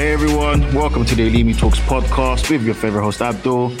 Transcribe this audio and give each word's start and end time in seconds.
Hey 0.00 0.14
everyone, 0.14 0.62
welcome 0.72 1.04
to 1.04 1.14
the 1.14 1.28
Elimi 1.28 1.54
Talks 1.54 1.78
podcast 1.80 2.48
with 2.50 2.64
your 2.64 2.74
favorite 2.74 3.02
host 3.02 3.20
Abdul. 3.20 3.76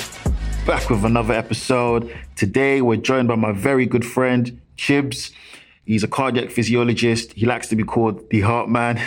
Back 0.66 0.90
with 0.90 1.06
another 1.06 1.32
episode. 1.32 2.14
Today 2.36 2.82
we're 2.82 2.96
joined 2.96 3.26
by 3.26 3.36
my 3.36 3.52
very 3.52 3.86
good 3.86 4.04
friend 4.04 4.60
Chibs. 4.76 5.32
He's 5.90 6.04
a 6.04 6.08
cardiac 6.08 6.52
physiologist. 6.52 7.32
He 7.32 7.46
likes 7.46 7.66
to 7.66 7.74
be 7.74 7.82
called 7.82 8.30
the 8.30 8.42
Heart 8.42 8.68
Man. 8.68 9.02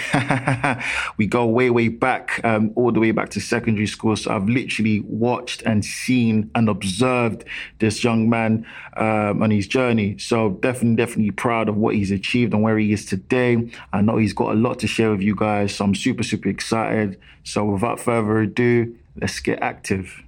we 1.18 1.28
go 1.28 1.46
way, 1.46 1.70
way 1.70 1.88
back, 1.88 2.42
um, 2.44 2.74
all 2.76 2.92
the 2.92 3.00
way 3.00 3.12
back 3.12 3.30
to 3.30 3.40
secondary 3.40 3.88
school. 3.88 4.18
So 4.18 4.36
I've 4.36 4.50
literally 4.50 5.00
watched 5.00 5.62
and 5.62 5.86
seen 5.86 6.52
and 6.56 6.68
observed 6.68 7.46
this 7.80 8.04
young 8.04 8.30
man 8.30 8.68
um, 8.98 9.42
on 9.42 9.50
his 9.50 9.66
journey. 9.66 10.18
So 10.18 10.50
definitely, 10.60 10.98
definitely 10.98 11.32
proud 11.32 11.70
of 11.70 11.78
what 11.78 11.96
he's 11.96 12.12
achieved 12.12 12.54
and 12.54 12.62
where 12.62 12.78
he 12.78 12.92
is 12.92 13.06
today. 13.06 13.72
I 13.94 14.02
know 14.02 14.18
he's 14.18 14.34
got 14.34 14.52
a 14.52 14.60
lot 14.60 14.80
to 14.80 14.88
share 14.88 15.12
with 15.12 15.22
you 15.22 15.38
guys. 15.38 15.74
So 15.74 15.86
I'm 15.86 15.96
super, 15.96 16.24
super 16.24 16.50
excited. 16.50 17.18
So 17.46 17.64
without 17.64 18.02
further 18.02 18.42
ado, 18.42 18.94
let's 19.22 19.40
get 19.40 19.62
active. 19.62 20.22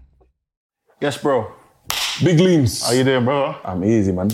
Yes, 1.01 1.17
bro. 1.17 1.51
Big 2.23 2.37
Leams. 2.37 2.81
How 2.81 2.93
you 2.93 3.03
doing, 3.03 3.25
bro? 3.25 3.57
I'm 3.65 3.83
easy, 3.83 4.13
man. 4.13 4.29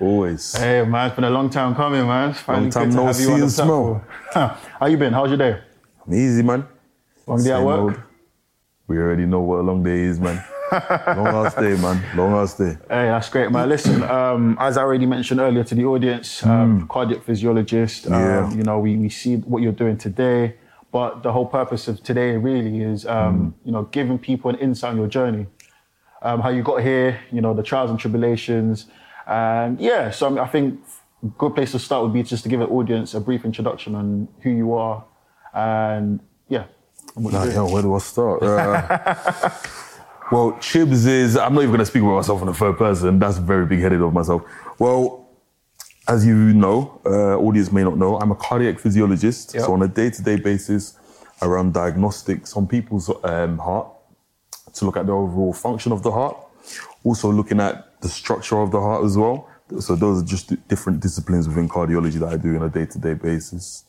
Always. 0.00 0.54
Hey 0.56 0.84
man, 0.84 1.06
it's 1.06 1.14
been 1.14 1.24
a 1.24 1.30
long 1.30 1.50
time 1.50 1.74
coming, 1.74 2.06
man. 2.06 2.34
Finally 2.34 2.64
Long 2.64 2.70
time 2.70 2.90
no 2.90 3.06
you 3.08 3.12
see 3.14 3.32
and 3.32 3.50
smell. 3.50 4.04
How 4.32 4.86
you 4.86 4.96
been? 4.96 5.12
How's 5.12 5.28
your 5.28 5.38
day? 5.38 5.60
I'm 6.06 6.14
easy, 6.14 6.42
man. 6.42 6.66
Long 7.26 7.42
day 7.42 7.52
at 7.52 7.62
work? 7.62 7.80
old. 7.80 8.00
We 8.88 8.98
already 8.98 9.24
know 9.24 9.40
what 9.40 9.60
a 9.60 9.62
long 9.62 9.82
day 9.82 10.00
is, 10.02 10.18
man. 10.20 10.44
long 10.72 11.28
ass 11.46 11.54
day, 11.54 11.76
man. 11.76 12.02
Long 12.16 12.32
ass 12.34 12.56
day. 12.56 12.76
Hey, 12.88 13.06
that's 13.06 13.28
great, 13.28 13.50
man. 13.52 13.68
Listen, 13.68 14.02
um, 14.02 14.56
as 14.60 14.76
I 14.76 14.82
already 14.82 15.06
mentioned 15.06 15.40
earlier 15.40 15.62
to 15.64 15.74
the 15.74 15.84
audience, 15.84 16.44
um, 16.44 16.86
cardiac 16.88 17.22
physiologist. 17.22 18.06
Um. 18.08 18.12
Yeah. 18.12 18.50
You 18.52 18.62
know, 18.64 18.78
we, 18.80 18.96
we 18.96 19.08
see 19.08 19.36
what 19.36 19.62
you're 19.62 19.72
doing 19.72 19.96
today, 19.96 20.56
but 20.90 21.22
the 21.22 21.32
whole 21.32 21.46
purpose 21.46 21.86
of 21.88 22.02
today 22.02 22.36
really 22.36 22.82
is, 22.82 23.06
um, 23.06 23.34
Hmm. 23.36 23.48
you 23.66 23.72
know, 23.72 23.84
giving 23.84 24.18
people 24.18 24.50
an 24.50 24.56
insight 24.56 24.90
on 24.90 24.96
your 24.98 25.06
journey, 25.08 25.46
um, 26.20 26.40
how 26.40 26.48
you 26.50 26.62
got 26.62 26.82
here, 26.82 27.20
you 27.30 27.40
know, 27.40 27.54
the 27.54 27.62
trials 27.62 27.90
and 27.90 27.98
tribulations, 27.98 28.86
and 29.26 29.80
yeah. 29.80 30.10
So 30.10 30.38
I, 30.38 30.46
think 30.46 30.80
a 31.22 31.26
good 31.26 31.54
place 31.54 31.72
to 31.72 31.78
start 31.78 32.02
would 32.02 32.12
be 32.12 32.22
just 32.22 32.42
to 32.44 32.48
give 32.48 32.60
an 32.60 32.68
audience 32.68 33.14
a 33.14 33.20
brief 33.20 33.44
introduction 33.44 33.94
on 33.94 34.28
who 34.42 34.50
you 34.50 34.74
are, 34.74 35.04
and 35.54 36.20
yeah. 36.48 36.66
and 37.16 37.32
Nah, 37.32 37.66
where 37.70 37.82
do 37.82 37.94
I 37.94 37.98
start? 37.98 38.42
Uh, 38.42 39.50
well, 40.32 40.52
Chibs 40.52 41.06
is, 41.06 41.36
I'm 41.36 41.54
not 41.54 41.60
even 41.60 41.70
going 41.70 41.80
to 41.80 41.86
speak 41.86 42.02
about 42.02 42.16
myself 42.16 42.40
in 42.40 42.46
the 42.46 42.54
third 42.54 42.78
person. 42.78 43.18
That's 43.18 43.36
very 43.36 43.66
big 43.66 43.80
headed 43.80 44.00
of 44.00 44.14
myself. 44.14 44.42
Well, 44.78 45.28
as 46.08 46.26
you 46.26 46.34
know, 46.34 47.00
uh, 47.04 47.36
audience 47.38 47.70
may 47.70 47.82
not 47.82 47.98
know, 47.98 48.18
I'm 48.18 48.30
a 48.30 48.34
cardiac 48.34 48.78
physiologist. 48.78 49.54
Yep. 49.54 49.64
So 49.64 49.72
on 49.72 49.82
a 49.82 49.88
day 49.88 50.10
to 50.10 50.22
day 50.22 50.36
basis, 50.36 50.98
I 51.40 51.46
run 51.46 51.72
diagnostics 51.72 52.56
on 52.56 52.66
people's 52.66 53.10
um, 53.22 53.58
heart 53.58 53.88
to 54.74 54.84
look 54.84 54.96
at 54.96 55.06
the 55.06 55.12
overall 55.12 55.52
function 55.52 55.92
of 55.92 56.02
the 56.02 56.10
heart. 56.10 56.36
Also 57.04 57.30
looking 57.30 57.60
at 57.60 58.00
the 58.00 58.08
structure 58.08 58.58
of 58.58 58.70
the 58.72 58.80
heart 58.80 59.04
as 59.04 59.16
well. 59.16 59.48
So 59.80 59.94
those 59.96 60.22
are 60.22 60.26
just 60.26 60.52
different 60.68 61.00
disciplines 61.00 61.46
within 61.48 61.68
cardiology 61.68 62.18
that 62.20 62.28
I 62.28 62.36
do 62.36 62.56
on 62.56 62.62
a 62.62 62.68
day 62.68 62.86
to 62.86 62.98
day 62.98 63.14
basis. 63.14 63.84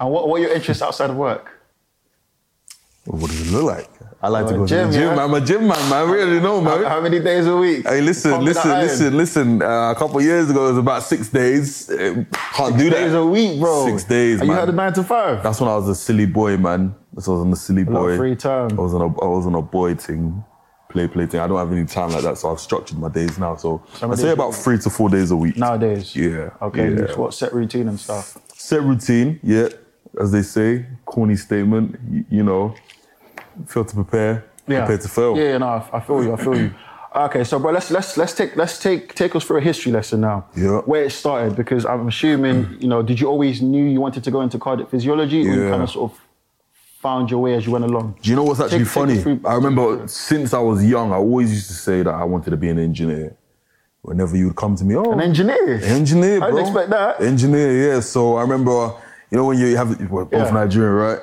And 0.00 0.10
what, 0.10 0.28
what 0.28 0.36
are 0.40 0.44
your 0.44 0.52
interests 0.54 0.82
outside 0.82 1.10
of 1.10 1.16
work? 1.16 1.50
What 3.04 3.30
does 3.30 3.40
it 3.48 3.52
look 3.54 3.64
like? 3.64 3.88
I 4.20 4.28
like 4.28 4.44
Oh, 4.46 4.48
to 4.52 4.54
go 4.58 4.66
gym, 4.66 4.86
to 4.90 4.92
the 4.92 4.98
gym. 4.98 5.16
yeah? 5.16 5.24
I'm 5.24 5.32
a 5.32 5.40
gym 5.40 5.60
man, 5.66 5.88
man. 5.88 5.92
I 5.92 6.10
really 6.10 6.40
know, 6.40 6.60
man. 6.60 6.82
How, 6.82 6.88
how 6.90 7.00
many 7.00 7.20
days 7.20 7.46
a 7.46 7.56
week? 7.56 7.86
Hey, 7.88 8.00
listen, 8.02 8.44
listen, 8.44 8.70
listen, 8.80 9.16
listen. 9.16 9.62
Uh, 9.62 9.92
a 9.92 9.94
couple 9.94 10.18
of 10.18 10.24
years 10.24 10.50
ago, 10.50 10.66
it 10.66 10.70
was 10.70 10.78
about 10.78 11.02
six 11.04 11.28
days. 11.28 11.88
Uh, 11.88 12.24
can't 12.32 12.76
do 12.76 12.90
that. 12.90 12.96
Six 12.96 13.04
days 13.06 13.14
a 13.14 13.24
week, 13.24 13.60
bro. 13.60 13.86
Six 13.86 14.04
days, 14.04 14.42
Are 14.42 14.44
you 14.44 14.52
had 14.52 14.68
a 14.68 14.72
nine 14.72 14.92
to 14.94 15.02
five? 15.04 15.42
That's 15.42 15.60
when 15.60 15.70
I 15.70 15.76
was 15.76 15.88
a 15.88 15.94
silly 15.94 16.26
boy, 16.26 16.56
man. 16.58 16.94
That's 17.14 17.26
when 17.28 17.36
I 17.36 17.38
was 17.38 17.44
on 17.46 17.50
the 17.50 17.56
silly 17.56 17.82
of 17.82 17.88
boy. 17.88 18.16
free 18.18 18.36
time. 18.36 18.70
I 18.78 18.82
was 18.82 18.92
on 18.92 19.00
a, 19.00 19.06
I 19.06 19.26
was 19.26 19.46
on 19.46 19.54
a 19.54 19.62
boy 19.62 19.94
thing, 19.94 20.44
play, 20.88 21.06
play 21.08 21.26
thing. 21.26 21.40
I 21.40 21.46
don't 21.46 21.58
have 21.58 21.72
any 21.72 21.84
time 21.86 22.10
like 22.10 22.22
that, 22.22 22.38
so 22.38 22.50
I've 22.50 22.60
structured 22.60 22.98
my 22.98 23.08
days 23.08 23.38
now. 23.38 23.56
So 23.56 23.82
I 24.02 24.14
say 24.14 24.30
about 24.30 24.54
three 24.54 24.78
to 24.78 24.90
four 24.90 25.08
days 25.08 25.30
a 25.30 25.36
week. 25.36 25.56
Nowadays. 25.56 26.14
Yeah. 26.16 26.50
Okay. 26.62 26.94
Yeah. 26.94 27.14
What 27.16 27.34
set 27.34 27.52
routine 27.52 27.88
and 27.88 27.98
stuff? 28.00 28.38
Set 28.54 28.82
routine, 28.82 29.38
yeah. 29.42 29.68
As 30.20 30.32
they 30.32 30.42
say, 30.42 30.86
corny 31.04 31.36
statement. 31.36 31.98
You, 32.10 32.24
you 32.30 32.42
know, 32.42 32.74
fail 33.66 33.84
to 33.84 33.94
prepare, 33.94 34.44
Yeah. 34.66 34.80
prepare 34.80 34.98
to 34.98 35.08
fail. 35.08 35.36
Yeah, 35.36 35.58
no, 35.58 35.66
I, 35.68 35.88
I 35.98 36.00
feel 36.00 36.24
you. 36.24 36.32
I 36.32 36.36
feel 36.36 36.56
you. 36.56 36.74
Okay, 37.14 37.42
so 37.44 37.58
bro, 37.58 37.72
let's 37.72 37.90
let's 37.90 38.16
let's 38.16 38.34
take 38.34 38.54
let's 38.56 38.78
take 38.78 39.14
take 39.14 39.34
us 39.34 39.44
through 39.44 39.58
a 39.58 39.60
history 39.62 39.90
lesson 39.92 40.20
now. 40.20 40.46
Yeah. 40.56 40.78
Where 40.80 41.04
it 41.04 41.10
started, 41.12 41.56
because 41.56 41.84
I'm 41.86 42.06
assuming 42.08 42.76
you 42.80 42.88
know, 42.88 43.02
did 43.02 43.18
you 43.20 43.28
always 43.28 43.60
knew 43.62 43.84
you 43.84 44.00
wanted 44.00 44.24
to 44.24 44.30
go 44.30 44.40
into 44.42 44.58
cardiac 44.58 44.90
physiology, 44.90 45.40
or 45.40 45.52
you 45.54 45.64
Yeah. 45.64 45.70
kind 45.70 45.82
of 45.82 45.90
sort 45.90 46.12
of 46.12 46.18
found 47.00 47.30
your 47.30 47.40
way 47.40 47.54
as 47.54 47.64
you 47.66 47.72
went 47.72 47.84
along? 47.84 48.16
Do 48.22 48.30
you 48.30 48.36
know 48.36 48.42
what's 48.44 48.60
actually 48.60 48.78
Take- 48.78 48.86
take 48.88 48.92
funny? 48.94 49.18
through- 49.18 49.40
I 49.44 49.54
remember 49.54 50.02
since 50.08 50.52
I 50.52 50.58
was 50.58 50.84
young, 50.84 51.12
I 51.12 51.16
always 51.16 51.50
used 51.52 51.68
to 51.68 51.74
say 51.74 52.02
that 52.02 52.12
I 52.12 52.24
wanted 52.24 52.50
to 52.50 52.56
be 52.56 52.68
an 52.70 52.78
engineer. 52.78 53.36
Whenever 54.02 54.36
you 54.36 54.46
would 54.48 54.56
come 54.56 54.74
to 54.76 54.84
me, 54.84 54.94
oh, 54.96 55.12
An 55.12 55.20
engineer. 55.20 55.80
engineer, 55.84 56.36
I 56.36 56.38
bro. 56.38 56.50
didn't 56.50 56.66
expect 56.66 56.90
that. 56.90 57.20
Engineer, 57.20 57.70
yeah. 57.94 58.00
So 58.00 58.36
I 58.36 58.42
remember, 58.42 58.92
you 59.30 59.36
know, 59.38 59.44
when 59.46 59.58
you 59.58 59.76
have 59.76 59.90
we're 60.10 60.24
both 60.24 60.32
Yeah. 60.32 60.50
Nigerian, 60.50 60.92
right? 60.94 61.18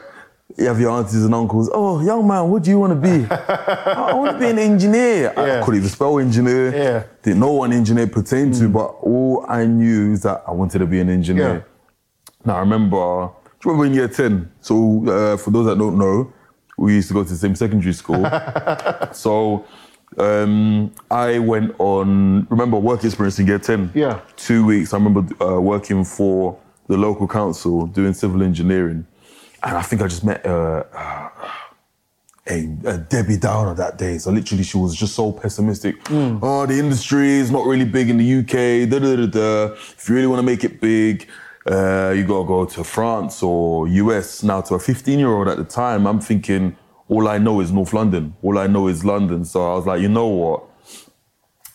You 0.58 0.68
have 0.68 0.80
your 0.80 0.92
aunties 0.92 1.26
and 1.26 1.34
uncles. 1.34 1.70
Oh, 1.74 2.02
young 2.02 2.26
man, 2.28 2.50
what 2.50 2.64
do 2.64 2.70
you 2.70 2.80
want 2.80 2.94
to 2.94 3.10
be? 3.10 3.26
"Oh, 3.30 3.36
I 4.12 4.14
want 4.14 4.32
to 4.34 4.38
be 4.40 4.48
an 4.48 4.60
engineer. 4.60 5.34
I 5.36 5.46
Yeah. 5.48 5.62
couldn't 5.64 5.80
even 5.80 5.90
spell 5.90 6.20
engineer. 6.20 6.70
Yeah. 6.76 7.00
Mm. 7.00 7.04
Didn't 7.24 7.40
know 7.40 7.52
what 7.54 7.66
an 7.72 7.76
engineer 7.78 8.08
pertained 8.08 8.54
to, 8.56 8.70
but 8.70 8.96
all 9.02 9.46
I 9.50 9.66
knew 9.66 10.14
is 10.14 10.22
that 10.22 10.44
I 10.48 10.52
wanted 10.52 10.80
to 10.80 10.86
be 10.86 11.00
an 11.02 11.10
engineer. 11.10 11.54
Yeah. 11.54 11.60
Now 12.46 12.56
I 12.58 12.60
remember, 12.60 13.30
remember 13.66 13.86
in 13.86 13.94
year 13.94 14.08
10? 14.08 14.52
So 14.62 15.08
uh, 15.08 15.38
for 15.38 15.52
those 15.52 15.66
that 15.66 15.78
don't 15.78 15.98
know, 15.98 16.32
we 16.78 16.96
used 16.96 17.08
to 17.10 17.14
go 17.14 17.24
to 17.24 17.30
the 17.30 17.36
same 17.36 17.56
secondary 17.56 17.94
school. 17.94 18.26
so 19.12 19.66
um, 20.18 20.92
I 21.10 21.40
went 21.40 21.76
on, 21.80 22.48
remember 22.50 22.78
work 22.78 23.04
experience 23.04 23.40
in 23.40 23.48
year 23.48 23.60
10? 23.60 23.92
Yeah. 23.94 24.22
Two 24.36 24.66
weeks. 24.66 24.94
I 24.94 24.98
remember 24.98 25.44
uh, 25.44 25.60
working 25.60 26.04
for 26.04 26.58
the 26.88 26.98
local 26.98 27.28
council 27.28 27.88
doing 27.88 28.14
civil 28.14 28.44
engineering. 28.44 29.06
And 29.64 29.78
I 29.78 29.82
think 29.82 30.02
I 30.02 30.08
just 30.08 30.24
met 30.24 30.46
uh, 30.46 30.84
uh, 30.94 31.30
a, 32.48 32.78
a 32.86 32.98
Debbie 32.98 33.38
Downer 33.38 33.74
that 33.74 33.98
day. 33.98 34.20
So 34.20 34.32
literally, 34.32 34.64
she 34.64 34.78
was 34.78 34.96
just 34.96 35.16
so 35.16 35.32
pessimistic. 35.32 35.96
Oh, 36.12 36.66
the 36.66 36.78
industry 36.78 37.32
is 37.32 37.50
not 37.50 37.66
really 37.66 37.86
big 37.86 38.10
in 38.10 38.18
the 38.18 38.40
UK. 38.40 38.88
Da, 38.90 39.00
da, 39.00 39.16
da, 39.16 39.26
da. 39.26 39.74
If 39.74 40.08
you 40.08 40.16
really 40.16 40.28
want 40.28 40.40
to 40.40 40.44
make 40.44 40.64
it 40.64 40.80
big, 40.80 41.28
uh, 41.70 42.14
you 42.16 42.24
gotta 42.26 42.48
go 42.48 42.66
to 42.66 42.84
France 42.84 43.42
or 43.44 43.88
US. 43.88 44.44
Now, 44.44 44.62
to 44.62 44.76
a 44.76 44.80
15 44.80 45.20
year 45.20 45.30
old 45.30 45.48
at 45.48 45.58
the 45.58 45.64
time, 45.64 46.06
I'm 46.06 46.20
thinking 46.20 46.76
all 47.08 47.28
I 47.28 47.38
know 47.38 47.60
is 47.60 47.72
North 47.72 47.94
London. 47.94 48.36
All 48.42 48.58
I 48.58 48.68
know 48.68 48.88
is 48.88 49.04
London. 49.06 49.46
So 49.46 49.72
I 49.72 49.76
was 49.76 49.86
like, 49.86 50.02
you 50.02 50.10
know 50.10 50.28
what? 50.28 50.64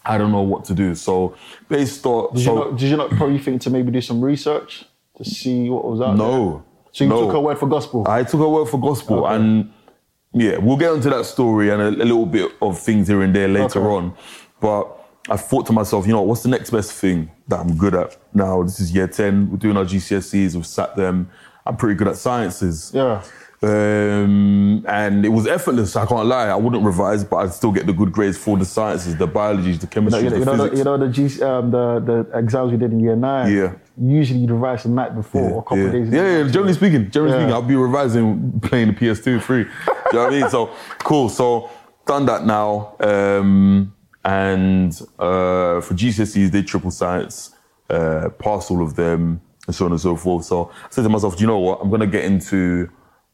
I 0.04 0.16
don't 0.18 0.32
know 0.32 0.42
what 0.42 0.64
to 0.66 0.74
do. 0.74 0.94
So 0.94 1.34
based 1.68 2.04
on 2.06 2.34
Did 2.34 2.44
so 2.44 2.52
you 2.52 2.58
not? 2.70 2.78
Did 2.78 2.88
you 2.90 2.96
not 2.96 3.10
probably 3.10 3.38
think 3.38 3.60
to 3.62 3.70
maybe 3.70 3.90
do 3.92 4.00
some 4.00 4.20
research 4.20 4.84
to 5.16 5.24
see 5.24 5.68
what 5.68 5.84
was 5.84 6.00
out 6.00 6.16
there? 6.16 6.26
no. 6.26 6.64
So 6.92 7.04
you 7.04 7.10
no. 7.10 7.20
took 7.26 7.32
her 7.32 7.40
word 7.40 7.58
for 7.58 7.68
gospel. 7.68 8.04
I 8.08 8.24
took 8.24 8.40
her 8.40 8.48
word 8.48 8.66
for 8.68 8.80
gospel, 8.80 9.24
Okay. 9.24 9.36
and 9.36 9.72
yeah, 10.32 10.56
we'll 10.58 10.76
get 10.76 10.92
into 10.92 11.10
that 11.10 11.24
story 11.26 11.70
and 11.70 11.80
a, 11.80 11.88
a 11.88 12.06
little 12.06 12.26
bit 12.26 12.50
of 12.60 12.78
things 12.80 13.06
here 13.08 13.22
and 13.22 13.34
there 13.34 13.46
later 13.46 13.78
Okay. 13.80 13.88
on. 14.06 14.14
But 14.60 15.00
I 15.28 15.36
thought 15.36 15.66
to 15.66 15.72
myself, 15.72 16.06
you 16.06 16.12
know, 16.12 16.22
what's 16.22 16.42
the 16.42 16.48
next 16.48 16.70
best 16.70 16.92
thing 16.92 17.31
that 17.48 17.60
I'm 17.60 17.76
good 17.76 17.94
at? 17.94 18.16
Now 18.34 18.62
this 18.62 18.81
is 18.81 18.92
year 18.94 19.06
ten. 19.06 19.50
We're 19.50 19.58
doing 19.58 19.76
our 19.76 19.84
GCSEs. 19.84 20.54
We've 20.54 20.66
sat 20.66 20.97
them. 20.97 21.31
I'm 21.66 21.76
pretty 21.76 21.94
good 21.97 22.08
at 22.08 22.16
sciences. 22.16 22.91
yeah. 22.94 23.22
Um, 23.62 24.84
and 24.88 25.22
it 25.26 25.28
was 25.28 25.47
effortless. 25.47 25.94
I 25.94 26.06
can't 26.06 26.26
lie. 26.26 26.48
I 26.48 26.54
wouldn't 26.56 26.82
revise, 26.82 27.25
but 27.25 27.36
I'd 27.36 27.53
still 27.53 27.72
get 27.72 27.86
the 27.86 27.92
good 27.92 28.10
grades 28.10 28.38
for 28.38 28.56
the 28.56 28.64
sciences, 28.64 29.16
the 29.16 29.26
biology, 29.26 29.75
the 29.75 29.82
You 29.82 29.88
chemistry, 29.88 30.22
know, 30.22 30.31
the 30.31 30.38
you 30.38 30.44
know, 30.44 30.56
the, 30.56 30.62
physics. 30.64 30.78
you 30.78 30.84
know 30.84 30.97
the, 30.97 31.08
G, 31.08 31.42
um, 31.42 31.70
the 31.70 32.00
the 32.31 32.38
exams 32.38 32.72
we 32.72 32.78
did 32.78 32.90
in 32.93 33.00
year 33.00 33.17
nine. 33.17 33.52
Yeah. 33.55 33.75
Usually 34.00 34.40
you'd 34.40 34.50
revise 34.50 34.84
the 34.84 34.88
night 34.88 35.14
before 35.14 35.43
or 35.50 35.58
a 35.58 35.62
couple 35.62 35.78
yeah. 35.78 35.84
of 35.84 35.93
days. 35.93 36.08
Yeah, 36.11 36.38
yeah, 36.38 36.50
generally 36.50 36.72
speaking, 36.72 37.11
generally 37.11 37.34
Yeah. 37.34 37.40
speaking, 37.40 37.52
I'll 37.52 37.62
be 37.62 37.76
revising 37.76 38.61
playing 38.61 38.87
the 38.88 38.93
PS2 38.94 39.43
free. 39.43 39.64
Do 39.64 39.70
you 39.70 39.94
know 40.14 40.25
what 40.25 40.32
I 40.32 40.40
mean? 40.40 40.49
So 40.50 40.70
cool. 41.00 41.28
So 41.28 41.69
done 42.06 42.25
that 42.26 42.46
now. 42.46 42.94
Um, 43.00 43.93
and 44.25 44.93
uh, 45.19 45.81
for 45.81 45.94
GCSEs, 45.94 46.50
did 46.50 46.67
triple 46.67 46.90
science, 46.90 47.55
uh, 47.88 48.28
passed 48.38 48.70
all 48.70 48.82
of 48.82 48.96
them, 48.96 49.40
and 49.67 49.75
so 49.75 49.87
on 49.87 49.93
and 49.93 50.00
so 50.00 50.17
forth. 50.17 50.44
So 50.44 50.70
I 50.84 50.88
said 50.90 51.02
to 51.02 51.08
myself, 51.08 51.37
do 51.37 51.43
you 51.43 51.46
know 51.46 51.58
what? 51.58 51.81
I'm 51.82 51.90
gonna 51.90 52.06
get 52.06 52.25
into 52.25 52.90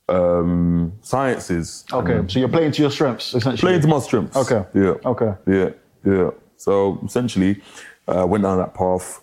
um, 0.08 0.92
sciences. 1.00 1.84
Okay, 1.92 2.22
so 2.28 2.38
you're 2.38 2.48
playing 2.48 2.72
to 2.72 2.82
your 2.82 2.90
strengths 2.90 3.34
essentially. 3.34 3.68
Playing 3.68 3.80
to 3.82 3.88
my 3.88 3.98
strengths. 3.98 4.36
Okay. 4.36 4.64
Yeah. 4.74 4.94
Okay. 5.04 5.34
Yeah. 5.46 5.70
Yeah. 6.04 6.30
So 6.56 7.00
essentially, 7.04 7.60
uh, 8.06 8.26
went 8.26 8.44
down 8.44 8.58
that 8.58 8.74
path. 8.74 9.22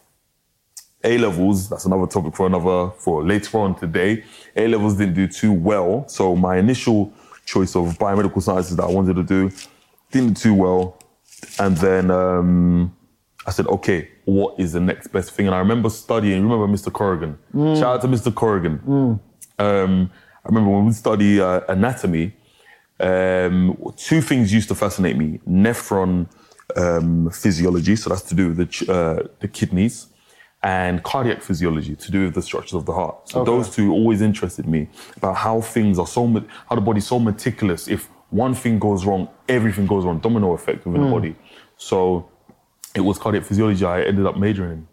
A 1.05 1.17
levels, 1.17 1.67
that's 1.67 1.83
another 1.83 2.07
topic 2.07 2.33
for 2.33 2.47
another, 2.47 2.89
for 2.97 3.25
later 3.25 3.59
on 3.59 3.75
today. 3.75 4.23
A 4.55 4.67
levels 4.69 4.95
didn't 4.95 5.15
do 5.15 5.27
too 5.27 5.51
well. 5.51 6.07
So 6.07 6.33
my 6.33 6.55
initial 6.57 7.11
choice 7.45 7.75
of 7.75 7.97
biomedical 7.97 8.41
sciences 8.41 8.77
that 8.77 8.83
I 8.83 8.89
wanted 8.89 9.15
to 9.17 9.23
do 9.23 9.51
didn't 10.11 10.35
do 10.35 10.35
too 10.35 10.53
well. 10.53 10.97
And 11.59 11.77
then 11.77 12.11
um, 12.11 12.95
I 13.45 13.51
said, 13.51 13.67
okay, 13.67 14.09
what 14.25 14.59
is 14.59 14.73
the 14.73 14.79
next 14.79 15.07
best 15.07 15.31
thing? 15.31 15.45
And 15.47 15.55
I 15.55 15.59
remember 15.59 15.89
studying, 15.89 16.47
remember 16.47 16.67
Mr. 16.67 16.91
Corrigan? 16.91 17.37
Shout 17.53 17.95
out 17.95 18.01
to 18.01 18.07
Mr. 18.07 18.33
Corrigan. 18.33 18.79
Um, 19.59 20.11
I 20.43 20.47
remember 20.49 20.69
when 20.71 20.85
we 20.85 20.93
study 20.93 21.39
uh, 21.39 21.61
anatomy, 21.69 22.33
um, 22.99 23.77
two 23.97 24.21
things 24.21 24.53
used 24.53 24.67
to 24.69 24.75
fascinate 24.75 25.17
me: 25.17 25.39
nephron 25.47 26.27
um, 26.75 27.29
physiology, 27.31 27.95
so 27.95 28.09
that's 28.09 28.23
to 28.23 28.35
do 28.35 28.49
with 28.49 28.57
the 28.57 28.65
ch- 28.65 28.87
uh, 28.89 29.23
the 29.39 29.47
kidneys, 29.47 30.07
and 30.61 31.03
cardiac 31.03 31.41
physiology, 31.41 31.95
to 31.95 32.11
do 32.11 32.25
with 32.25 32.33
the 32.35 32.41
structures 32.41 32.73
of 32.73 32.85
the 32.85 32.93
heart. 32.93 33.29
So 33.29 33.41
Okay. 33.41 33.51
those 33.51 33.69
two 33.75 33.91
always 33.91 34.21
interested 34.21 34.67
me 34.67 34.87
about 35.17 35.35
how 35.37 35.61
things 35.61 35.97
are 35.99 36.07
so 36.07 36.27
how 36.69 36.75
the 36.75 36.81
body's 36.81 37.07
so 37.07 37.19
meticulous. 37.19 37.87
If 37.87 38.09
one 38.33 38.53
thing 38.53 38.79
goes 38.79 39.05
wrong, 39.05 39.27
everything 39.47 39.85
goes 39.87 40.03
wrong. 40.05 40.19
Domino 40.19 40.53
effect 40.53 40.85
within 40.85 41.01
the 41.05 41.11
body. 41.11 41.35
So 41.77 42.29
it 42.95 43.01
was 43.01 43.17
cardiac 43.17 43.43
physiology 43.45 43.85
I 43.85 44.01
ended 44.03 44.25
up 44.25 44.37
majoring 44.37 44.71
in. 44.71 44.87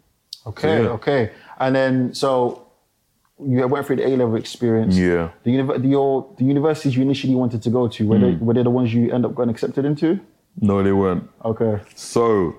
Okay, 0.47 0.83
Yeah. 0.83 0.89
okay. 0.97 1.31
And 1.59 1.75
then 1.75 2.13
so 2.13 2.67
you 3.43 3.67
went 3.67 3.85
through 3.85 3.97
the 3.97 4.07
A 4.07 4.11
level 4.17 4.35
experience. 4.35 4.95
Yeah. 4.95 5.29
The, 5.43 5.51
univ- 5.51 5.81
the 5.81 5.87
your 5.87 6.27
the 6.37 6.45
universities 6.45 6.95
you 6.95 7.01
initially 7.01 7.35
wanted 7.35 7.61
to 7.63 7.69
go 7.69 7.87
to 7.87 8.07
were 8.07 8.17
Hmm. 8.17 8.23
they 8.25 8.33
were 8.45 8.53
they 8.53 8.63
the 8.63 8.69
ones 8.79 8.93
you 8.93 9.11
end 9.11 9.25
up 9.25 9.35
getting 9.35 9.49
accepted 9.51 9.85
into? 9.85 10.19
No, 10.59 10.83
they 10.83 10.91
weren't. 10.91 11.23
Okay. 11.45 11.81
So, 11.95 12.55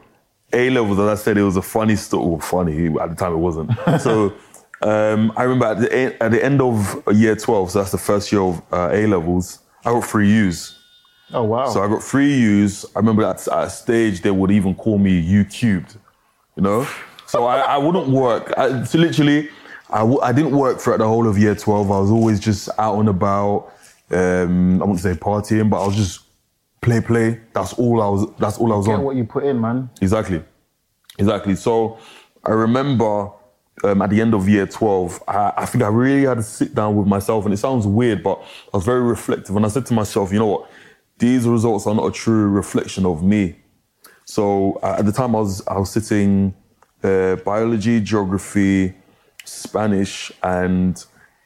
A 0.53 0.71
levels, 0.71 0.99
as 0.99 1.09
I 1.21 1.23
said, 1.23 1.37
it 1.39 1.43
was 1.45 1.57
a 1.57 1.63
funny 1.63 1.97
story. 1.97 2.27
Well, 2.27 2.41
funny 2.41 2.87
at 3.01 3.09
the 3.11 3.17
time, 3.17 3.33
it 3.33 3.43
wasn't. 3.49 3.71
so, 4.01 4.33
um, 4.81 5.31
I 5.37 5.43
remember 5.45 5.67
at 5.67 5.79
the, 5.81 6.23
at 6.23 6.31
the 6.31 6.43
end 6.45 6.61
of 6.63 7.03
year 7.13 7.37
12, 7.37 7.71
so 7.71 7.79
that's 7.79 7.93
the 7.93 7.99
first 7.99 8.33
year 8.33 8.41
of 8.43 8.63
uh, 8.73 8.89
A 8.93 9.07
levels, 9.07 9.59
I 9.85 9.91
got 9.91 10.05
free 10.05 10.29
U's. 10.31 10.79
Oh 11.33 11.45
wow. 11.45 11.69
So 11.69 11.83
I 11.83 11.89
got 11.89 12.03
free 12.03 12.33
U's. 12.39 12.85
I 12.95 12.99
remember 12.99 13.25
at, 13.25 13.47
at 13.49 13.65
a 13.67 13.71
stage 13.71 14.21
they 14.23 14.31
would 14.31 14.51
even 14.51 14.75
call 14.75 14.99
me 14.99 15.19
U 15.19 15.45
cubed, 15.45 15.97
you 16.57 16.63
know? 16.63 16.87
So 17.27 17.47
I, 17.47 17.59
I 17.61 17.79
wouldn't 17.79 18.09
work. 18.09 18.53
I, 18.57 18.85
so 18.85 18.99
literally, 18.99 19.49
I 19.91 20.01
w- 20.01 20.21
I 20.21 20.33
didn't 20.33 20.53
work 20.57 20.79
throughout 20.79 20.99
the 20.99 21.09
whole 21.09 21.27
of 21.27 21.39
year 21.39 21.55
12. 21.55 21.91
I 21.91 21.99
was 22.01 22.11
always 22.11 22.39
just 22.39 22.69
out 22.79 22.99
and 23.01 23.09
about. 23.09 23.73
Um, 24.11 24.83
I 24.83 24.85
wouldn't 24.85 25.01
say 25.01 25.15
partying, 25.15 25.71
but 25.71 25.83
I 25.83 25.87
was 25.87 25.97
just 25.97 26.21
play, 26.83 27.01
play. 27.01 27.41
That's 27.55 27.73
all 27.75 28.03
I 28.03 28.09
was, 28.09 28.27
that's 28.39 28.59
all 28.59 28.71
I 28.73 28.77
was 28.77 28.87
Get 28.87 28.97
on. 28.97 29.05
what 29.05 29.17
you 29.17 29.25
put 29.25 29.45
in, 29.45 29.59
man. 29.59 29.89
Exactly. 30.03 30.45
Exactly. 31.19 31.55
So 31.55 31.99
I 32.45 32.51
remember 32.51 33.31
um, 33.85 34.03
at 34.03 34.11
the 34.11 34.21
end 34.21 34.35
of 34.35 34.49
year 34.49 34.67
12, 34.67 35.23
I, 35.27 35.53
I 35.59 35.67
think 35.67 35.83
I 35.83 35.89
really 35.89 36.27
had 36.27 36.39
to 36.39 36.43
sit 36.43 36.75
down 36.75 36.97
with 36.97 37.07
myself. 37.07 37.45
And 37.45 37.55
it 37.55 37.59
sounds 37.59 37.87
weird, 37.87 38.23
but 38.23 38.41
I 38.73 38.77
was 38.77 38.85
very 38.85 39.03
reflective. 39.03 39.57
And 39.57 39.65
I 39.65 39.69
said 39.69 39.87
to 39.87 39.95
myself, 39.95 40.33
you 40.33 40.39
know 40.39 40.47
what? 40.47 40.71
These 41.19 41.47
results 41.47 41.87
are 41.87 41.95
not 41.95 42.07
a 42.07 42.13
true 42.13 42.49
reflection 42.49 43.07
of 43.07 43.23
me. 43.23 43.57
So 44.25 44.79
uh, 44.83 44.97
at 44.99 45.07
the 45.07 45.13
time, 45.13 45.35
I 45.35 45.41
was, 45.41 45.67
I 45.67 45.79
was 45.79 45.91
sitting 45.91 46.55
uh, 47.03 47.37
biology, 47.37 48.01
geography, 48.01 48.95
Spanish, 49.45 50.33
and 50.43 51.05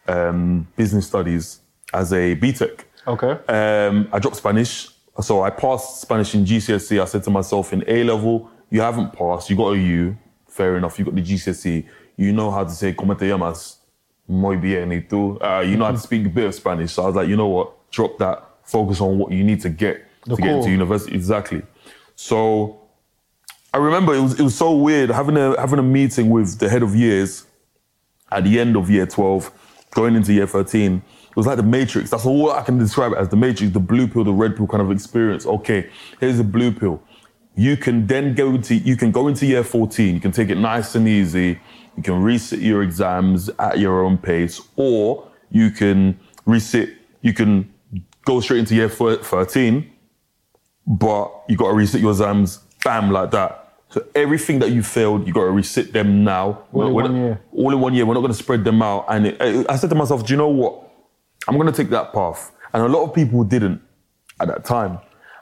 um, 0.08 0.69
business 0.76 1.06
studies 1.06 1.61
as 1.93 2.12
a 2.12 2.37
BTEC. 2.37 2.81
Okay. 3.06 3.31
Um, 3.52 4.08
I 4.12 4.19
dropped 4.19 4.37
Spanish. 4.37 4.88
So 5.20 5.43
I 5.43 5.50
passed 5.50 6.02
Spanish 6.02 6.34
in 6.34 6.44
GCSE. 6.44 7.00
I 7.00 7.06
said 7.06 7.23
to 7.25 7.31
myself, 7.31 7.73
in 7.73 7.84
A 7.87 8.05
level, 8.05 8.50
you 8.70 8.81
haven't 8.81 9.12
passed. 9.12 9.49
You 9.49 9.56
got 9.56 9.70
a 9.70 9.78
U. 9.78 10.17
Fair 10.49 10.76
enough. 10.76 10.99
You 10.99 11.05
got 11.06 11.14
the 11.14 11.23
GCSE. 11.23 11.87
You 12.16 12.32
know 12.32 12.50
how 12.50 12.64
to 12.64 12.70
say, 12.70 12.92
¿Cómo 12.94 13.16
te 13.18 13.26
llamas? 13.26 13.76
Muy 14.28 14.56
bien. 14.56 14.90
¿Y 14.90 15.00
tú? 15.08 15.38
Uh, 15.40 15.60
you 15.60 15.76
know 15.76 15.84
how 15.84 15.92
to 15.92 15.98
speak 15.98 16.26
a 16.26 16.28
bit 16.28 16.46
of 16.46 16.54
Spanish. 16.54 16.92
So 16.92 17.02
I 17.02 17.06
was 17.06 17.16
like, 17.16 17.28
you 17.28 17.36
know 17.36 17.48
what? 17.48 17.90
Drop 17.90 18.18
that. 18.18 18.42
Focus 18.64 19.00
on 19.00 19.18
what 19.18 19.32
you 19.32 19.44
need 19.44 19.60
to 19.60 19.68
get 19.68 20.04
The 20.24 20.36
to 20.36 20.42
get 20.42 20.50
into 20.56 20.70
university. 20.70 21.14
Exactly. 21.14 21.62
So 22.16 22.80
I 23.72 23.78
remember 23.78 24.14
it 24.14 24.20
was, 24.20 24.40
it 24.40 24.42
was 24.42 24.56
so 24.56 24.74
weird 24.74 25.10
having 25.10 25.36
a, 25.36 25.58
having 25.60 25.78
a 25.78 25.82
meeting 25.82 26.30
with 26.30 26.58
the 26.58 26.68
head 26.68 26.82
of 26.82 26.96
years 26.96 27.44
at 28.32 28.44
the 28.44 28.58
end 28.58 28.76
of 28.76 28.90
year 28.90 29.06
12, 29.06 29.50
going 29.92 30.16
into 30.16 30.32
year 30.32 30.46
13, 30.46 30.96
it 30.96 31.36
was 31.36 31.46
like 31.46 31.56
the 31.56 31.62
Matrix. 31.62 32.10
That's 32.10 32.26
all 32.26 32.50
I 32.50 32.62
can 32.62 32.78
describe 32.78 33.12
it 33.12 33.18
as 33.18 33.28
the 33.28 33.36
Matrix, 33.36 33.72
the 33.72 33.80
blue 33.80 34.08
pill, 34.08 34.24
the 34.24 34.32
red 34.32 34.56
pill 34.56 34.66
kind 34.66 34.82
of 34.82 34.90
experience. 34.90 35.46
Okay, 35.46 35.90
here's 36.18 36.38
the 36.38 36.44
blue 36.44 36.72
pill. 36.72 37.02
You 37.54 37.76
can 37.76 38.06
then 38.06 38.34
go 38.34 38.54
into 38.54 38.74
you 38.74 38.96
can 38.96 39.12
go 39.12 39.28
into 39.28 39.46
year 39.46 39.64
14. 39.64 40.14
You 40.14 40.20
can 40.20 40.32
take 40.32 40.50
it 40.50 40.56
nice 40.56 40.94
and 40.94 41.06
easy. 41.08 41.58
You 41.96 42.02
can 42.02 42.22
resit 42.22 42.60
your 42.62 42.82
exams 42.82 43.48
at 43.58 43.78
your 43.78 44.04
own 44.04 44.19
pace, 44.19 44.60
or 44.76 45.28
you 45.50 45.70
can 45.70 46.19
resit. 46.46 46.94
You 47.22 47.32
can 47.32 47.72
go 48.25 48.40
straight 48.40 48.58
into 48.60 48.75
year 48.75 48.88
13, 48.88 49.90
but 50.87 51.44
you 51.48 51.56
got 51.56 51.69
to 51.70 51.75
resit 51.75 52.00
your 52.00 52.10
exams, 52.10 52.58
bam, 52.84 53.10
like 53.10 53.31
that. 53.32 53.62
So 53.88 54.04
everything 54.14 54.58
that 54.58 54.72
you 54.72 54.82
failed, 54.82 55.26
you 55.26 55.32
got 55.32 55.44
to 55.44 55.50
resit 55.52 55.93
them 55.93 56.25
now. 56.25 56.62
All 56.72 56.87
in 56.87 56.93
We're- 56.94 57.08
one 57.08 57.16
year. 57.16 57.40
all 57.52 57.72
in 57.72 57.81
one 57.81 57.94
year. 57.94 58.04
We're 58.04 58.14
not 58.14 58.20
going 58.20 58.32
to 58.32 58.38
spread 58.38 58.64
them 58.64 58.82
out. 58.82 59.06
And 59.08 59.28
it, 59.28 59.40
I 59.40 59.64
I 59.72 59.76
said 59.76 59.90
to 59.90 59.96
myself, 59.96 60.26
do 60.26 60.32
you 60.32 60.37
know 60.37 60.49
what? 60.49 60.82
I'm 61.49 61.54
going 61.56 61.72
to 61.72 61.72
take 61.72 61.90
that 61.90 62.12
path. 62.12 62.52
And 62.75 62.82
a 62.82 62.88
lot 62.88 63.04
of 63.04 63.14
people 63.14 63.44
didn't 63.44 63.81
at 64.40 64.49
that 64.49 64.64
time. 64.64 64.99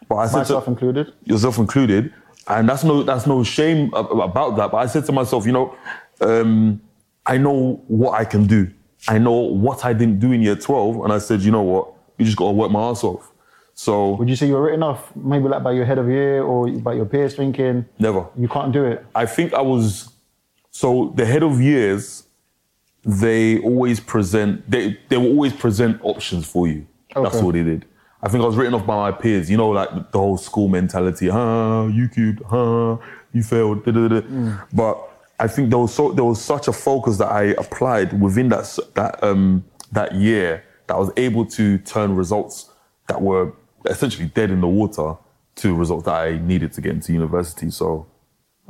But 0.09 0.17
I 0.17 0.27
said 0.27 0.39
Myself 0.39 0.65
to, 0.65 0.71
included. 0.71 1.13
yourself 1.25 1.57
included, 1.59 2.13
and 2.47 2.69
that's 2.69 2.85
no 2.85 3.03
that's 3.03 3.27
no 3.27 3.43
shame 3.43 3.91
about 3.95 4.57
that. 4.57 4.71
But 4.71 4.77
I 4.77 4.87
said 4.87 5.07
to 5.07 5.13
myself, 5.13 5.47
you 5.47 5.53
know, 5.53 5.75
um, 6.21 6.81
I 7.27 7.39
know 7.39 7.83
what 7.89 8.19
I 8.19 8.25
can 8.25 8.47
do. 8.47 8.71
I 9.09 9.19
know 9.19 9.33
what 9.33 9.85
I 9.85 9.93
didn't 9.93 10.19
do 10.19 10.33
in 10.33 10.43
year 10.43 10.57
12, 10.57 11.05
and 11.05 11.13
I 11.13 11.19
said, 11.19 11.43
you 11.43 11.51
know 11.51 11.63
what? 11.63 11.93
You 12.19 12.25
just 12.25 12.37
got 12.37 12.47
to 12.47 12.53
work 12.53 12.71
my 12.71 12.89
ass 12.91 13.05
off. 13.05 13.31
So 13.75 14.15
Would 14.15 14.29
you 14.29 14.37
say 14.37 14.47
you 14.47 14.55
were 14.55 14.63
written 14.63 14.83
off 14.85 15.15
maybe 15.17 15.49
like 15.49 15.63
by 15.63 15.73
your 15.73 15.85
head 15.85 15.99
of 15.99 16.09
year 16.09 16.43
or 16.43 16.69
by 16.69 16.95
your 16.95 17.07
peers 17.07 17.35
thinking 17.35 17.85
never. 17.99 18.27
you 18.37 18.49
can't 18.49 18.73
do 18.73 18.85
it? 18.85 19.05
I 19.15 19.27
think 19.27 19.53
I 19.53 19.61
was 19.63 20.11
so 20.71 21.13
the 21.17 21.27
head 21.27 21.43
of 21.43 21.61
years. 21.61 22.23
They 23.05 23.59
always 23.59 24.01
present. 24.01 24.71
They 24.71 24.97
they 25.09 25.17
will 25.19 25.27
always 25.27 25.53
present 25.53 26.01
options 26.03 26.47
for 26.47 26.67
you. 26.69 26.87
That's 27.15 27.43
what 27.43 27.53
they 27.53 27.63
did. 27.65 27.85
I 28.23 28.29
think 28.29 28.43
I 28.43 28.47
was 28.47 28.57
written 28.57 28.73
off 28.75 28.87
by 28.87 29.11
my 29.11 29.13
peers. 29.13 29.51
You 29.51 29.59
know, 29.59 29.69
like 29.71 29.91
the 30.13 30.19
whole 30.19 30.39
school 30.39 30.69
mentality. 30.69 31.29
Huh, 31.29 31.89
you 31.93 32.09
cubed. 32.09 32.43
Huh, 32.49 32.97
you 33.33 33.43
failed. 33.43 33.85
Da, 33.85 33.91
da, 33.93 34.09
da. 34.09 34.21
da. 34.21 34.57
But 34.73 35.11
I 35.39 35.49
think 35.49 35.71
there 35.71 35.79
was 35.79 35.95
so 35.95 36.13
there 36.13 36.25
was 36.25 36.41
such 36.41 36.69
a 36.69 36.73
focus 36.73 37.19
that 37.19 37.31
I 37.31 37.55
applied 37.59 38.21
within 38.21 38.49
that 38.51 38.79
that 38.95 39.23
um 39.23 39.65
that 39.93 40.15
year 40.15 40.65
that 40.87 40.95
I 40.95 40.99
was 40.99 41.11
able 41.17 41.47
to 41.47 41.79
turn 41.79 42.15
results 42.15 42.71
that 43.09 43.21
were 43.21 43.53
essentially 43.87 44.29
dead 44.29 44.51
in 44.51 44.61
the 44.61 44.69
water 44.69 45.17
to 45.57 45.75
results 45.75 46.05
that 46.05 46.15
I 46.15 46.39
needed 46.39 46.73
to 46.75 46.81
get 46.81 46.93
into 46.93 47.13
university. 47.13 47.71
So 47.71 48.07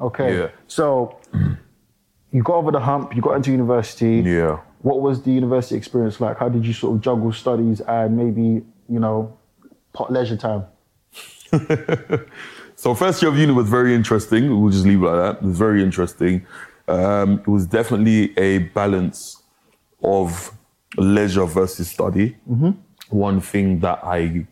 Okay. 0.01 0.39
Yeah. 0.39 0.49
So 0.67 1.19
you 2.33 2.43
got 2.43 2.57
over 2.57 2.73
the 2.73 2.81
hump, 2.81 3.15
you 3.15 3.23
got 3.23 3.35
into 3.37 3.51
university. 3.51 4.21
yeah. 4.21 4.61
What 4.83 5.01
was 5.01 5.23
the 5.23 5.31
university 5.31 5.77
experience 5.77 6.21
like? 6.21 6.39
How 6.39 6.49
did 6.51 6.67
you 6.67 6.75
sort 6.75 6.97
of 6.97 7.01
juggle 7.01 7.33
studies 7.33 7.81
and 7.81 8.17
maybe, 8.17 8.63
you 8.89 9.01
know, 9.01 9.39
pot 9.95 10.13
leisure 10.13 10.37
time? 10.37 10.65
So 12.77 12.95
first 12.95 13.23
year 13.23 13.31
of 13.31 13.39
uni 13.39 13.53
was 13.53 13.69
very 13.69 13.95
interesting. 13.95 14.61
We'll 14.61 14.71
just 14.73 14.85
leave 14.85 15.03
it 15.03 15.07
like 15.07 15.17
that. 15.17 15.43
It 15.43 15.47
was 15.47 15.57
very 15.59 15.83
interesting. 15.83 16.45
Um, 16.89 17.39
it 17.39 17.49
was 17.49 17.67
definitely 17.67 18.37
a 18.39 18.59
balance 18.59 19.43
of 20.03 20.51
leisure 20.97 21.47
versus 21.47 21.89
study. 21.91 22.37
One 23.11 23.41
thing 23.41 23.81
that 23.81 24.01
I 24.03 24.47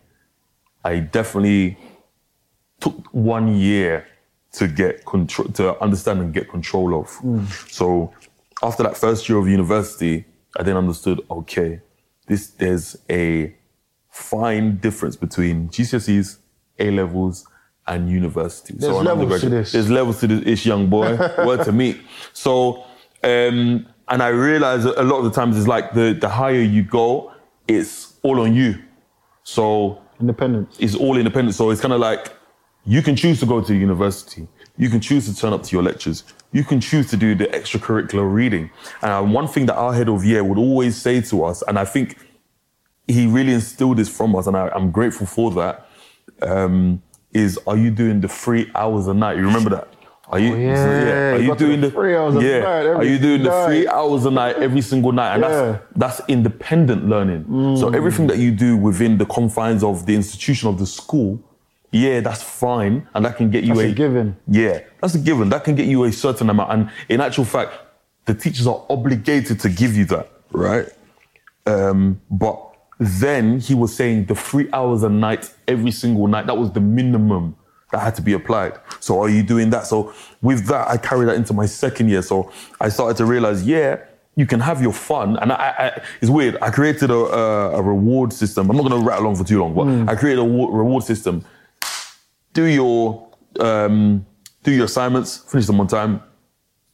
I 0.83 0.99
definitely 0.99 1.77
took 2.79 2.95
one 3.13 3.55
year 3.55 4.07
to 4.53 4.67
get 4.67 5.05
control 5.05 5.47
to 5.49 5.79
understand 5.81 6.21
and 6.21 6.33
get 6.33 6.49
control 6.49 6.99
of. 6.99 7.09
So 7.69 8.13
after 8.61 8.83
that 8.83 8.97
first 8.97 9.27
year 9.29 9.37
of 9.37 9.47
university, 9.47 10.25
I 10.57 10.63
then 10.63 10.77
understood, 10.77 11.21
okay, 11.29 11.81
this 12.27 12.47
there's 12.47 12.97
a 13.09 13.53
fine 14.09 14.77
difference 14.77 15.15
between 15.15 15.69
GCSEs, 15.69 16.37
A 16.83 16.91
levels, 16.91 17.47
and 17.87 18.09
university. 18.09 18.73
There's 18.77 18.95
an 18.95 19.05
levels 19.05 19.41
to 19.41 19.49
this. 19.49 19.71
There's 19.71 19.89
levels 19.89 20.19
to 20.21 20.27
this 20.27 20.45
ish 20.45 20.65
young 20.65 20.87
boy. 20.87 21.17
Word 21.45 21.63
to 21.65 21.71
me. 21.71 22.01
So, 22.33 22.85
um, 23.23 23.85
and 24.07 24.21
I 24.21 24.27
realized 24.29 24.85
that 24.85 24.99
a 25.01 25.03
lot 25.03 25.17
of 25.19 25.25
the 25.25 25.31
times 25.31 25.57
it's 25.57 25.67
like 25.67 25.93
the 25.93 26.17
the 26.19 26.29
higher 26.29 26.61
you 26.61 26.83
go, 26.83 27.31
it's 27.67 28.13
all 28.23 28.41
on 28.41 28.53
you. 28.53 28.81
So 29.43 30.01
Independence. 30.19 30.77
it's 30.79 30.95
all 30.95 31.17
independent. 31.17 31.55
So 31.55 31.69
it's 31.69 31.81
kind 31.81 31.93
of 31.93 31.99
like 31.99 32.33
you 32.85 33.01
can 33.01 33.15
choose 33.15 33.39
to 33.41 33.45
go 33.45 33.61
to 33.61 33.73
university. 33.73 34.47
You 34.77 34.89
can 34.89 34.99
choose 34.99 35.25
to 35.27 35.35
turn 35.35 35.53
up 35.53 35.63
to 35.63 35.71
your 35.75 35.83
lectures. 35.83 36.23
You 36.51 36.63
can 36.63 36.81
choose 36.81 37.09
to 37.11 37.17
do 37.17 37.35
the 37.35 37.45
extracurricular 37.45 38.31
reading. 38.31 38.71
And 39.01 39.11
uh, 39.11 39.21
one 39.21 39.47
thing 39.47 39.65
that 39.67 39.75
our 39.75 39.93
head 39.93 40.09
of 40.09 40.23
year 40.25 40.43
would 40.43 40.57
always 40.57 40.99
say 40.99 41.21
to 41.21 41.43
us, 41.43 41.61
and 41.67 41.77
I 41.77 41.85
think 41.85 42.17
he 43.07 43.27
really 43.27 43.53
instilled 43.53 43.97
this 43.97 44.09
from 44.09 44.35
us, 44.35 44.47
and 44.47 44.55
I, 44.57 44.69
I'm 44.69 44.91
grateful 44.91 45.27
for 45.27 45.51
that, 45.51 45.87
um, 46.41 47.01
is 47.33 47.59
are 47.67 47.77
you 47.77 47.91
doing 47.91 48.21
the 48.21 48.27
three 48.27 48.69
hours 48.75 49.07
a 49.07 49.13
night? 49.13 49.37
You 49.37 49.43
remember 49.45 49.69
that? 49.71 49.87
Are 50.29 50.39
you, 50.39 50.53
Oh, 50.53 50.57
yeah. 50.57 51.33
Are 51.33 51.37
You 51.39 51.49
you 51.49 51.55
doing 51.55 51.81
the 51.81 51.91
three 51.91 52.15
hours 52.15 52.35
a 52.35 52.41
yeah? 52.41 52.59
night 52.59 52.85
Are 52.85 52.93
every 52.95 53.09
you 53.09 53.19
doing 53.19 53.43
the 53.43 53.65
three 53.65 53.87
hours 53.87 54.25
a 54.25 54.31
night 54.31 54.55
every 54.57 54.81
single 54.81 55.11
night? 55.11 55.33
And 55.35 55.43
Yeah. 55.43 55.49
that's 55.95 56.19
that's 56.19 56.29
independent 56.29 57.07
learning. 57.07 57.43
So 57.77 57.87
Mm. 57.89 57.95
everything 57.95 58.27
that 58.27 58.37
you 58.37 58.51
do 58.51 58.75
within 58.77 59.17
the 59.17 59.25
confines 59.25 59.83
of 59.83 60.05
the 60.05 60.15
institution 60.15 60.69
of 60.69 60.79
the 60.79 60.85
school, 60.87 61.39
yeah, 61.91 62.21
that's 62.21 62.41
fine, 62.41 63.07
and 63.13 63.25
that 63.25 63.37
can 63.37 63.51
get 63.51 63.63
you 63.63 63.75
That's 63.75 63.91
a 63.91 63.93
given. 63.93 64.35
Yeah, 64.47 64.79
that's 65.01 65.13
a 65.13 65.19
given. 65.19 65.49
That 65.49 65.63
can 65.63 65.75
get 65.75 65.85
you 65.85 66.03
a 66.05 66.11
certain 66.11 66.49
amount, 66.49 66.71
and 66.71 66.89
in 67.09 67.21
actual 67.21 67.45
fact, 67.45 67.71
the 68.25 68.33
teachers 68.33 68.65
are 68.65 68.81
obligated 68.89 69.59
to 69.59 69.69
give 69.69 69.95
you 69.95 70.05
that, 70.05 70.27
right? 70.51 70.87
Um, 71.67 72.19
but 72.31 72.72
then 72.99 73.59
he 73.59 73.73
was 73.73 73.95
saying 73.95 74.25
the 74.25 74.35
three 74.35 74.69
hours 74.71 75.03
a 75.03 75.09
night 75.09 75.51
every 75.67 75.91
single 75.91 76.27
night 76.27 76.45
that 76.47 76.57
was 76.57 76.71
the 76.71 76.79
minimum 76.79 77.55
that 77.91 77.99
had 77.99 78.15
to 78.15 78.21
be 78.21 78.33
applied. 78.33 78.73
So 78.99 79.21
are 79.21 79.29
you 79.29 79.43
doing 79.43 79.69
that? 79.69 79.85
So 79.85 80.13
with 80.41 80.65
that, 80.67 80.87
I 80.87 80.97
carried 80.97 81.27
that 81.27 81.35
into 81.35 81.53
my 81.53 81.65
second 81.65 82.09
year. 82.09 82.21
So 82.21 82.51
I 82.81 82.89
started 82.89 83.17
to 83.17 83.25
realize, 83.25 83.63
yeah, 83.63 83.97
you 84.35 84.47
can 84.47 84.59
have 84.59 84.81
your 84.81 84.93
fun. 84.93 85.37
And 85.37 85.51
I, 85.51 85.55
I 85.77 86.01
it's 86.19 86.29
weird. 86.29 86.57
I 86.61 86.71
created 86.71 87.11
a, 87.11 87.13
a, 87.13 87.69
a, 87.77 87.81
reward 87.81 88.33
system. 88.33 88.69
I'm 88.69 88.77
not 88.77 88.87
going 88.87 88.99
to 88.99 89.07
rattle 89.07 89.27
on 89.27 89.35
for 89.35 89.43
too 89.43 89.59
long, 89.59 89.75
but 89.75 89.85
mm. 89.85 90.09
I 90.09 90.15
created 90.15 90.41
a 90.41 90.43
reward 90.43 91.03
system. 91.03 91.45
Do 92.53 92.65
your 92.65 93.27
um, 93.59 94.25
do 94.63 94.71
your 94.71 94.85
assignments, 94.85 95.37
finish 95.37 95.67
them 95.67 95.79
on 95.79 95.87
time, 95.87 96.23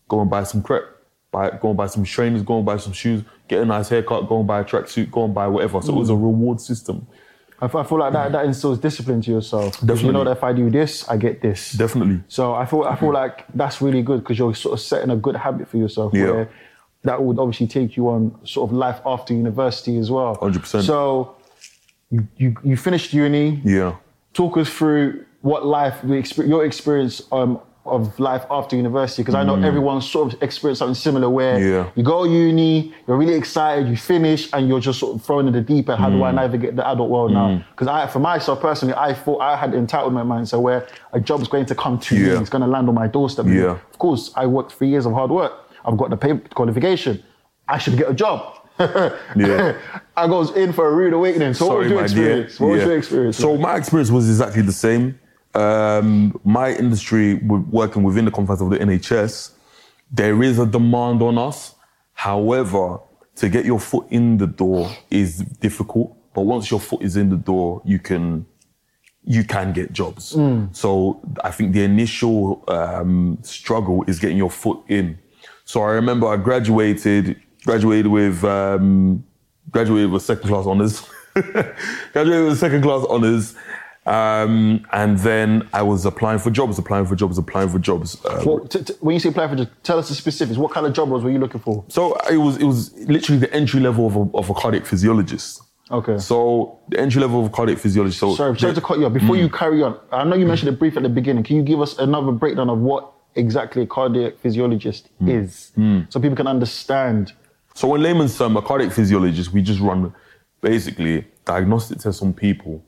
go 0.09 0.19
and 0.19 0.29
buy 0.29 0.43
some 0.43 0.61
crepe, 0.61 0.83
buy, 1.31 1.51
go 1.51 1.69
and 1.69 1.77
buy 1.77 1.87
some 1.87 2.03
trainers, 2.03 2.41
go 2.41 2.57
and 2.57 2.65
buy 2.65 2.77
some 2.77 2.93
shoes, 2.93 3.23
get 3.47 3.61
a 3.61 3.65
nice 3.65 3.89
haircut, 3.89 4.27
go 4.27 4.39
and 4.39 4.47
buy 4.47 4.61
a 4.61 4.63
tracksuit, 4.63 5.11
go 5.11 5.25
and 5.25 5.33
buy 5.33 5.47
whatever. 5.47 5.81
So 5.81 5.91
mm. 5.91 5.95
it 5.95 5.99
was 5.99 6.09
a 6.09 6.15
reward 6.15 6.61
system. 6.61 7.07
I, 7.61 7.67
feel 7.67 7.99
like 7.99 8.13
that, 8.13 8.31
that 8.31 8.45
instills 8.45 8.79
discipline 8.79 9.21
to 9.21 9.31
yourself. 9.31 9.73
Definitely. 9.81 10.05
You 10.05 10.11
know 10.13 10.23
that 10.23 10.37
if 10.37 10.43
I 10.43 10.53
do 10.53 10.69
this, 10.69 11.07
I 11.09 11.17
get 11.17 11.41
this. 11.41 11.73
Definitely. 11.73 12.21
So 12.29 12.53
I 12.53 12.65
feel 12.65 12.83
I 12.83 12.95
feel 12.95 13.11
like 13.11 13.45
that's 13.53 13.81
really 13.81 14.01
good 14.01 14.21
because 14.21 14.39
you're 14.39 14.55
sort 14.55 14.73
of 14.73 14.79
setting 14.79 15.09
a 15.09 15.17
good 15.17 15.35
habit 15.35 15.67
for 15.67 15.75
yourself. 15.75 16.13
Yeah. 16.13 16.31
Where 16.31 16.49
that 17.03 17.21
would 17.21 17.37
obviously 17.37 17.67
take 17.67 17.97
you 17.97 18.09
on 18.09 18.39
sort 18.45 18.69
of 18.69 18.75
life 18.75 19.01
after 19.05 19.33
university 19.33 19.97
as 19.97 20.09
well. 20.09 20.35
Hundred 20.35 20.61
percent. 20.61 20.85
So 20.85 21.35
you, 22.11 22.27
you 22.37 22.55
you 22.63 22.77
finished 22.77 23.13
uni. 23.13 23.61
Yeah. 23.65 23.95
Talk 24.33 24.57
us 24.57 24.69
through 24.69 25.25
what 25.41 25.65
life 25.65 25.99
your 26.37 26.65
experience 26.65 27.21
um, 27.31 27.59
of 27.91 28.19
life 28.19 28.45
after 28.49 28.75
university 28.75 29.21
because 29.21 29.35
I 29.35 29.43
know 29.43 29.55
mm. 29.55 29.65
everyone 29.65 30.01
sort 30.01 30.33
of 30.33 30.43
experienced 30.43 30.79
something 30.79 30.95
similar 30.95 31.29
where 31.29 31.59
yeah. 31.59 31.89
you 31.95 32.03
go 32.03 32.23
uni, 32.23 32.93
you're 33.07 33.17
really 33.17 33.33
excited, 33.33 33.87
you 33.87 33.97
finish, 33.97 34.49
and 34.53 34.67
you're 34.67 34.79
just 34.79 34.99
sort 34.99 35.15
of 35.15 35.23
thrown 35.23 35.47
in 35.47 35.53
the 35.53 35.61
deep 35.61 35.89
end. 35.89 35.99
How 35.99 36.09
mm. 36.09 36.17
do 36.17 36.23
I 36.23 36.31
mm. 36.31 36.35
navigate 36.35 36.75
the 36.75 36.87
adult 36.87 37.09
world 37.09 37.31
mm. 37.31 37.35
now? 37.35 37.65
Because 37.71 37.87
I, 37.87 38.07
for 38.07 38.19
myself 38.19 38.61
personally, 38.61 38.93
I 38.95 39.13
thought 39.13 39.39
I 39.39 39.55
had 39.55 39.71
entitlement 39.71 40.27
mindset 40.27 40.61
where 40.61 40.87
a 41.13 41.19
job's 41.19 41.47
going 41.47 41.65
to 41.67 41.75
come 41.75 41.99
to 41.99 42.15
yeah. 42.15 42.35
me, 42.35 42.41
it's 42.41 42.49
going 42.49 42.61
to 42.61 42.67
land 42.67 42.87
on 42.89 42.95
my 42.95 43.07
doorstep. 43.07 43.45
Yeah. 43.47 43.71
Of 43.71 43.99
course, 43.99 44.31
I 44.35 44.45
worked 44.45 44.73
three 44.73 44.89
years 44.89 45.05
of 45.05 45.13
hard 45.13 45.31
work. 45.31 45.53
I've 45.85 45.97
got 45.97 46.09
the 46.09 46.17
paper 46.17 46.47
qualification. 46.49 47.23
I 47.67 47.77
should 47.77 47.97
get 47.97 48.09
a 48.09 48.13
job. 48.13 48.55
yeah. 48.79 49.77
I 50.17 50.27
goes 50.27 50.51
in 50.51 50.73
for 50.73 50.87
a 50.87 50.93
rude 50.93 51.13
awakening. 51.13 51.53
So 51.53 51.67
Sorry, 51.67 51.93
what 51.93 52.03
was 52.03 52.13
your 52.13 52.25
experience? 52.25 52.59
What 52.59 52.67
yeah. 52.67 52.73
was 52.75 52.83
your 52.85 52.97
experience? 52.97 53.37
So 53.37 53.57
my 53.57 53.75
experience 53.75 54.09
was 54.09 54.29
exactly 54.29 54.61
the 54.61 54.71
same 54.71 55.19
um, 55.55 56.39
my 56.43 56.73
industry, 56.73 57.35
working 57.35 58.03
within 58.03 58.25
the 58.25 58.31
confines 58.31 58.61
of 58.61 58.69
the 58.69 58.77
NHS, 58.77 59.51
there 60.11 60.41
is 60.43 60.59
a 60.59 60.65
demand 60.65 61.21
on 61.21 61.37
us. 61.37 61.75
However, 62.13 62.99
to 63.35 63.49
get 63.49 63.65
your 63.65 63.79
foot 63.79 64.05
in 64.09 64.37
the 64.37 64.47
door 64.47 64.91
is 65.09 65.39
difficult. 65.39 66.15
But 66.33 66.41
once 66.41 66.69
your 66.69 66.79
foot 66.79 67.01
is 67.01 67.15
in 67.15 67.29
the 67.29 67.37
door, 67.37 67.81
you 67.85 67.99
can 67.99 68.45
you 69.23 69.43
can 69.43 69.73
get 69.73 69.93
jobs. 69.93 70.35
Mm. 70.35 70.75
So 70.75 71.21
I 71.43 71.51
think 71.51 71.73
the 71.73 71.83
initial 71.83 72.63
um, 72.67 73.37
struggle 73.41 74.03
is 74.07 74.19
getting 74.19 74.37
your 74.37 74.49
foot 74.49 74.79
in. 74.87 75.19
So 75.65 75.81
I 75.81 75.91
remember 75.91 76.27
I 76.27 76.37
graduated 76.37 77.41
graduated 77.65 78.07
with 78.07 78.43
um, 78.43 79.23
graduated 79.69 80.11
with 80.11 80.23
second 80.23 80.49
class 80.49 80.65
honors. 80.65 81.07
graduated 82.13 82.45
with 82.45 82.59
second 82.59 82.81
class 82.81 83.05
honors 83.09 83.55
um, 84.05 84.85
and 84.91 85.19
then 85.19 85.67
I 85.73 85.81
was 85.81 86.05
applying 86.05 86.39
for 86.39 86.49
jobs, 86.49 86.79
applying 86.79 87.05
for 87.05 87.15
jobs, 87.15 87.37
applying 87.37 87.69
for 87.69 87.79
jobs. 87.79 88.23
Uh, 88.25 88.43
well, 88.45 88.59
t- 88.59 88.83
t- 88.83 88.93
when 89.01 89.13
you 89.13 89.19
say 89.19 89.29
applying 89.29 89.49
for 89.49 89.55
jobs, 89.55 89.69
tell 89.83 89.99
us 89.99 90.09
the 90.09 90.15
specifics. 90.15 90.57
What 90.57 90.71
kind 90.71 90.87
of 90.87 90.93
job 90.93 91.09
roles 91.09 91.23
were 91.23 91.29
you 91.29 91.39
looking 91.39 91.61
for? 91.61 91.85
So 91.89 92.15
it 92.31 92.37
was 92.37 92.57
it 92.57 92.63
was 92.63 92.93
literally 93.07 93.39
the 93.39 93.53
entry 93.53 93.79
level 93.79 94.07
of 94.07 94.15
a, 94.15 94.37
of 94.37 94.49
a 94.49 94.53
cardiac 94.53 94.85
physiologist. 94.85 95.61
Okay. 95.91 96.17
So 96.17 96.79
the 96.89 96.99
entry 96.99 97.21
level 97.21 97.45
of 97.45 97.51
cardiac 97.51 97.79
physiologist. 97.79 98.19
So 98.19 98.35
sorry, 98.35 98.57
sorry 98.57 98.73
to 98.73 98.81
cut 98.81 98.99
you 98.99 99.05
off. 99.05 99.13
Before 99.13 99.35
mm. 99.35 99.39
you 99.39 99.49
carry 99.49 99.83
on, 99.83 99.99
I 100.11 100.23
know 100.23 100.35
you 100.35 100.45
mentioned 100.45 100.69
it 100.69 100.79
brief 100.79 100.95
at 100.97 101.03
the 101.03 101.09
beginning. 101.09 101.43
Can 101.43 101.57
you 101.57 101.63
give 101.63 101.81
us 101.81 101.97
another 101.97 102.31
breakdown 102.31 102.69
of 102.69 102.79
what 102.79 103.11
exactly 103.35 103.83
a 103.83 103.87
cardiac 103.87 104.39
physiologist 104.39 105.09
mm. 105.21 105.43
is, 105.43 105.71
mm. 105.77 106.11
so 106.11 106.19
people 106.19 106.35
can 106.35 106.47
understand? 106.47 107.33
So 107.75 107.93
in 107.95 108.01
layman's 108.01 108.37
term, 108.37 108.57
a 108.57 108.61
cardiac 108.61 108.91
physiologist, 108.91 109.51
we 109.51 109.61
just 109.61 109.79
run 109.79 110.13
basically 110.61 111.25
diagnostic 111.45 111.99
tests 111.99 112.21
on 112.21 112.33
people 112.33 112.83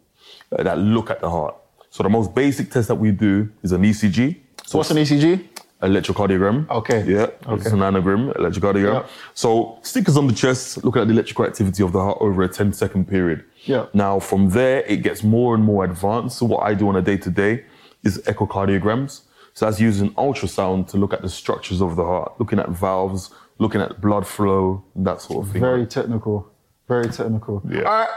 uh, 0.51 0.63
that 0.63 0.77
look 0.77 1.09
at 1.09 1.21
the 1.21 1.29
heart. 1.29 1.55
So 1.89 2.03
the 2.03 2.09
most 2.09 2.33
basic 2.33 2.71
test 2.71 2.87
that 2.87 2.95
we 2.95 3.11
do 3.11 3.49
is 3.63 3.71
an 3.71 3.83
ECG. 3.83 4.37
So 4.65 4.77
what's 4.77 4.91
an 4.91 4.97
ECG? 4.97 5.47
Electrocardiogram. 5.81 6.69
Okay. 6.69 7.03
Yeah. 7.05 7.23
Okay. 7.47 7.55
It's 7.55 7.71
an 7.71 7.81
anagram, 7.81 8.31
electrocardiogram. 8.33 9.01
Yeah. 9.01 9.07
So 9.33 9.79
stickers 9.81 10.15
on 10.15 10.27
the 10.27 10.33
chest, 10.33 10.83
looking 10.83 11.01
at 11.01 11.07
the 11.07 11.13
electrical 11.13 11.45
activity 11.45 11.83
of 11.83 11.91
the 11.91 11.99
heart 11.99 12.19
over 12.21 12.43
a 12.43 12.47
10 12.47 12.71
second 12.73 13.07
period. 13.07 13.43
Yeah. 13.65 13.87
Now 13.93 14.19
from 14.19 14.49
there, 14.49 14.83
it 14.83 14.97
gets 14.97 15.23
more 15.23 15.55
and 15.55 15.63
more 15.63 15.83
advanced. 15.83 16.37
So 16.37 16.45
what 16.45 16.63
I 16.63 16.75
do 16.75 16.87
on 16.87 16.95
a 16.95 17.01
day 17.01 17.17
to 17.17 17.29
day 17.29 17.65
is 18.03 18.19
echocardiograms. 18.19 19.21
So 19.53 19.65
that's 19.65 19.81
using 19.81 20.11
ultrasound 20.11 20.87
to 20.89 20.97
look 20.97 21.13
at 21.13 21.23
the 21.23 21.29
structures 21.29 21.81
of 21.81 21.95
the 21.95 22.05
heart, 22.05 22.33
looking 22.39 22.59
at 22.59 22.69
valves, 22.69 23.31
looking 23.57 23.81
at 23.81 23.99
blood 23.99 24.25
flow, 24.25 24.83
that 24.95 25.21
sort 25.21 25.45
of 25.45 25.51
thing. 25.51 25.61
Very 25.61 25.85
technical. 25.85 26.47
Very 26.87 27.09
technical. 27.09 27.61
Yeah. 27.69 27.81
All 27.81 27.83
right. 27.83 28.09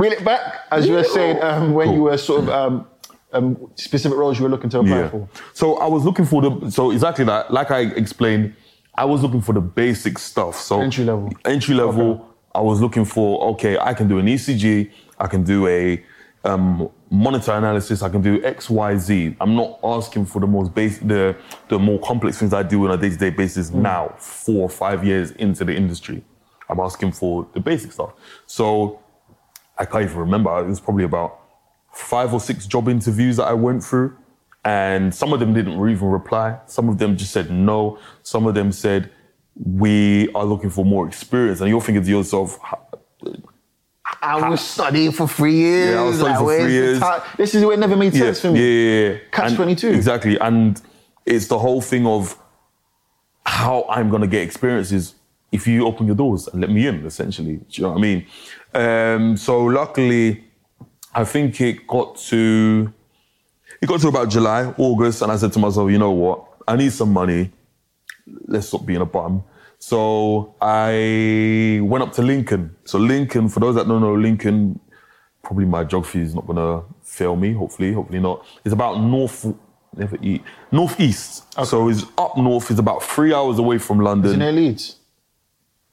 Reel 0.00 0.12
it 0.12 0.24
back, 0.24 0.66
as 0.70 0.86
you 0.86 0.94
were 0.94 1.04
saying, 1.04 1.42
um, 1.42 1.74
when 1.74 1.88
cool. 1.88 1.94
you 1.94 2.02
were 2.04 2.16
sort 2.16 2.44
of 2.44 2.48
um, 2.48 2.86
um, 3.34 3.70
specific 3.74 4.16
roles 4.16 4.38
you 4.38 4.44
were 4.44 4.48
looking 4.48 4.70
to 4.70 4.78
apply 4.78 5.00
yeah. 5.00 5.10
for. 5.10 5.28
So 5.52 5.76
I 5.76 5.86
was 5.88 6.06
looking 6.06 6.24
for 6.24 6.40
the 6.40 6.70
so 6.70 6.90
exactly 6.90 7.26
that. 7.26 7.52
Like 7.52 7.70
I 7.70 7.80
explained, 7.80 8.54
I 8.94 9.04
was 9.04 9.22
looking 9.22 9.42
for 9.42 9.52
the 9.52 9.60
basic 9.60 10.18
stuff. 10.18 10.56
So 10.56 10.80
entry 10.80 11.04
level. 11.04 11.30
Entry 11.44 11.74
level. 11.74 12.12
Okay. 12.12 12.24
I 12.54 12.60
was 12.62 12.80
looking 12.80 13.04
for 13.04 13.42
okay, 13.50 13.76
I 13.76 13.92
can 13.92 14.08
do 14.08 14.18
an 14.18 14.24
ECG, 14.24 14.90
I 15.18 15.26
can 15.26 15.44
do 15.44 15.66
a 15.66 16.02
um, 16.44 16.88
monitor 17.10 17.52
analysis, 17.52 18.02
I 18.02 18.08
can 18.08 18.22
do 18.22 18.42
X, 18.42 18.70
Y, 18.70 18.96
Z. 18.96 19.36
I'm 19.38 19.54
not 19.54 19.80
asking 19.84 20.24
for 20.24 20.40
the 20.40 20.46
most 20.46 20.74
basic, 20.74 21.06
the 21.06 21.36
the 21.68 21.78
more 21.78 21.98
complex 21.98 22.38
things 22.38 22.54
I 22.54 22.62
do 22.62 22.86
on 22.86 22.92
a 22.92 22.96
day 22.96 23.10
to 23.10 23.16
day 23.18 23.28
basis 23.28 23.70
mm. 23.70 23.82
now, 23.82 24.14
four 24.16 24.62
or 24.62 24.70
five 24.70 25.04
years 25.04 25.32
into 25.32 25.62
the 25.62 25.76
industry. 25.76 26.24
I'm 26.70 26.80
asking 26.80 27.12
for 27.12 27.46
the 27.52 27.60
basic 27.60 27.92
stuff. 27.92 28.14
So 28.46 28.99
I 29.80 29.86
can't 29.86 30.04
even 30.04 30.18
remember. 30.18 30.56
It 30.60 30.68
was 30.68 30.78
probably 30.78 31.04
about 31.04 31.40
five 31.92 32.34
or 32.34 32.38
six 32.38 32.66
job 32.66 32.88
interviews 32.88 33.38
that 33.38 33.48
I 33.48 33.54
went 33.54 33.82
through. 33.82 34.16
And 34.62 35.14
some 35.14 35.32
of 35.32 35.40
them 35.40 35.54
didn't 35.54 35.72
even 35.72 36.08
reply. 36.08 36.58
Some 36.66 36.90
of 36.90 36.98
them 36.98 37.16
just 37.16 37.32
said 37.32 37.50
no. 37.50 37.98
Some 38.22 38.46
of 38.46 38.54
them 38.54 38.72
said, 38.72 39.10
we 39.56 40.30
are 40.34 40.44
looking 40.44 40.68
for 40.68 40.84
more 40.84 41.08
experience. 41.08 41.60
And 41.60 41.70
you're 41.70 41.80
thinking 41.80 42.04
to 42.04 42.10
yourself, 42.10 42.58
I 44.20 44.50
was 44.50 44.60
studying 44.60 45.12
for 45.12 45.26
three 45.26 45.54
years. 45.54 45.94
Yeah, 45.94 46.02
I 46.02 46.04
was 46.04 46.16
studying 46.18 46.36
like, 46.36 46.58
for 46.58 46.62
three 46.62 46.72
years. 46.72 47.02
This 47.38 47.54
is 47.54 47.64
what 47.64 47.78
never 47.78 47.96
made 47.96 48.12
sense 48.12 48.44
yeah, 48.44 48.50
for 48.50 48.54
me. 48.54 48.60
Yeah, 48.60 48.66
yeah, 48.66 49.12
yeah. 49.12 49.18
Catch 49.32 49.54
22. 49.54 49.88
Exactly. 49.88 50.38
And 50.38 50.80
it's 51.24 51.46
the 51.46 51.58
whole 51.58 51.80
thing 51.80 52.06
of 52.06 52.36
how 53.46 53.86
I'm 53.88 54.10
going 54.10 54.20
to 54.20 54.28
get 54.28 54.42
experiences 54.42 55.14
if 55.52 55.66
you 55.66 55.86
open 55.86 56.06
your 56.06 56.16
doors 56.16 56.48
and 56.48 56.60
let 56.60 56.70
me 56.70 56.86
in, 56.86 57.04
essentially. 57.04 57.56
Do 57.56 57.64
you 57.70 57.82
know 57.82 57.90
what 57.90 57.98
I 57.98 58.00
mean? 58.00 58.26
Um, 58.74 59.36
so 59.36 59.64
luckily, 59.64 60.44
I 61.14 61.24
think 61.24 61.60
it 61.60 61.86
got 61.86 62.16
to 62.28 62.92
it 63.80 63.86
got 63.86 64.00
to 64.00 64.08
about 64.08 64.28
July, 64.28 64.72
August, 64.76 65.22
and 65.22 65.32
I 65.32 65.36
said 65.36 65.52
to 65.54 65.58
myself, 65.58 65.90
you 65.90 65.98
know 65.98 66.10
what? 66.10 66.44
I 66.68 66.76
need 66.76 66.92
some 66.92 67.12
money. 67.12 67.50
Let's 68.46 68.68
stop 68.68 68.84
being 68.84 69.00
a 69.00 69.06
bum. 69.06 69.42
So 69.78 70.54
I 70.60 71.80
went 71.82 72.02
up 72.04 72.12
to 72.14 72.22
Lincoln. 72.22 72.76
So 72.84 72.98
Lincoln, 72.98 73.48
for 73.48 73.60
those 73.60 73.74
that 73.76 73.88
don't 73.88 74.02
know 74.02 74.14
Lincoln, 74.14 74.78
probably 75.42 75.64
my 75.64 75.84
geography 75.84 76.20
is 76.20 76.34
not 76.34 76.46
gonna 76.46 76.82
fail 77.02 77.34
me. 77.34 77.54
Hopefully, 77.54 77.92
hopefully 77.94 78.20
not. 78.20 78.44
It's 78.64 78.74
about 78.74 79.00
north, 79.00 79.46
never 79.96 80.18
eat 80.20 80.42
northeast. 80.70 81.46
Okay. 81.56 81.64
So 81.64 81.88
it's 81.88 82.04
up 82.18 82.36
north. 82.36 82.70
It's 82.70 82.78
about 82.78 83.02
three 83.02 83.32
hours 83.32 83.58
away 83.58 83.78
from 83.78 84.00
London. 84.00 84.30
Is 84.30 84.36
it 84.36 84.38
near 84.38 84.52
Leeds? 84.52 84.96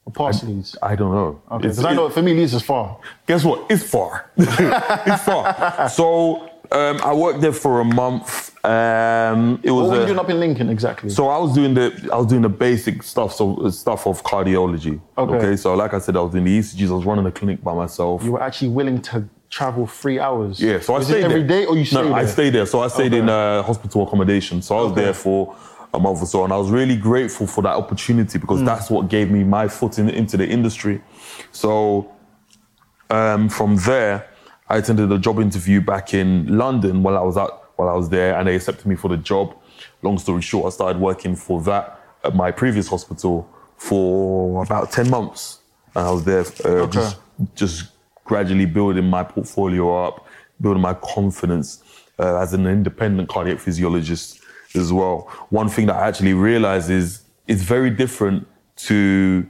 Or 0.08 0.12
past 0.12 0.46
I, 0.46 0.48
Leeds? 0.48 0.78
I 0.82 0.96
don't 0.96 1.12
know. 1.12 1.42
Okay, 1.52 1.68
because 1.68 1.84
I 1.84 1.94
know 1.94 2.10
for 2.10 2.22
me 2.22 2.34
Leeds 2.34 2.54
is 2.54 2.62
far. 2.62 2.98
Guess 3.28 3.44
what? 3.44 3.70
It's 3.70 3.84
far. 3.84 4.32
it's 4.38 5.24
far. 5.24 5.90
So 5.90 6.50
um, 6.72 7.02
I 7.04 7.14
worked 7.14 7.42
there 7.42 7.52
for 7.52 7.82
a 7.82 7.84
month. 7.84 8.56
Um, 8.66 9.60
it 9.64 9.72
was. 9.72 9.90
What 9.90 9.96
were 9.96 10.00
you 10.00 10.06
doing 10.06 10.20
up 10.20 10.30
in 10.30 10.40
Lincoln 10.40 10.70
exactly? 10.70 11.10
So 11.10 11.28
I 11.28 11.38
was 11.38 11.54
doing 11.54 11.74
the 11.74 12.10
I 12.14 12.16
was 12.16 12.28
doing 12.28 12.42
the 12.42 12.56
basic 12.68 13.04
stuff, 13.04 13.34
so 13.34 13.70
stuff 13.70 14.08
of 14.08 14.24
cardiology. 14.24 15.02
Okay. 15.18 15.34
okay. 15.34 15.56
So 15.58 15.76
like 15.76 15.94
I 15.94 16.00
said, 16.00 16.16
I 16.16 16.22
was 16.22 16.34
in 16.36 16.46
the 16.46 16.58
ECGs. 16.58 16.90
I 16.90 16.94
was 16.94 17.06
running 17.06 17.26
a 17.26 17.32
clinic 17.32 17.62
by 17.62 17.74
myself. 17.74 18.24
You 18.24 18.32
were 18.32 18.42
actually 18.42 18.70
willing 18.70 19.02
to 19.02 19.28
travel 19.50 19.88
three 19.88 20.20
hours. 20.20 20.58
Yeah. 20.58 20.80
So 20.80 20.94
was 20.94 21.06
I 21.08 21.16
stayed 21.16 21.26
every 21.26 21.44
there. 21.44 21.64
day, 21.64 21.66
or 21.66 21.76
you 21.76 21.84
stayed 21.84 21.98
no, 21.98 22.04
there? 22.06 22.14
I 22.14 22.26
stayed 22.28 22.52
there. 22.52 22.66
So 22.66 22.80
I 22.80 22.88
stayed 22.88 23.14
okay. 23.14 23.20
in 23.20 23.28
uh, 23.28 23.62
hospital 23.62 24.08
accommodation. 24.08 24.62
So 24.62 24.78
I 24.78 24.84
was 24.84 24.94
okay. 24.94 25.02
there 25.02 25.14
for 25.14 25.54
a 25.98 26.00
month 26.00 26.22
or 26.22 26.26
so. 26.26 26.44
And 26.44 26.54
I 26.54 26.58
was 26.58 26.70
really 26.70 26.96
grateful 26.96 27.48
for 27.48 27.62
that 27.64 27.76
opportunity 27.76 28.38
because 28.40 28.62
mm. 28.62 28.66
that's 28.66 28.90
what 28.90 29.10
gave 29.10 29.30
me 29.30 29.44
my 29.44 29.68
foot 29.68 30.00
in, 30.00 30.10
into 30.10 30.38
the 30.38 30.48
industry. 30.48 31.02
So 31.52 32.12
um, 33.10 33.50
from 33.50 33.76
there, 33.78 34.30
I 34.70 34.78
attended 34.78 35.12
a 35.12 35.18
job 35.18 35.40
interview 35.40 35.82
back 35.82 36.14
in 36.14 36.58
London 36.58 37.04
while 37.04 37.18
I 37.18 37.22
was 37.22 37.38
out 37.38 37.64
while 37.78 37.90
I 37.90 37.94
was 37.94 38.10
there, 38.10 38.38
and 38.38 38.48
they 38.48 38.56
accepted 38.56 38.86
me 38.88 38.96
for 38.96 39.08
the 39.08 39.18
job. 39.18 39.56
Long 40.02 40.18
story 40.18 40.42
short, 40.42 40.66
I 40.66 40.70
started 40.70 41.00
working 41.00 41.36
for 41.36 41.62
that 41.64 42.00
at 42.24 42.36
my 42.36 42.52
previous 42.52 42.88
hospital 42.88 43.48
for 43.78 44.64
about 44.64 44.92
ten 44.92 45.10
months, 45.10 45.60
and 45.96 46.08
I 46.08 46.12
was 46.12 46.24
there 46.26 46.44
uh, 46.66 46.86
okay. 46.86 46.92
just 46.92 47.18
just 47.56 47.92
gradually 48.26 48.66
building 48.66 49.06
my 49.06 49.24
portfolio 49.24 50.06
up, 50.06 50.26
building 50.60 50.82
my 50.82 50.96
confidence 50.96 51.84
uh, 52.20 52.42
as 52.42 52.54
an 52.54 52.66
independent 52.68 53.30
cardiac 53.30 53.60
physiologist 53.60 54.42
as 54.78 54.94
well. 54.94 55.22
One 55.50 55.70
thing 55.70 55.88
that 55.88 55.96
I 55.96 56.08
actually 56.08 56.34
realized 56.34 56.90
is 56.90 57.24
it's 57.48 57.62
very 57.62 57.90
different 57.90 58.48
to 58.88 59.46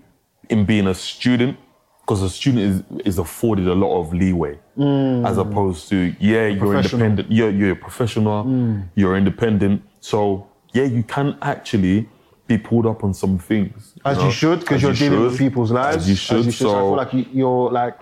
in 0.49 0.65
being 0.65 0.87
a 0.87 0.93
student 0.93 1.57
because 2.01 2.21
a 2.21 2.29
student 2.29 2.63
is, 2.63 3.05
is 3.05 3.17
afforded 3.17 3.67
a 3.67 3.73
lot 3.73 3.99
of 3.99 4.13
leeway 4.13 4.57
mm. 4.77 5.27
as 5.27 5.37
opposed 5.37 5.89
to 5.89 6.15
yeah 6.19 6.47
you're 6.47 6.77
independent 6.77 7.29
you're, 7.29 7.49
you're 7.49 7.71
a 7.71 7.75
professional 7.75 8.45
mm. 8.45 8.87
you're 8.95 9.17
independent. 9.17 9.83
So 9.99 10.47
yeah 10.73 10.83
you 10.83 11.03
can 11.03 11.37
actually 11.41 12.07
be 12.47 12.57
pulled 12.57 12.85
up 12.85 13.03
on 13.03 13.13
some 13.13 13.37
things 13.37 13.93
As 14.05 14.17
you 14.17 14.23
know, 14.23 14.29
should, 14.31 14.59
because 14.61 14.81
you're 14.81 14.91
you 14.91 15.09
dealing 15.09 15.21
with 15.21 15.37
people's 15.37 15.71
lives. 15.71 15.97
as 15.97 16.09
you 16.09 16.15
should, 16.15 16.53
So 16.53 16.69
I 16.69 16.73
feel 16.73 16.95
like 16.95 17.13
you, 17.13 17.25
you're 17.33 17.71
like 17.71 17.99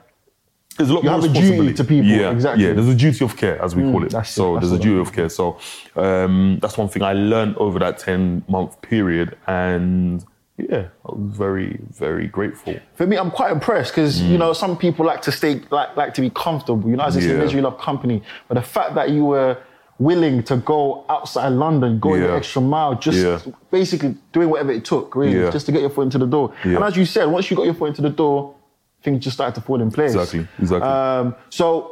there's 0.78 0.90
a 0.90 0.94
lot 0.94 1.04
You 1.04 1.10
more 1.10 1.22
have 1.22 1.30
a 1.30 1.34
duty 1.34 1.74
to 1.74 1.84
people, 1.84 2.06
Yeah, 2.10 2.32
exactly. 2.32 2.64
Mm, 2.64 2.68
Yeah, 2.68 2.74
there's 2.74 2.90
a 2.90 2.96
duty 2.96 3.24
of 3.26 3.38
care, 3.38 3.62
as 3.62 3.76
we 3.76 3.84
call 3.84 4.04
it. 4.04 4.12
that's 4.12 4.30
it, 4.30 4.34
so 4.34 4.54
that's 4.56 4.68
there's 4.70 4.80
a 4.80 4.84
duty 4.84 5.00
of 5.00 5.14
care. 5.14 5.30
So 5.30 5.58
um, 5.96 6.60
that's 6.62 6.78
one 6.78 6.90
thing 6.90 7.04
I 7.04 7.14
learned 7.14 7.58
over 7.58 7.80
that 7.80 7.98
10 8.00 8.44
month 8.48 8.82
period. 8.82 9.38
And 9.48 10.26
yeah, 10.58 10.88
I 11.06 11.12
was 11.12 11.36
very, 11.38 11.80
very 11.92 12.28
grateful. 12.28 12.76
for 12.96 13.06
me, 13.08 13.18
I'm 13.18 13.32
quite 13.32 13.52
impressed 13.52 13.92
because 13.94 14.22
you 14.22 14.38
know 14.38 14.54
some 14.54 14.78
people 14.78 15.06
like 15.06 15.22
to 15.24 15.32
stay 15.32 15.62
like 15.70 15.96
like 15.98 16.14
to 16.16 16.22
be 16.22 16.30
comfortable. 16.30 16.90
You 16.90 16.96
know, 16.98 17.04
as 17.04 17.16
it's 17.16 17.26
Mm. 17.26 17.30
Yeah. 17.30 17.36
a 17.36 17.40
misery 17.44 17.62
love 17.62 17.78
company, 17.78 18.22
but 18.48 18.56
the 18.56 18.62
fact 18.62 18.96
that 18.96 19.10
you 19.10 19.26
were 19.26 19.58
willing 19.98 20.44
to 20.44 20.58
go 20.58 21.06
outside 21.08 21.50
London, 21.50 22.00
going 22.00 22.22
the 22.22 22.30
extra 22.34 22.62
mile, 22.62 22.96
just 22.96 23.18
Yeah. 23.18 23.40
basically 23.72 24.16
doing 24.34 24.50
whatever 24.50 24.74
it 24.74 24.84
took, 24.84 25.16
really, 25.16 25.40
Yeah. 25.40 25.50
just 25.52 25.66
to 25.68 25.72
get 25.72 25.80
your 25.80 25.90
foot 25.90 26.02
into 26.04 26.18
the 26.18 26.26
door. 26.28 26.52
Yeah. 26.66 26.76
And 26.76 26.84
as 26.84 26.98
you 26.98 27.06
said, 27.06 27.26
once 27.32 27.50
you 27.50 27.56
got 27.56 27.64
your 27.66 27.76
foot 27.76 27.90
into 27.90 28.02
the 28.02 28.10
door, 28.10 28.55
things 29.06 29.24
just 29.24 29.36
started 29.38 29.56
to 29.56 29.62
fall 29.62 29.82
in 29.82 29.90
place. 29.92 30.14
Exactly, 30.16 30.48
exactly. 30.60 30.90
Um, 30.90 31.36
so. 31.50 31.92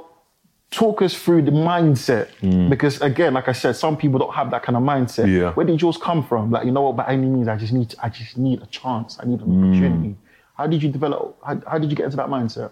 Talk 0.71 1.03
us 1.03 1.13
through 1.13 1.43
the 1.43 1.51
mindset 1.51 2.29
because 2.67 2.99
again, 2.99 3.35
like 3.35 3.47
I 3.47 3.51
said, 3.51 3.75
some 3.75 3.95
people 3.95 4.17
don't 4.17 4.33
have 4.33 4.49
that 4.49 4.63
kind 4.63 4.75
of 4.75 4.81
mindset. 4.81 5.25
Mm. 5.25 5.39
Yeah. 5.39 5.51
Where 5.53 5.67
did 5.67 5.79
yours 5.79 5.97
come 5.97 6.25
from? 6.25 6.49
Like, 6.49 6.65
you 6.65 6.71
know 6.71 6.81
what? 6.81 6.95
By 6.95 7.05
any 7.13 7.27
means, 7.27 7.47
I 7.47 7.55
just 7.57 7.73
need, 7.73 7.91
to, 7.91 7.97
I 8.03 8.09
just 8.09 8.39
need 8.39 8.59
a 8.59 8.65
chance. 8.65 9.19
I 9.21 9.25
need 9.27 9.39
an 9.41 9.49
Mm. 9.49 9.69
opportunity. 9.69 10.15
How 10.57 10.65
did 10.65 10.81
you 10.81 10.89
develop? 10.89 11.37
How, 11.45 11.61
how 11.67 11.77
did 11.77 11.91
you 11.91 11.95
get 11.95 12.05
into 12.05 12.17
that 12.17 12.27
mindset? 12.27 12.71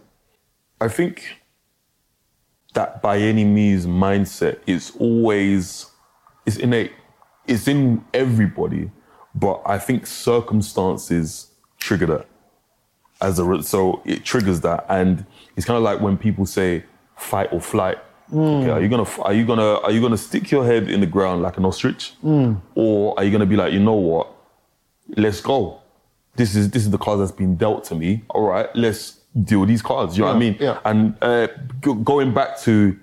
I 0.79 0.88
think 0.88 1.21
that 2.74 3.03
by 3.03 3.19
any 3.19 3.45
means 3.45 3.86
mindset 3.86 4.57
is 4.65 4.93
always 4.98 5.86
it's 6.48 6.57
innate. 6.57 6.93
It's 7.45 7.67
in 7.67 8.03
everybody, 8.15 8.89
but 9.36 9.62
I 9.63 9.77
think 9.77 10.07
circumstances 10.07 11.51
trigger 11.77 12.07
that. 12.07 12.25
As 13.22 13.40
a 13.40 13.44
re- 13.44 13.62
so 13.62 14.01
it 14.06 14.24
triggers 14.24 14.62
that, 14.62 14.86
and 14.90 15.25
it's 15.56 15.66
kind 15.66 15.78
of 15.78 15.84
like 15.84 16.00
when 16.01 16.18
people 16.18 16.46
say 16.46 16.84
fight 17.16 17.50
or 17.54 17.62
flight. 17.62 17.98
Okay, 18.34 18.70
are 18.70 18.82
you 18.82 18.88
gonna 18.88 19.06
are 19.24 19.34
you 19.34 19.46
gonna 19.46 19.75
are 19.82 19.92
you 19.92 20.01
gonna 20.01 20.18
stick 20.18 20.50
your 20.51 20.66
head 20.66 20.90
in 20.90 21.01
the 21.01 21.06
ground 21.06 21.42
like 21.42 21.58
an 21.58 21.66
ostrich, 21.66 22.13
or 22.75 23.13
are 23.18 23.24
you 23.25 23.32
gonna 23.32 23.46
be 23.46 23.56
like 23.58 23.74
you 23.74 23.80
know 23.80 23.94
what? 23.96 24.28
Let's 25.18 25.42
go. 25.42 25.82
This 26.38 26.56
is 26.56 26.70
this 26.72 26.84
is 26.84 26.92
the 26.92 26.98
cards 26.98 27.20
that's 27.20 27.32
been 27.38 27.58
dealt 27.58 27.84
to 27.86 27.96
me. 27.96 28.24
All 28.30 28.48
right, 28.48 28.70
let's 28.74 29.20
deal 29.44 29.60
with 29.60 29.70
these 29.70 29.82
cards. 29.82 30.18
You 30.18 30.24
know 30.24 30.30
what 30.30 30.38
I 30.38 30.40
mean? 30.40 30.58
yeah. 30.60 30.80
And 30.86 31.16
uh, 31.22 31.48
go- 31.82 31.94
going 31.96 32.34
back 32.34 32.58
to, 32.62 32.98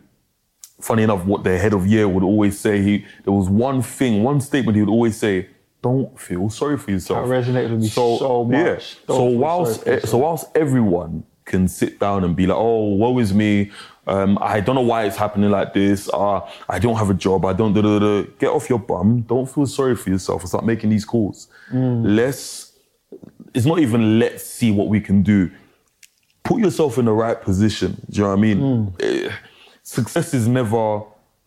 funny 0.81 1.03
enough, 1.03 1.25
what 1.27 1.45
the 1.45 1.59
head 1.59 1.75
of 1.75 1.87
year 1.87 2.09
would 2.09 2.23
always 2.25 2.59
say. 2.59 2.81
He 2.83 3.05
there 3.25 3.33
was 3.35 3.51
one 3.51 3.83
thing, 3.83 4.23
one 4.23 4.41
statement 4.41 4.77
he 4.77 4.83
would 4.83 4.91
always 4.91 5.17
say: 5.19 5.49
"Don't 5.82 6.18
feel 6.18 6.50
sorry 6.50 6.76
for 6.76 6.90
yourself." 6.90 7.28
That 7.28 7.35
resonated 7.35 7.70
with 7.70 7.82
me 7.82 7.88
so 7.88 8.44
much. 8.44 8.99
Yeah. 9.06 9.14
So 9.14 9.25
whilst 9.25 9.75
sorry 9.75 9.85
for 9.85 9.90
yourself. 9.90 10.11
so 10.11 10.18
whilst 10.18 10.47
everyone 10.56 11.25
can 11.45 11.67
sit 11.69 11.99
down 11.99 12.25
and 12.25 12.36
be 12.36 12.47
like, 12.47 12.58
"Oh, 12.58 12.95
woe 12.95 13.19
is 13.19 13.32
me," 13.32 13.71
um, 14.08 14.38
I 14.41 14.60
don't 14.60 14.75
know 14.75 14.80
why 14.80 15.04
it's 15.04 15.17
happening 15.17 15.50
like 15.50 15.75
this. 15.75 16.08
Uh, 16.12 16.41
I 16.69 16.78
don't 16.78 16.97
have 16.97 17.10
a 17.10 17.14
job. 17.14 17.45
I 17.45 17.52
don't. 17.52 17.75
Da, 17.75 17.82
da, 17.82 17.99
da, 17.99 18.23
da. 18.23 18.28
Get 18.38 18.49
off 18.49 18.69
your 18.71 18.78
bum. 18.78 19.21
Don't 19.23 19.47
feel 19.47 19.67
sorry 19.67 19.95
for 19.97 20.08
yourself. 20.08 20.47
Start 20.47 20.64
making 20.64 20.88
these 20.91 21.04
calls. 21.04 21.49
Mm. 21.71 22.17
Let's. 22.17 22.73
It's 23.52 23.67
not 23.67 23.80
even 23.80 24.19
let's 24.19 24.45
see 24.45 24.71
what 24.71 24.88
we 24.88 25.00
can 25.00 25.23
do. 25.23 25.50
Put 26.43 26.60
yourself 26.60 26.97
in 26.97 27.04
the 27.04 27.12
right 27.12 27.41
position. 27.41 28.00
Do 28.08 28.17
you 28.17 28.23
know 28.23 28.30
what 28.30 28.38
I 28.38 28.41
mean? 28.41 28.58
Mm. 28.58 29.02
Eh, 29.02 29.32
success 29.82 30.32
is 30.32 30.49
never. 30.49 31.02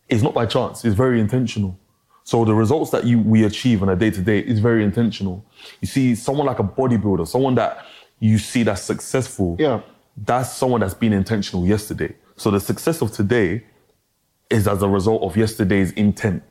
It's 0.08 0.22
not 0.22 0.34
by 0.34 0.46
chance. 0.46 0.84
It's 0.84 0.94
very 0.94 1.20
intentional. 1.20 1.76
So 2.24 2.44
the 2.44 2.54
results 2.54 2.90
that 2.92 3.04
you 3.04 3.18
we 3.18 3.44
achieve 3.44 3.82
on 3.82 3.88
a 3.88 3.96
day 3.96 4.10
to 4.10 4.20
day 4.20 4.38
is 4.40 4.58
very 4.60 4.84
intentional. 4.84 5.44
You 5.80 5.88
see, 5.88 6.14
someone 6.14 6.46
like 6.46 6.58
a 6.60 6.64
bodybuilder, 6.64 7.26
someone 7.26 7.54
that 7.56 7.84
you 8.20 8.38
see 8.38 8.62
that's 8.62 8.82
successful, 8.82 9.56
Yeah. 9.58 9.80
that's 10.16 10.52
someone 10.52 10.80
that's 10.80 10.94
been 10.94 11.12
intentional 11.12 11.66
yesterday. 11.66 12.14
So 12.36 12.50
the 12.50 12.60
success 12.60 13.02
of 13.02 13.12
today 13.12 13.64
is 14.50 14.68
as 14.68 14.82
a 14.82 14.88
result 14.88 15.22
of 15.22 15.36
yesterday's 15.36 15.92
intent. 15.92 16.42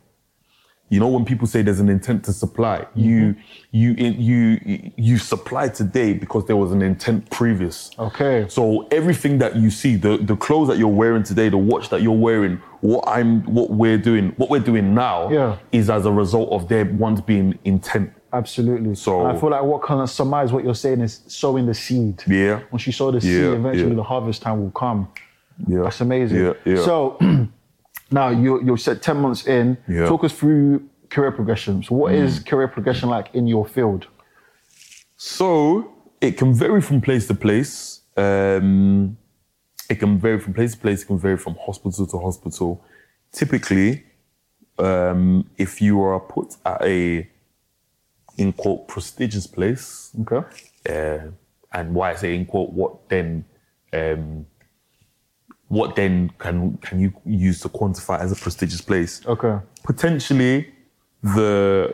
You 0.91 0.99
know 0.99 1.07
when 1.07 1.23
people 1.23 1.47
say 1.47 1.61
there's 1.61 1.79
an 1.79 1.87
intent 1.87 2.25
to 2.25 2.33
supply, 2.33 2.79
mm-hmm. 2.79 2.99
you 2.99 3.35
you 3.71 3.91
you 3.93 4.91
you 4.97 5.17
supply 5.17 5.69
today 5.69 6.11
because 6.11 6.45
there 6.47 6.57
was 6.57 6.73
an 6.73 6.81
intent 6.81 7.29
previous. 7.29 7.91
Okay. 7.97 8.45
So 8.49 8.87
everything 8.91 9.37
that 9.37 9.55
you 9.55 9.69
see, 9.71 9.95
the 9.95 10.17
the 10.17 10.35
clothes 10.35 10.67
that 10.67 10.77
you're 10.77 10.89
wearing 10.89 11.23
today, 11.23 11.47
the 11.47 11.57
watch 11.57 11.87
that 11.91 12.01
you're 12.01 12.11
wearing, 12.11 12.57
what 12.81 13.07
I'm 13.07 13.41
what 13.45 13.69
we're 13.69 13.97
doing, 13.97 14.33
what 14.35 14.49
we're 14.49 14.59
doing 14.59 14.93
now 14.93 15.29
Yeah. 15.31 15.57
is 15.71 15.89
as 15.89 16.05
a 16.05 16.11
result 16.11 16.51
of 16.51 16.67
there 16.67 16.83
once 16.83 17.21
being 17.21 17.57
intent. 17.63 18.11
Absolutely. 18.33 18.95
So- 18.95 19.21
And 19.21 19.37
I 19.37 19.39
feel 19.39 19.49
like 19.49 19.63
what 19.63 19.81
kind 19.83 20.01
of 20.01 20.09
surmise 20.09 20.51
what 20.51 20.65
you're 20.65 20.75
saying 20.75 20.99
is 20.99 21.21
sowing 21.27 21.67
the 21.67 21.73
seed. 21.73 22.21
Yeah. 22.27 22.61
Once 22.69 22.85
you 22.85 22.91
sow 22.93 23.11
the 23.11 23.21
seed, 23.21 23.43
eventually 23.43 23.89
yeah. 23.89 23.95
the 23.95 24.03
harvest 24.03 24.41
time 24.41 24.61
will 24.61 24.71
come. 24.71 25.07
Yeah. 25.67 25.83
That's 25.83 26.01
amazing. 26.01 26.37
Yeah, 26.43 26.53
yeah. 26.65 26.83
So 26.83 27.17
now 28.11 28.29
you 28.29 28.61
you 28.63 28.77
said 28.77 29.01
10 29.01 29.17
months 29.17 29.47
in. 29.47 29.77
Yeah. 29.87 30.01
Mm. 30.01 30.07
Talk 30.07 30.23
us 30.23 30.33
through 30.33 30.87
career 31.09 31.31
progression. 31.31 31.83
So 31.83 31.95
what 31.95 32.13
is 32.13 32.39
career 32.39 32.67
progression 32.67 33.09
like 33.09 33.33
in 33.33 33.47
your 33.47 33.65
field? 33.65 34.07
So 35.17 35.91
it 36.19 36.37
can 36.37 36.53
vary 36.53 36.81
from 36.81 37.01
place 37.01 37.27
to 37.27 37.35
place. 37.35 38.01
Um, 38.17 39.17
it 39.89 39.95
can 39.99 40.19
vary 40.19 40.39
from 40.39 40.53
place 40.53 40.71
to 40.73 40.77
place. 40.79 41.03
It 41.03 41.07
can 41.07 41.19
vary 41.19 41.37
from 41.37 41.55
hospital 41.55 42.05
to 42.07 42.17
hospital. 42.19 42.83
Typically, 43.31 44.03
um, 44.79 45.49
if 45.57 45.81
you 45.81 46.01
are 46.01 46.19
put 46.19 46.55
at 46.65 46.81
a 46.83 47.27
in 48.37 48.53
quote 48.53 48.87
prestigious 48.87 49.45
place, 49.47 50.11
Okay. 50.21 50.43
uh, 50.89 51.27
and 51.73 51.93
why 51.93 52.11
I 52.11 52.15
say 52.15 52.35
in 52.35 52.45
quote, 52.45 52.71
what 52.71 53.09
then, 53.09 53.45
um, 53.93 54.45
what 55.71 55.95
then 55.95 56.29
can 56.37 56.77
can 56.77 56.99
you 56.99 57.13
use 57.25 57.61
to 57.61 57.69
quantify 57.69 58.19
as 58.19 58.31
a 58.31 58.35
prestigious 58.35 58.81
place? 58.81 59.21
Okay. 59.25 59.57
potentially 59.83 60.67
the 61.23 61.91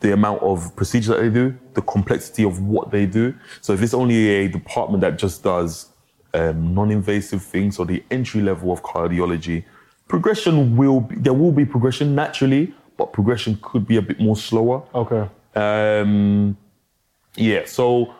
the 0.00 0.12
amount 0.12 0.42
of 0.42 0.74
procedure 0.74 1.14
that 1.14 1.20
they 1.22 1.30
do, 1.30 1.56
the 1.74 1.82
complexity 1.82 2.42
of 2.42 2.60
what 2.60 2.90
they 2.90 3.06
do. 3.06 3.32
So 3.60 3.72
if 3.72 3.80
it's 3.82 3.94
only 3.94 4.28
a 4.28 4.48
department 4.48 5.00
that 5.02 5.16
just 5.16 5.44
does 5.44 5.86
um, 6.34 6.74
non-invasive 6.74 7.40
things 7.40 7.78
or 7.78 7.86
the 7.86 8.02
entry 8.10 8.40
level 8.40 8.72
of 8.72 8.82
cardiology, 8.82 9.62
progression 10.08 10.76
will 10.76 11.02
be, 11.02 11.14
there 11.14 11.32
will 11.32 11.52
be 11.52 11.64
progression 11.64 12.16
naturally, 12.16 12.74
but 12.96 13.12
progression 13.12 13.60
could 13.62 13.86
be 13.86 13.96
a 13.96 14.02
bit 14.02 14.18
more 14.18 14.36
slower. 14.36 14.82
Okay. 14.92 15.28
Um, 15.54 16.56
yeah, 17.36 17.62
so 17.66 18.12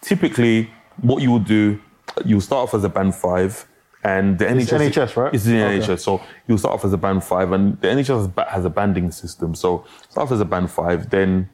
typically 0.00 0.70
what 1.02 1.20
you 1.20 1.32
will 1.32 1.40
do, 1.58 1.80
you'll 2.24 2.40
start 2.40 2.68
off 2.68 2.74
as 2.74 2.84
a 2.84 2.88
band 2.88 3.16
five, 3.16 3.66
and 4.04 4.38
the 4.38 4.48
It's 4.56 4.70
NHS, 4.70 4.90
NHS, 4.92 5.16
right? 5.16 5.34
It's 5.34 5.44
the 5.44 5.62
Okay. 5.64 5.78
NHS. 5.78 6.00
So 6.00 6.20
you'll 6.46 6.58
start 6.58 6.74
off 6.74 6.84
as 6.84 6.92
a 6.92 6.96
band 6.98 7.24
five, 7.24 7.52
and 7.52 7.80
the 7.80 7.88
NHS 7.88 8.48
has, 8.48 8.64
a 8.64 8.70
banding 8.70 9.10
system. 9.10 9.54
So 9.54 9.84
start 10.08 10.26
off 10.26 10.32
as 10.32 10.40
a 10.40 10.44
band 10.44 10.70
five, 10.70 11.10
then 11.10 11.48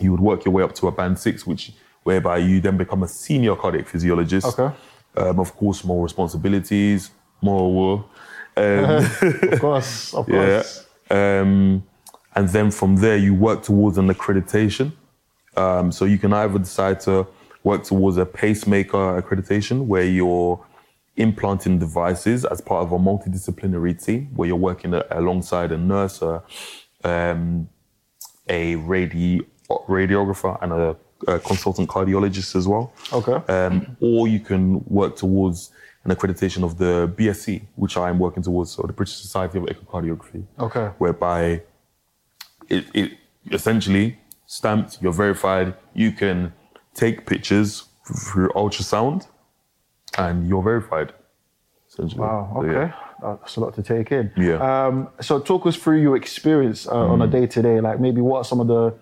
you 0.00 0.10
would 0.10 0.20
work 0.20 0.44
your 0.44 0.52
way 0.54 0.62
up 0.62 0.74
to 0.76 0.88
a 0.88 0.92
band 0.92 1.18
six, 1.18 1.46
which 1.46 1.72
whereby 2.04 2.38
you 2.38 2.60
then 2.60 2.76
become 2.76 3.02
a 3.02 3.08
senior 3.08 3.54
cardiac 3.56 3.86
physiologist. 3.88 4.46
Okay. 4.58 4.74
Um, 5.16 5.38
of 5.38 5.54
course, 5.56 5.84
more 5.84 6.02
responsibilities, 6.02 7.10
more. 7.40 8.04
Um, 8.56 9.04
Of 9.22 9.60
course. 9.60 10.14
Of 10.14 10.28
yeah. 10.28 10.34
course. 10.62 10.86
Um, 11.10 11.84
and 12.34 12.48
then 12.48 12.70
from 12.70 12.96
there, 12.96 13.16
you 13.16 13.34
work 13.34 13.62
towards 13.62 13.98
an 13.98 14.08
accreditation. 14.08 14.92
Um, 15.56 15.92
so 15.92 16.04
you 16.04 16.18
can 16.18 16.32
either 16.32 16.58
decide 16.58 16.98
to 17.00 17.26
work 17.62 17.84
towards 17.84 18.16
a 18.16 18.26
pacemaker 18.26 19.20
accreditation 19.22 19.86
where 19.86 20.04
you're 20.04 20.60
implanting 21.16 21.78
devices 21.78 22.44
as 22.44 22.60
part 22.60 22.82
of 22.84 22.92
a 22.92 22.98
multidisciplinary 22.98 24.02
team 24.02 24.30
where 24.34 24.48
you're 24.48 24.56
working 24.56 24.94
alongside 25.10 25.70
a 25.72 25.78
nurse, 25.78 26.20
a, 26.22 26.42
um, 27.04 27.68
a 28.48 28.74
radi- 28.76 29.44
radiographer, 29.68 30.58
and 30.62 30.72
a, 30.72 30.96
a 31.28 31.38
consultant 31.38 31.88
cardiologist 31.88 32.56
as 32.56 32.66
well. 32.66 32.92
Okay. 33.12 33.52
Um, 33.52 33.96
or 34.00 34.26
you 34.28 34.40
can 34.40 34.84
work 34.86 35.16
towards 35.16 35.70
an 36.04 36.14
accreditation 36.14 36.64
of 36.64 36.76
the 36.78 37.08
BSE, 37.16 37.62
which 37.76 37.96
I'm 37.96 38.18
working 38.18 38.42
towards, 38.42 38.72
so 38.72 38.82
the 38.82 38.92
British 38.92 39.14
Society 39.16 39.58
of 39.58 39.64
Echocardiography 39.64 40.44
Okay. 40.58 40.86
whereby 40.98 41.62
it, 42.68 42.84
it 42.92 43.12
essentially 43.50 44.18
stamped, 44.46 44.98
you're 45.00 45.12
verified, 45.12 45.74
you 45.94 46.12
can 46.12 46.52
take 46.92 47.24
pictures 47.26 47.84
through 48.26 48.50
ultrasound 48.50 49.26
and 50.18 50.46
you're 50.48 50.62
verified. 50.62 51.12
essentially. 51.88 52.20
Wow. 52.22 52.50
So, 52.54 52.60
Okay. 52.60 52.72
yeah. 52.72 52.92
Uh, 53.22 53.36
That's 53.40 53.56
a 53.56 53.60
lot 53.60 53.74
to 53.74 53.82
take 53.82 54.10
in. 54.12 54.30
Yeah. 54.36 54.58
Mm. 54.58 54.88
Um, 54.88 55.08
so 55.20 55.38
talk 55.38 55.64
us 55.66 55.76
through 55.76 56.00
your 56.02 56.16
experience 56.16 56.86
uh, 56.88 57.12
on 57.12 57.22
a 57.22 57.26
day 57.26 57.46
to 57.46 57.62
day. 57.62 57.80
Like 57.80 58.00
maybe 58.00 58.20
what 58.20 58.38
are 58.38 58.44
some 58.44 58.60
of 58.60 58.66
the 58.66 58.94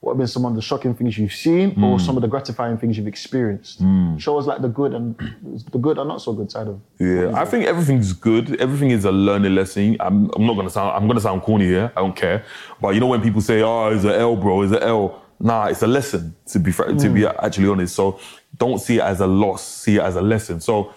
what 0.00 0.12
have 0.12 0.18
been 0.18 0.28
some 0.28 0.44
of 0.46 0.54
the 0.54 0.62
shocking 0.62 0.94
things 0.94 1.18
you've 1.18 1.32
seen, 1.32 1.72
Mm. 1.74 1.82
or 1.82 1.98
some 1.98 2.16
of 2.16 2.22
the 2.22 2.28
gratifying 2.28 2.78
things 2.78 2.96
you've 2.96 3.08
experienced? 3.08 3.82
Show 4.18 4.38
us 4.38 4.46
like 4.46 4.62
the 4.62 4.68
good 4.68 4.94
and 4.94 5.16
the 5.72 5.78
good 5.78 5.98
and 5.98 6.08
not 6.08 6.22
so 6.22 6.32
good 6.32 6.50
side 6.52 6.68
of. 6.68 6.80
Yeah, 7.00 7.32
I 7.34 7.44
think 7.44 7.66
everything's 7.66 8.12
good. 8.12 8.44
Everything 8.60 8.90
is 8.92 9.04
a 9.04 9.10
learning 9.10 9.56
lesson. 9.56 9.96
I'm, 9.98 10.30
I'm 10.36 10.46
not 10.46 10.54
gonna 10.54 10.70
sound. 10.70 10.90
I'm 10.96 11.08
gonna 11.08 11.20
sound 11.20 11.42
corny 11.42 11.64
here. 11.66 11.90
I 11.96 12.00
don't 12.00 12.14
care. 12.14 12.44
But 12.80 12.94
you 12.94 13.00
know 13.00 13.08
when 13.08 13.20
people 13.20 13.40
say, 13.40 13.60
"Oh, 13.62 13.88
it's 13.88 14.04
an 14.04 14.12
L, 14.12 14.36
bro," 14.36 14.62
it's 14.62 14.72
an 14.72 14.82
L. 14.84 15.20
Nah, 15.40 15.66
it's 15.66 15.82
a 15.82 15.86
lesson. 15.86 16.34
To 16.46 16.58
be 16.58 16.72
fr- 16.72 16.92
to 16.92 17.08
be 17.10 17.22
hmm. 17.22 17.30
actually 17.40 17.68
honest. 17.68 17.94
So 17.94 18.18
don't 18.56 18.78
see 18.78 18.96
it 18.96 19.02
as 19.02 19.20
a 19.20 19.26
loss. 19.26 19.62
See 19.62 19.96
it 19.96 20.02
as 20.02 20.16
a 20.16 20.22
lesson. 20.22 20.60
So 20.60 20.92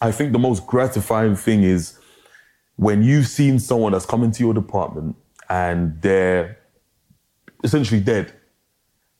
I 0.00 0.12
think 0.12 0.32
the 0.32 0.38
most 0.38 0.66
gratifying 0.66 1.36
thing 1.36 1.62
is 1.62 1.98
when 2.76 3.02
you've 3.02 3.28
seen 3.28 3.58
someone 3.58 3.92
that's 3.92 4.06
come 4.06 4.24
into 4.24 4.42
your 4.42 4.54
department 4.54 5.16
and 5.48 6.00
they're 6.02 6.58
essentially 7.62 8.00
dead 8.00 8.32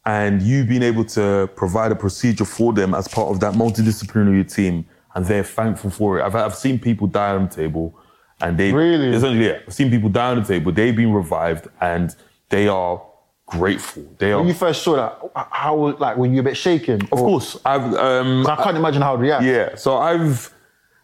and 0.05 0.43
you've 0.43 0.69
been 0.69 0.83
able 0.83 1.05
to 1.05 1.49
provide 1.55 1.93
a 1.93 1.95
procedure 1.95 2.45
for 2.45 2.73
them 2.73 2.95
as 2.95 3.07
part 3.07 3.31
of 3.31 3.41
that 3.41 3.55
multidisciplinary 3.55 4.53
team, 4.53 4.85
and 5.15 5.27
they're 5.27 5.45
thankful 5.45 5.91
for 5.91 6.19
it. 6.19 6.25
I've, 6.25 6.35
I've 6.35 6.57
seen 6.57 6.79
people 6.79 7.07
die 7.07 7.31
on 7.35 7.49
the 7.49 7.55
table, 7.55 7.97
and 8.41 8.59
they 8.59 8.73
Really? 8.73 9.09
essentially 9.09 9.47
yeah, 9.47 9.61
I've 9.67 9.75
seen 9.75 9.91
people 9.91 10.09
die 10.09 10.31
on 10.33 10.41
the 10.41 10.45
table. 10.45 10.73
They've 10.73 10.97
been 10.97 11.12
revived, 11.12 11.69
and 11.81 12.15
they 12.49 12.67
are 12.67 13.01
grateful. 13.46 14.05
They 14.18 14.33
are, 14.33 14.38
When 14.38 14.48
you 14.48 14.55
first 14.55 14.83
saw 14.83 14.96
that, 14.96 15.20
how 15.50 15.76
was 15.76 15.98
like 16.00 16.16
were 16.16 16.26
you 16.26 16.40
a 16.40 16.42
bit 16.42 16.57
shaken? 16.57 17.02
of 17.02 17.18
course. 17.18 17.59
I've 17.64 17.94
um, 17.94 18.46
I 18.46 18.57
can't 18.57 18.76
imagine 18.76 19.02
how 19.02 19.12
to 19.16 19.22
react. 19.22 19.44
yeah. 19.44 19.74
So 19.74 19.98
I've, 19.98 20.52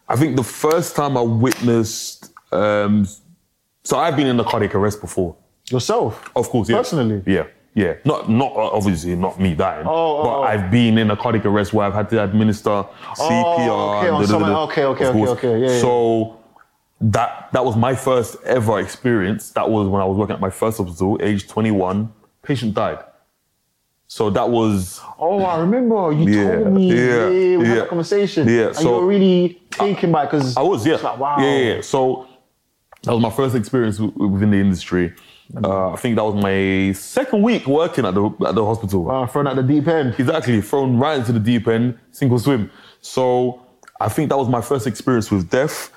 I 0.07 0.15
think 0.15 0.35
the 0.35 0.43
first 0.43 0.95
time 0.95 1.15
I 1.17 1.21
witnessed, 1.21 2.33
um, 2.51 3.07
so 3.83 3.97
I've 3.97 4.15
been 4.15 4.27
in 4.27 4.39
a 4.39 4.43
cardiac 4.43 4.75
arrest 4.75 5.01
before. 5.01 5.35
Yourself, 5.69 6.31
Of 6.35 6.49
course, 6.49 6.67
yeah. 6.69 6.77
Personally? 6.77 7.21
Yeah, 7.27 7.45
yeah. 7.75 7.93
Not, 8.03 8.27
not 8.27 8.51
obviously 8.55 9.15
not 9.15 9.39
me 9.39 9.53
dying. 9.53 9.85
Oh, 9.87 10.23
but 10.23 10.29
oh, 10.29 10.39
oh. 10.39 10.43
I've 10.43 10.71
been 10.71 10.97
in 10.97 11.11
a 11.11 11.15
cardiac 11.15 11.45
arrest 11.45 11.73
where 11.73 11.85
I've 11.85 11.93
had 11.93 12.09
to 12.09 12.23
administer 12.23 12.69
CPR. 12.71 12.87
Oh, 13.19 13.97
okay, 13.99 14.09
on 14.09 14.25
someone- 14.25 14.51
okay, 14.51 14.85
okay, 14.85 15.05
okay, 15.05 15.27
okay, 15.27 15.59
yeah, 15.61 15.67
yeah. 15.73 15.79
So 15.81 16.37
that 17.01 17.49
that 17.53 17.63
was 17.63 17.75
my 17.77 17.93
first 17.95 18.37
ever 18.45 18.79
experience. 18.79 19.51
That 19.51 19.69
was 19.69 19.87
when 19.87 20.01
I 20.01 20.05
was 20.05 20.17
working 20.17 20.33
at 20.33 20.41
my 20.41 20.49
first 20.49 20.79
hospital, 20.79 21.19
age 21.21 21.47
21. 21.47 22.11
Patient 22.49 22.73
died. 22.73 22.97
So 24.07 24.31
that 24.31 24.49
was 24.49 24.99
Oh, 25.19 25.43
I 25.43 25.59
remember 25.59 26.11
you 26.11 26.25
Yeah, 26.27 26.55
told 26.55 26.73
me. 26.73 26.87
yeah, 26.89 27.27
we 27.29 27.65
had 27.67 27.67
yeah. 27.67 27.75
that 27.81 27.89
conversation. 27.89 28.47
Yeah, 28.49 28.67
and 28.67 28.75
so- 28.75 28.89
you 28.95 29.01
were 29.01 29.05
really 29.07 29.61
taken 29.69 30.11
by 30.11 30.25
because 30.25 30.57
I 30.57 30.63
was, 30.63 30.83
yeah. 30.87 30.95
It's 30.95 31.03
like, 31.03 31.19
wow. 31.19 31.35
Yeah, 31.39 31.45
yeah, 31.57 31.73
yeah. 31.75 31.81
So 31.81 32.25
that 33.03 33.11
was 33.13 33.21
my 33.21 33.29
first 33.29 33.53
experience 33.55 33.97
w- 33.99 34.27
within 34.33 34.49
the 34.49 34.57
industry. 34.57 35.13
Uh, 35.63 35.91
I 35.91 35.95
think 35.97 36.15
that 36.15 36.23
was 36.25 36.35
my 36.49 36.91
second 36.93 37.43
week 37.43 37.67
working 37.67 38.03
at 38.09 38.13
the 38.15 38.23
at 38.47 38.55
the 38.55 38.65
hospital. 38.65 39.03
Wow, 39.03 39.27
thrown 39.27 39.45
at 39.47 39.55
the 39.55 39.63
deep 39.73 39.87
end. 39.87 40.15
Exactly, 40.17 40.59
thrown 40.61 40.97
right 40.97 41.19
into 41.19 41.31
the 41.31 41.39
deep 41.51 41.67
end, 41.67 41.97
single 42.11 42.39
swim. 42.39 42.71
So 43.01 43.61
I 43.99 44.09
think 44.09 44.29
that 44.29 44.37
was 44.43 44.49
my 44.49 44.61
first 44.61 44.85
experience 44.87 45.29
with 45.29 45.49
death. 45.51 45.91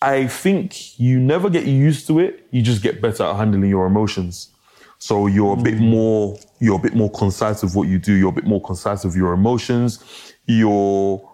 I 0.00 0.28
think 0.28 0.98
you 1.00 1.18
never 1.18 1.48
get 1.50 1.64
used 1.66 2.06
to 2.08 2.20
it. 2.20 2.46
You 2.52 2.62
just 2.62 2.82
get 2.82 3.00
better 3.00 3.24
at 3.24 3.34
handling 3.36 3.68
your 3.76 3.86
emotions. 3.86 4.50
So 4.98 5.26
you're 5.26 5.54
a 5.54 5.62
bit 5.62 5.74
mm. 5.74 5.90
more, 5.90 6.38
you're 6.58 6.76
a 6.76 6.82
bit 6.82 6.94
more 6.94 7.10
concise 7.10 7.62
of 7.62 7.74
what 7.76 7.88
you 7.88 7.98
do. 7.98 8.14
You're 8.14 8.30
a 8.30 8.32
bit 8.32 8.46
more 8.46 8.60
concise 8.60 9.04
of 9.04 9.14
your 9.14 9.32
emotions. 9.32 10.02
Your 10.46 11.30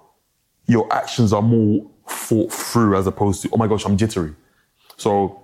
your 0.67 0.93
actions 0.93 1.33
are 1.33 1.43
more 1.43 1.85
thought 2.09 2.53
through 2.53 2.97
as 2.97 3.07
opposed 3.07 3.43
to, 3.43 3.51
oh 3.53 3.57
my 3.57 3.67
gosh, 3.67 3.85
I'm 3.85 3.97
jittery. 3.97 4.35
So 4.97 5.43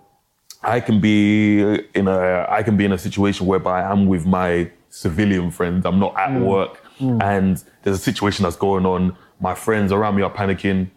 I 0.62 0.81
can 0.81 1.00
be 1.00 1.61
in 1.94 2.09
a 2.09 2.46
I 2.48 2.62
can 2.62 2.76
be 2.76 2.85
in 2.85 2.92
a 2.92 2.98
situation 2.98 3.46
whereby 3.46 3.83
I'm 3.83 4.07
with 4.07 4.26
my 4.26 4.70
civilian 4.90 5.50
friends. 5.50 5.87
I'm 5.87 5.98
not 5.98 6.16
at 6.16 6.31
mm. 6.31 6.44
work, 6.44 6.83
mm. 6.98 7.22
and 7.22 7.62
there's 7.83 7.96
a 7.96 8.02
situation 8.02 8.42
that's 8.42 8.57
going 8.57 8.87
on. 8.87 9.16
My 9.40 9.54
friends 9.54 9.92
around 9.92 10.16
me 10.16 10.22
are 10.22 10.33
panicking. 10.33 10.90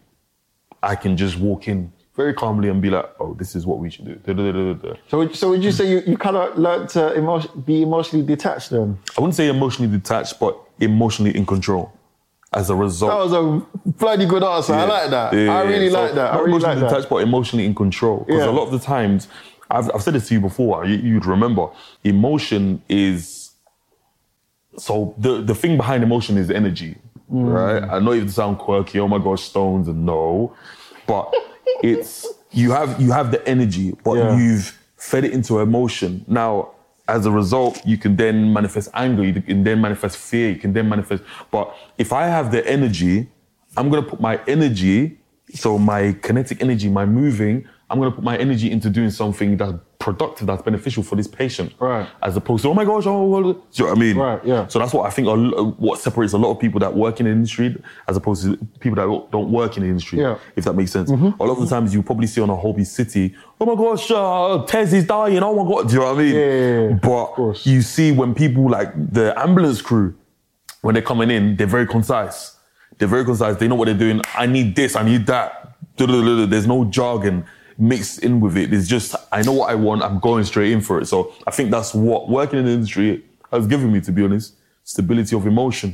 I 0.82 0.96
can 0.96 1.16
just 1.16 1.38
walk 1.38 1.68
in 1.68 1.92
very 2.16 2.34
calmly 2.34 2.68
and 2.68 2.80
be 2.82 2.90
like, 2.90 3.08
"Oh, 3.20 3.34
this 3.34 3.54
is 3.56 3.64
what 3.66 3.78
we 3.78 3.88
should 3.90 4.04
do." 4.04 4.14
Da, 4.16 4.32
da, 4.34 4.72
da. 4.74 4.94
So, 5.08 5.18
would- 5.18 5.34
so 5.34 5.50
would 5.50 5.64
you 5.64 5.72
say 5.72 5.90
you, 5.90 6.02
you 6.06 6.16
kind 6.16 6.36
of 6.36 6.58
learned 6.58 6.88
to 6.90 7.16
emo- 7.16 7.40
be 7.64 7.82
emotionally 7.82 8.24
detached 8.26 8.70
then? 8.70 8.98
I 9.16 9.20
wouldn't 9.20 9.34
say 9.34 9.48
emotionally 9.48 9.90
detached, 9.90 10.38
but 10.38 10.56
emotionally 10.80 11.34
in 11.36 11.46
control. 11.46 11.92
As 12.54 12.68
a 12.68 12.74
result, 12.76 13.10
That 13.12 13.24
was 13.24 13.32
a 13.32 13.90
bloody 13.92 14.26
good 14.26 14.42
answer. 14.44 14.74
I 14.74 14.84
like 14.84 15.10
that. 15.10 15.32
Yeah, 15.32 15.56
I 15.56 15.62
really. 15.62 15.88
So, 15.90 16.02
like 16.02 16.14
that. 16.14 16.34
I 16.34 16.36
really 16.36 16.50
emotionally 16.50 16.74
like 16.74 16.80
that. 16.82 16.88
detached, 16.90 17.08
but 17.08 17.16
emotionally 17.22 17.64
in 17.64 17.74
control. 17.74 18.24
Because 18.26 18.44
Yeah. 18.44 18.50
a 18.50 18.58
lot 18.58 18.64
of 18.64 18.72
the 18.72 18.78
times, 18.78 19.28
I've, 19.70 19.90
I've 19.94 20.02
said 20.02 20.12
this 20.12 20.28
to 20.28 20.34
you 20.34 20.40
before. 20.42 20.84
You, 20.84 20.96
you'd 20.96 21.24
remember, 21.24 21.68
emotion 22.04 22.82
is. 22.90 23.52
So 24.76 25.14
the 25.18 25.40
the 25.42 25.54
thing 25.54 25.76
behind 25.78 26.02
emotion 26.02 26.36
is 26.36 26.50
energy, 26.50 26.96
Mm. 27.32 27.54
right? 27.54 27.82
I 27.90 27.98
know 28.00 28.12
it 28.12 28.28
sound 28.30 28.58
quirky. 28.58 29.00
Oh 29.00 29.08
my 29.08 29.18
gosh, 29.18 29.42
stones 29.42 29.88
and 29.88 30.04
no, 30.04 30.54
but 31.06 31.32
it's 31.82 32.26
you 32.50 32.72
have 32.72 33.00
you 33.00 33.12
have 33.12 33.30
the 33.30 33.46
energy, 33.48 33.96
but 34.04 34.14
Yeah. 34.18 34.36
you've 34.36 34.78
fed 34.96 35.24
it 35.24 35.32
into 35.32 35.58
emotion. 35.60 36.24
Now, 36.28 36.70
as 37.08 37.26
a 37.26 37.30
result, 37.30 37.80
you 37.84 37.98
can 37.98 38.16
then 38.16 38.52
manifest 38.52 38.88
anger. 38.94 39.24
You 39.24 39.40
can 39.42 39.64
then 39.64 39.80
manifest 39.80 40.16
fear. 40.16 40.50
You 40.50 40.56
can 40.56 40.72
then 40.72 40.88
manifest. 40.88 41.22
But 41.50 41.74
if 41.98 42.12
I 42.12 42.26
have 42.26 42.52
the 42.52 42.66
energy, 42.68 43.28
I'm 43.76 43.88
gonna 43.90 44.02
put 44.02 44.20
my 44.20 44.38
energy, 44.46 45.18
so 45.54 45.78
my 45.78 46.12
kinetic 46.22 46.62
energy, 46.62 46.88
my 46.88 47.04
moving. 47.06 47.66
I'm 47.90 47.98
gonna 47.98 48.12
put 48.12 48.24
my 48.24 48.36
energy 48.36 48.70
into 48.70 48.88
doing 48.90 49.10
something 49.10 49.56
that's 49.56 49.74
productive, 50.02 50.46
that's 50.48 50.62
beneficial 50.62 51.02
for 51.02 51.14
this 51.16 51.28
patient, 51.28 51.72
Right. 51.78 52.06
As 52.20 52.36
opposed 52.36 52.62
to, 52.64 52.68
oh 52.70 52.74
my 52.74 52.84
gosh, 52.84 53.04
oh, 53.06 53.24
well, 53.28 53.42
do 53.42 53.48
you 53.74 53.84
know 53.84 53.90
what 53.90 53.96
I 53.96 54.00
mean? 54.00 54.16
Right, 54.16 54.44
yeah. 54.44 54.66
So 54.66 54.78
that's 54.80 54.92
what 54.92 55.06
I 55.06 55.10
think. 55.10 55.28
A, 55.28 55.34
what 55.86 56.00
separates 56.00 56.32
a 56.32 56.38
lot 56.38 56.50
of 56.50 56.58
people 56.58 56.80
that 56.80 56.92
work 56.92 57.20
in 57.20 57.26
the 57.26 57.32
industry, 57.32 57.76
as 58.08 58.16
opposed 58.16 58.42
to 58.44 58.56
people 58.80 58.96
that 58.96 59.30
don't- 59.30 59.50
work 59.52 59.76
in 59.76 59.84
the 59.84 59.88
industry. 59.88 60.18
Yeah. 60.18 60.34
Mm-hmm. 60.34 60.58
If 60.58 60.64
that 60.64 60.72
makes 60.74 60.90
sense. 60.90 61.08
A 61.10 61.14
lot 61.14 61.50
of 61.56 61.60
the 61.60 61.66
times 61.66 61.94
you 61.94 62.02
probably 62.02 62.26
see 62.26 62.40
on 62.40 62.50
a 62.50 62.56
Holby 62.56 62.84
City, 62.84 63.34
oh 63.60 63.64
my 63.66 63.76
gosh, 63.76 64.10
uh, 64.10 64.64
Tez 64.66 64.92
is 64.92 65.04
dying. 65.06 65.42
Oh 65.42 65.54
my 65.64 65.70
god, 65.70 65.88
do 65.88 65.94
you 65.94 66.00
know 66.00 66.06
what 66.06 66.16
I 66.16 66.22
mean? 66.22 66.34
Yeah, 66.34 66.40
yeah, 66.46 66.88
yeah. 66.88 66.98
But 67.02 67.66
you 67.66 67.80
see 67.82 68.10
when 68.12 68.34
people 68.34 68.68
like 68.68 68.90
the 69.12 69.38
ambulance 69.38 69.80
crew, 69.80 70.14
when 70.80 70.94
they're 70.94 71.02
coming 71.12 71.30
in, 71.30 71.56
they're 71.56 71.66
very 71.78 71.86
concise. 71.86 72.56
They're 72.98 73.08
very 73.08 73.24
concise. 73.24 73.56
They 73.56 73.68
know 73.68 73.76
what 73.76 73.86
they're 73.86 73.94
doing. 74.06 74.20
I 74.34 74.46
need 74.46 74.74
this. 74.74 74.96
I 74.96 75.04
need 75.04 75.26
that. 75.26 75.76
There's 75.96 76.66
no 76.66 76.84
jargon 76.86 77.44
mixed 77.82 78.20
in 78.26 78.40
with 78.40 78.56
it. 78.56 78.72
It's 78.72 78.86
just 78.86 79.14
I 79.32 79.42
know 79.42 79.52
what 79.52 79.70
I 79.70 79.74
want. 79.74 80.02
I'm 80.02 80.18
going 80.20 80.44
straight 80.44 80.72
in 80.72 80.80
for 80.80 81.00
it. 81.00 81.06
So 81.06 81.32
I 81.46 81.50
think 81.50 81.70
that's 81.70 81.92
what 81.94 82.28
working 82.28 82.58
in 82.60 82.64
the 82.66 82.72
industry 82.72 83.24
has 83.52 83.66
given 83.66 83.92
me, 83.92 84.00
to 84.02 84.12
be 84.12 84.22
honest, 84.24 84.54
stability 84.84 85.34
of 85.36 85.46
emotion. 85.46 85.90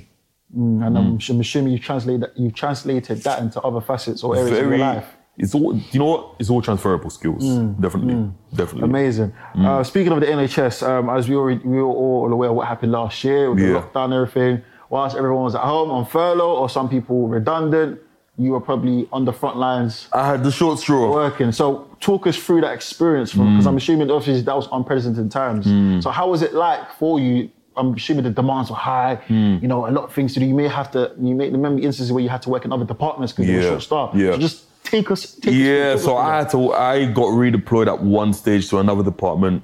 And 0.55 0.81
Mm. 0.97 1.31
I'm, 1.31 1.41
assuming 1.41 1.73
you 1.75 1.79
translate 1.79 2.21
that, 2.21 2.33
you've 2.41 2.55
translated 2.55 3.19
that 3.27 3.39
into 3.43 3.61
other 3.61 3.83
facets 3.83 4.23
or 4.25 4.35
areas 4.37 4.59
of 4.59 4.67
your 4.71 4.79
life. 4.79 5.07
It's 5.37 5.55
all. 5.55 5.77
You 5.93 5.99
know 6.01 6.07
what? 6.07 6.35
It's 6.41 6.51
all 6.51 6.63
transferable 6.63 7.11
skills. 7.11 7.45
Mm. 7.45 7.81
Definitely. 7.81 8.33
Definitely. 8.55 8.89
Amazing. 8.89 9.33
Mm. 9.55 9.67
Uh, 9.67 9.85
speaking 9.85 10.13
of 10.13 10.21
the 10.21 10.27
NHS, 10.27 10.83
um, 10.89 11.11
as 11.11 11.29
we 11.29 11.37
already 11.37 11.61
we 11.65 11.77
were 11.77 11.85
all 12.05 12.33
aware 12.33 12.49
of 12.51 12.57
what 12.57 12.67
happened 12.67 12.93
last 12.93 13.23
year 13.25 13.51
with 13.51 13.59
the 13.61 13.69
Yeah. 13.73 13.81
lockdown 13.81 14.05
and 14.07 14.15
everything, 14.15 14.63
whilst 14.91 15.17
everyone 15.17 15.45
was 15.45 15.55
at 15.55 15.61
home 15.63 15.91
on 15.91 16.05
furlough 16.07 16.57
or 16.61 16.69
some 16.71 16.89
people 16.89 17.29
redundant, 17.29 18.01
you 18.39 18.53
were 18.53 18.61
probably 18.61 19.09
on 19.13 19.25
the 19.25 19.33
front 19.33 19.57
lines 19.57 20.09
I 20.13 20.27
had 20.27 20.45
the 20.45 20.51
short 20.53 20.79
straw. 20.79 21.11
working. 21.13 21.51
So 21.53 21.89
talk 22.01 22.27
us 22.27 22.37
through 22.37 22.61
that 22.63 22.73
experience 22.73 23.33
from 23.33 23.41
Mm. 23.47 23.53
because 23.55 23.67
I'm 23.67 23.77
assuming 23.77 24.11
obviously 24.11 24.43
that 24.43 24.55
was 24.57 24.69
unprecedented 24.71 25.31
times. 25.31 25.67
So 26.05 26.11
how 26.11 26.31
was 26.31 26.43
it 26.43 26.55
like 26.55 26.93
for 26.99 27.19
you? 27.19 27.51
I'm 27.77 27.95
assuming 27.95 28.25
the 28.25 28.31
demands 28.31 28.71
were 28.71 28.77
high. 28.77 29.21
Mm. 29.29 29.63
You 29.63 29.69
know, 29.69 29.87
a 29.87 29.91
lot 29.91 30.05
of 30.05 30.13
things 30.13 30.35
to 30.35 30.41
do. 30.41 30.47
You 30.47 30.55
may 30.55 30.67
have 30.69 30.91
to. 30.93 31.13
You 31.21 31.35
may 31.35 31.49
remember 31.51 31.81
instances 31.83 32.13
where 32.13 32.23
you 32.23 32.29
had 32.29 32.43
to 32.43 32.51
work 32.51 32.65
in 32.65 32.73
other 32.73 32.85
departments 32.85 33.33
because 33.33 33.47
you 33.49 33.57
were 33.57 33.63
Yeah. 33.63 33.69
short 33.71 33.83
staffed. 33.83 34.15
Yeah. 34.17 34.33
So 34.33 34.39
just 34.39 34.85
take 34.85 35.11
us. 35.13 35.35
Take 35.35 35.55
Yeah, 35.55 35.93
us 35.95 36.03
so 36.05 36.17
I 36.17 36.39
had 36.39 36.51
to. 36.51 36.73
I 36.73 37.05
got 37.07 37.27
redeployed 37.43 37.87
at 37.87 38.03
one 38.03 38.33
stage 38.33 38.69
to 38.71 38.79
another 38.79 39.05
department. 39.05 39.63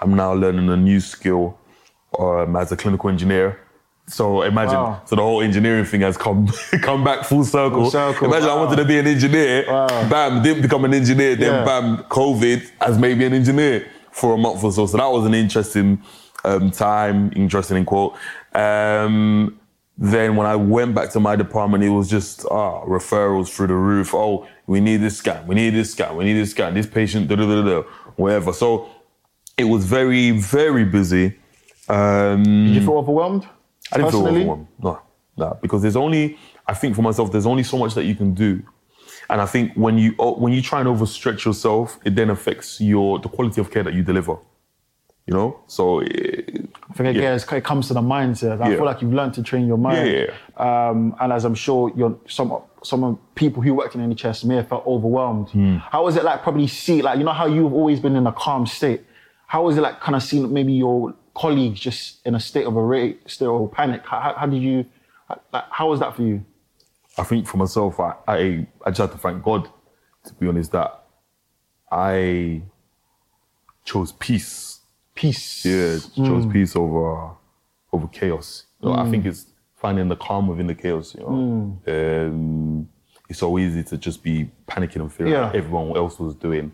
I'm 0.00 0.14
now 0.14 0.32
learning 0.34 0.68
a 0.68 0.76
new 0.76 1.00
skill 1.00 1.56
um, 2.18 2.54
as 2.56 2.70
a 2.72 2.76
clinical 2.76 3.10
engineer. 3.10 3.58
So 4.08 4.42
imagine, 4.42 4.76
Wow. 4.76 5.00
so 5.04 5.16
the 5.16 5.22
whole 5.22 5.42
engineering 5.42 5.84
thing 5.84 6.02
has 6.02 6.16
come 6.16 6.46
come 6.82 7.02
back 7.02 7.24
full 7.24 7.44
circle. 7.44 7.82
Full 7.82 7.90
circle, 7.90 8.28
Imagine 8.28 8.48
I 8.50 8.54
wanted 8.54 8.76
to 8.76 8.84
be 8.84 8.98
an 8.98 9.06
engineer. 9.06 9.64
Wow. 9.68 10.08
Bam, 10.08 10.42
didn't 10.42 10.62
become 10.62 10.84
an 10.84 10.94
engineer. 10.94 11.34
Then 11.36 11.52
Yeah. 11.52 11.64
bam, 11.64 11.98
COVID 12.08 12.70
has 12.80 12.98
made 12.98 13.18
me 13.18 13.24
an 13.26 13.32
engineer 13.34 13.86
for 14.12 14.34
a 14.34 14.38
month 14.38 14.62
or 14.62 14.72
so. 14.72 14.86
So 14.86 14.96
that 14.96 15.10
was 15.10 15.26
an 15.26 15.34
interesting 15.34 16.00
um, 16.44 16.70
time, 16.70 17.32
interesting 17.34 17.78
in 17.78 17.84
quote. 17.84 18.14
Um, 18.54 19.58
then 19.98 20.36
when 20.36 20.46
I 20.46 20.54
went 20.56 20.94
back 20.94 21.10
to 21.12 21.20
my 21.20 21.34
department, 21.36 21.82
it 21.82 21.88
was 21.88 22.08
just 22.08 22.44
ah, 22.50 22.82
referrals 22.84 23.48
through 23.48 23.66
the 23.68 23.74
roof. 23.74 24.14
Oh, 24.14 24.46
we 24.68 24.80
need 24.80 24.98
this 24.98 25.16
scan, 25.16 25.46
we 25.48 25.54
need 25.56 25.70
this 25.70 25.90
scan, 25.92 26.14
we 26.16 26.24
need 26.24 26.34
this 26.34 26.52
scan, 26.52 26.74
this 26.74 26.86
patient, 26.86 27.26
da 27.28 27.34
da 27.34 27.44
da 27.46 27.62
da, 27.62 27.82
whatever. 28.16 28.52
So 28.52 28.88
it 29.56 29.64
was 29.64 29.84
very, 29.84 30.30
very 30.32 30.84
busy. 30.84 31.34
Um, 31.88 32.42
Did 32.44 32.74
you 32.76 32.80
feel 32.82 32.98
overwhelmed? 32.98 33.48
I 33.92 33.96
didn't 33.98 34.10
personally? 34.12 34.32
feel 34.42 34.50
overwhelmed. 34.50 34.66
No, 34.82 35.00
no, 35.36 35.58
because 35.62 35.82
there's 35.82 35.96
only, 35.96 36.38
I 36.66 36.74
think 36.74 36.94
for 36.96 37.02
myself, 37.02 37.30
there's 37.32 37.46
only 37.46 37.62
so 37.62 37.78
much 37.78 37.94
that 37.94 38.04
you 38.04 38.14
can 38.14 38.34
do. 38.34 38.62
And 39.28 39.40
I 39.40 39.46
think 39.46 39.72
when 39.74 39.98
you 39.98 40.12
when 40.12 40.52
you 40.52 40.62
try 40.62 40.80
and 40.80 40.88
overstretch 40.88 41.44
yourself, 41.44 41.98
it 42.04 42.14
then 42.14 42.30
affects 42.30 42.80
your 42.80 43.18
the 43.18 43.28
quality 43.28 43.60
of 43.60 43.70
care 43.70 43.82
that 43.82 43.92
you 43.94 44.02
deliver. 44.02 44.36
You 45.26 45.34
know, 45.34 45.60
so 45.66 45.98
eh, 46.00 46.42
I 46.88 46.92
think 46.94 47.08
again, 47.08 47.34
it's- 47.34 47.52
it 47.52 47.64
comes 47.64 47.88
to 47.88 47.94
the 47.94 48.00
mindset. 48.00 48.60
I 48.60 48.68
Yeah. 48.70 48.76
feel 48.76 48.84
like 48.84 49.02
you've 49.02 49.12
learned 49.12 49.34
to 49.34 49.42
train 49.42 49.66
your 49.66 49.78
mind. 49.78 50.08
Yeah, 50.08 50.26
Um, 50.56 51.16
and 51.20 51.32
as 51.32 51.44
I'm 51.44 51.56
sure 51.56 51.90
you're, 51.96 52.16
some 52.28 52.56
some 52.84 53.02
of 53.02 53.18
people 53.34 53.60
who 53.64 53.74
worked 53.74 53.96
in 53.96 54.00
NHS 54.00 54.44
may 54.44 54.54
have 54.56 54.68
felt 54.68 54.86
overwhelmed. 54.86 55.48
Hmm. 55.50 55.76
How 55.78 56.04
was 56.04 56.16
it 56.16 56.22
like? 56.22 56.44
Probably 56.44 56.68
see 56.68 57.02
like 57.02 57.18
you 57.18 57.24
know 57.24 57.32
how 57.32 57.46
you've 57.46 57.72
always 57.74 57.98
been 57.98 58.14
in 58.14 58.26
a 58.28 58.32
calm 58.32 58.64
state. 58.66 59.00
How 59.48 59.64
was 59.64 59.76
it 59.76 59.80
like? 59.80 59.98
Kind 60.00 60.14
of 60.14 60.22
seeing 60.22 60.52
maybe 60.52 60.72
your 60.74 61.14
colleagues 61.36 61.78
just 61.78 62.26
in 62.26 62.34
a 62.34 62.40
state 62.40 62.66
of 62.66 62.76
a 62.76 62.82
rate, 62.82 63.20
state 63.30 63.46
of 63.46 63.70
panic. 63.72 64.02
How, 64.04 64.34
how, 64.36 64.46
did 64.46 64.62
you? 64.62 64.86
How 65.52 65.88
was 65.88 66.00
that 66.00 66.16
for 66.16 66.22
you? 66.22 66.44
I 67.18 67.24
think 67.24 67.46
for 67.46 67.56
myself, 67.58 68.00
I, 68.00 68.14
I 68.26 68.66
I 68.84 68.90
just 68.90 68.98
have 69.00 69.12
to 69.12 69.18
thank 69.18 69.42
God, 69.42 69.68
to 70.24 70.34
be 70.34 70.48
honest, 70.48 70.72
that 70.72 71.04
I 71.90 72.62
chose 73.84 74.12
peace. 74.12 74.80
Peace. 75.14 75.64
Yeah, 75.64 75.98
chose 76.16 76.46
peace 76.46 76.76
over 76.76 77.32
over 77.92 78.06
chaos. 78.08 78.66
So 78.82 78.92
I 78.92 79.08
think 79.10 79.24
it's 79.26 79.46
finding 79.74 80.08
the 80.08 80.16
calm 80.16 80.46
within 80.48 80.66
the 80.66 80.74
chaos. 80.74 81.14
You 81.14 81.20
know, 81.20 81.80
um, 81.86 82.88
it's 83.28 83.38
so 83.40 83.58
easy 83.58 83.82
to 83.84 83.96
just 83.98 84.22
be 84.22 84.50
panicking 84.68 85.00
and 85.00 85.12
fearing 85.12 85.32
Yeah. 85.32 85.50
everyone 85.54 85.96
else 85.96 86.18
was 86.18 86.34
doing. 86.34 86.72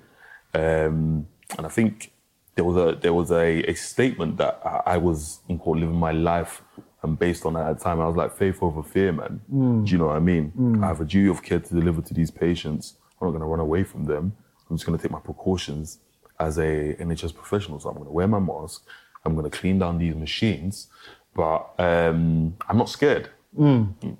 Um, 0.55 1.27
and 1.57 1.66
I 1.66 1.68
think 1.68 2.12
there 2.54 2.64
was 2.64 2.76
a 2.76 2.98
there 3.00 3.14
was 3.14 3.30
a, 3.30 3.62
a 3.70 3.74
statement 3.74 4.36
that 4.38 4.60
I, 4.64 4.94
I 4.94 4.96
was 4.98 5.40
in 5.48 5.58
quote 5.58 5.78
living 5.78 5.96
my 5.96 6.12
life 6.12 6.62
and 7.02 7.18
based 7.18 7.44
on 7.46 7.54
that 7.54 7.66
at 7.66 7.78
the 7.78 7.84
time. 7.84 8.00
I 8.00 8.06
was 8.06 8.16
like 8.16 8.36
faith 8.36 8.58
over 8.62 8.82
fear, 8.82 9.12
man. 9.12 9.40
Mm. 9.52 9.86
Do 9.86 9.92
you 9.92 9.98
know 9.98 10.06
what 10.06 10.16
I 10.16 10.20
mean? 10.20 10.52
Mm. 10.58 10.84
I 10.84 10.88
have 10.88 11.00
a 11.00 11.04
duty 11.04 11.28
of 11.28 11.42
care 11.42 11.58
to 11.58 11.74
deliver 11.74 12.02
to 12.02 12.14
these 12.14 12.30
patients. 12.30 12.96
I'm 13.20 13.28
not 13.28 13.32
going 13.32 13.40
to 13.40 13.46
run 13.46 13.60
away 13.60 13.84
from 13.84 14.04
them. 14.04 14.36
I'm 14.68 14.76
just 14.76 14.86
going 14.86 14.96
to 14.96 15.02
take 15.02 15.12
my 15.12 15.20
precautions 15.20 15.98
as 16.38 16.58
a 16.58 16.94
NHS 16.98 17.34
professional. 17.34 17.80
So 17.80 17.88
I'm 17.88 17.96
going 17.96 18.06
to 18.06 18.12
wear 18.12 18.28
my 18.28 18.38
mask. 18.38 18.84
I'm 19.24 19.34
going 19.34 19.48
to 19.50 19.56
clean 19.56 19.78
down 19.78 19.98
these 19.98 20.14
machines, 20.14 20.88
but 21.34 21.74
um, 21.78 22.56
I'm 22.68 22.78
not 22.78 22.88
scared. 22.88 23.30
Mm. 23.58 24.16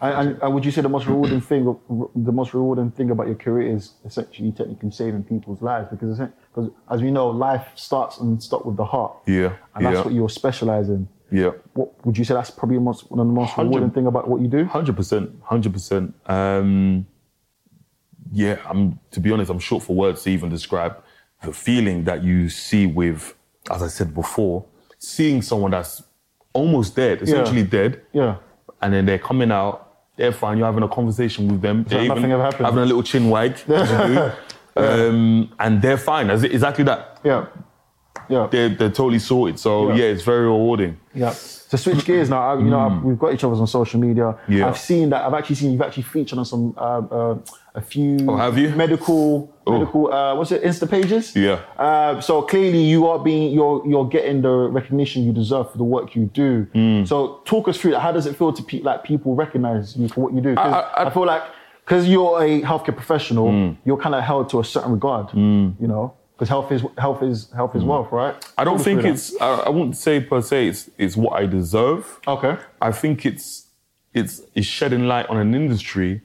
And, 0.00 0.28
and, 0.28 0.42
and 0.42 0.54
would 0.54 0.64
you 0.64 0.70
say 0.70 0.80
the 0.80 0.88
most 0.88 1.06
rewarding 1.06 1.40
thing, 1.40 1.76
the 2.14 2.32
most 2.32 2.54
rewarding 2.54 2.90
thing 2.90 3.10
about 3.10 3.26
your 3.26 3.36
career 3.36 3.74
is 3.74 3.92
essentially 4.04 4.52
technically 4.52 4.90
saving 4.90 5.24
people's 5.24 5.62
lives? 5.62 5.88
Because, 5.90 6.18
because 6.18 6.70
as 6.90 7.02
we 7.02 7.10
know, 7.10 7.28
life 7.28 7.68
starts 7.74 8.18
and 8.18 8.42
stops 8.42 8.64
with 8.64 8.76
the 8.76 8.84
heart. 8.84 9.16
Yeah, 9.26 9.54
And 9.74 9.86
that's 9.86 9.96
yeah. 9.96 10.02
what 10.04 10.14
you're 10.14 10.28
specializing. 10.28 11.08
Yeah. 11.30 11.50
What 11.74 12.04
would 12.06 12.16
you 12.16 12.24
say 12.24 12.34
that's 12.34 12.50
probably 12.50 12.76
the 12.76 12.82
most, 12.82 13.10
one 13.10 13.20
of 13.20 13.26
the 13.26 13.32
most 13.32 13.56
rewarding 13.56 13.90
thing 13.90 14.06
about 14.06 14.28
what 14.28 14.40
you 14.40 14.48
do? 14.48 14.64
Hundred 14.64 14.96
percent, 14.96 15.30
hundred 15.42 15.72
percent. 15.72 16.14
Um, 16.26 17.06
yeah, 18.32 18.58
I'm. 18.66 18.98
To 19.12 19.20
be 19.20 19.30
honest, 19.30 19.50
I'm 19.50 19.58
short 19.58 19.82
for 19.82 19.94
words 19.94 20.22
to 20.22 20.30
even 20.30 20.48
describe 20.48 21.02
the 21.42 21.52
feeling 21.52 22.04
that 22.04 22.22
you 22.24 22.48
see 22.48 22.86
with, 22.86 23.34
as 23.70 23.82
I 23.82 23.88
said 23.88 24.14
before, 24.14 24.64
seeing 24.98 25.40
someone 25.42 25.70
that's 25.70 26.02
almost 26.52 26.96
dead, 26.96 27.22
essentially 27.22 27.62
dead, 27.62 28.02
Yeah. 28.12 28.36
And 28.82 28.92
then 28.92 29.06
they're 29.06 29.18
coming 29.18 29.50
out, 29.50 29.84
they're 30.16 30.32
fine. 30.32 30.58
You're 30.58 30.66
having 30.66 30.82
a 30.82 30.88
conversation 30.88 31.48
with 31.48 31.60
them. 31.62 31.84
They're 31.84 32.00
like 32.00 32.08
nothing 32.08 32.32
ever 32.32 32.42
happened. 32.42 32.66
Having 32.66 32.82
a 32.82 32.86
little 32.86 33.02
chin 33.02 33.30
wag, 33.30 33.52
as 33.68 33.90
you 33.90 33.96
do. 34.14 34.32
um, 34.82 35.52
and 35.58 35.82
they're 35.82 35.98
fine. 35.98 36.30
As- 36.30 36.44
Exactly 36.44 36.84
that. 36.84 37.20
Yeah. 37.24 37.46
Yeah. 38.28 38.46
They're, 38.50 38.68
they're 38.68 38.90
totally 38.90 39.18
sorted. 39.18 39.58
So 39.58 39.88
Yeah. 39.88 39.94
yeah, 39.96 40.04
it's 40.12 40.22
very 40.22 40.42
rewarding. 40.46 40.98
Yeah. 41.14 41.30
So 41.32 41.76
switch 41.76 42.04
gears 42.06 42.30
now, 42.30 42.40
I, 42.54 42.58
you 42.58 42.64
know, 42.70 42.78
I've, 42.80 43.02
we've 43.02 43.18
got 43.18 43.34
each 43.34 43.44
other 43.44 43.54
on 43.54 43.66
social 43.66 44.00
media. 44.00 44.38
Yeah. 44.48 44.68
I've 44.68 44.78
seen 44.78 45.10
that. 45.10 45.24
I've 45.26 45.34
actually 45.34 45.56
seen 45.56 45.72
you've 45.72 45.82
actually 45.82 46.04
featured 46.04 46.38
on 46.38 46.44
some 46.46 46.74
uh, 46.78 47.00
uh, 47.10 47.38
a 47.74 47.80
few 47.82 48.16
Oh, 48.26 48.36
have 48.36 48.56
you? 48.56 48.70
medical 48.70 49.52
Oh. 49.66 49.72
medical 49.72 50.10
uh, 50.12 50.34
what's 50.34 50.50
it 50.50 50.62
Insta 50.62 50.88
pages? 50.90 51.36
Yeah. 51.36 51.60
Uh, 51.78 52.22
so 52.22 52.40
clearly 52.40 52.82
you 52.82 53.06
are 53.06 53.18
being 53.18 53.52
you're 53.52 53.82
you're 53.86 54.06
getting 54.08 54.40
the 54.40 54.48
recognition 54.50 55.24
you 55.24 55.32
deserve 55.32 55.70
for 55.70 55.76
the 55.76 55.84
work 55.84 56.14
you 56.16 56.24
do. 56.32 56.66
Hmm. 56.72 57.04
So 57.04 57.40
talk 57.44 57.68
us 57.68 57.76
through 57.78 57.90
that. 57.92 58.00
How 58.00 58.12
does 58.12 58.24
it 58.26 58.34
feel 58.36 58.52
to 58.54 58.62
pe- 58.62 58.80
like 58.80 59.04
people 59.04 59.34
recognize 59.34 59.94
you 59.94 60.08
for 60.08 60.22
what 60.22 60.32
you 60.32 60.40
do? 60.40 60.54
I- 60.56 60.80
I, 60.80 61.06
I- 61.06 61.10
feel 61.10 61.26
like 61.26 61.42
because 61.84 62.08
you're 62.08 62.42
a 62.42 62.62
healthcare 62.62 62.94
professional, 62.96 63.50
Hmm. 63.50 63.72
you're 63.84 63.96
kind 63.98 64.14
of 64.14 64.22
held 64.22 64.48
to 64.50 64.60
a 64.60 64.64
certain 64.64 64.92
regard. 64.92 65.32
You 65.34 65.74
know. 65.92 66.14
Because 66.38 66.48
health 66.50 66.70
is 66.70 66.82
health 66.96 67.20
is 67.22 67.50
health 67.50 67.74
is 67.74 67.82
wealth, 67.82 68.12
right? 68.12 68.36
I 68.56 68.62
don't 68.62 68.76
Talk 68.76 68.84
think 68.84 69.04
it's. 69.04 69.34
I, 69.40 69.54
I 69.66 69.68
wouldn't 69.70 69.96
say 69.96 70.20
per 70.20 70.40
se 70.40 70.68
it's, 70.68 70.88
it's 70.96 71.16
what 71.16 71.32
I 71.40 71.46
deserve. 71.46 72.20
okay. 72.28 72.56
I 72.80 72.92
think 72.92 73.26
it's 73.26 73.66
it's 74.14 74.40
it's 74.54 74.66
shedding 74.66 75.06
light 75.08 75.26
on 75.28 75.36
an 75.38 75.52
industry 75.54 76.22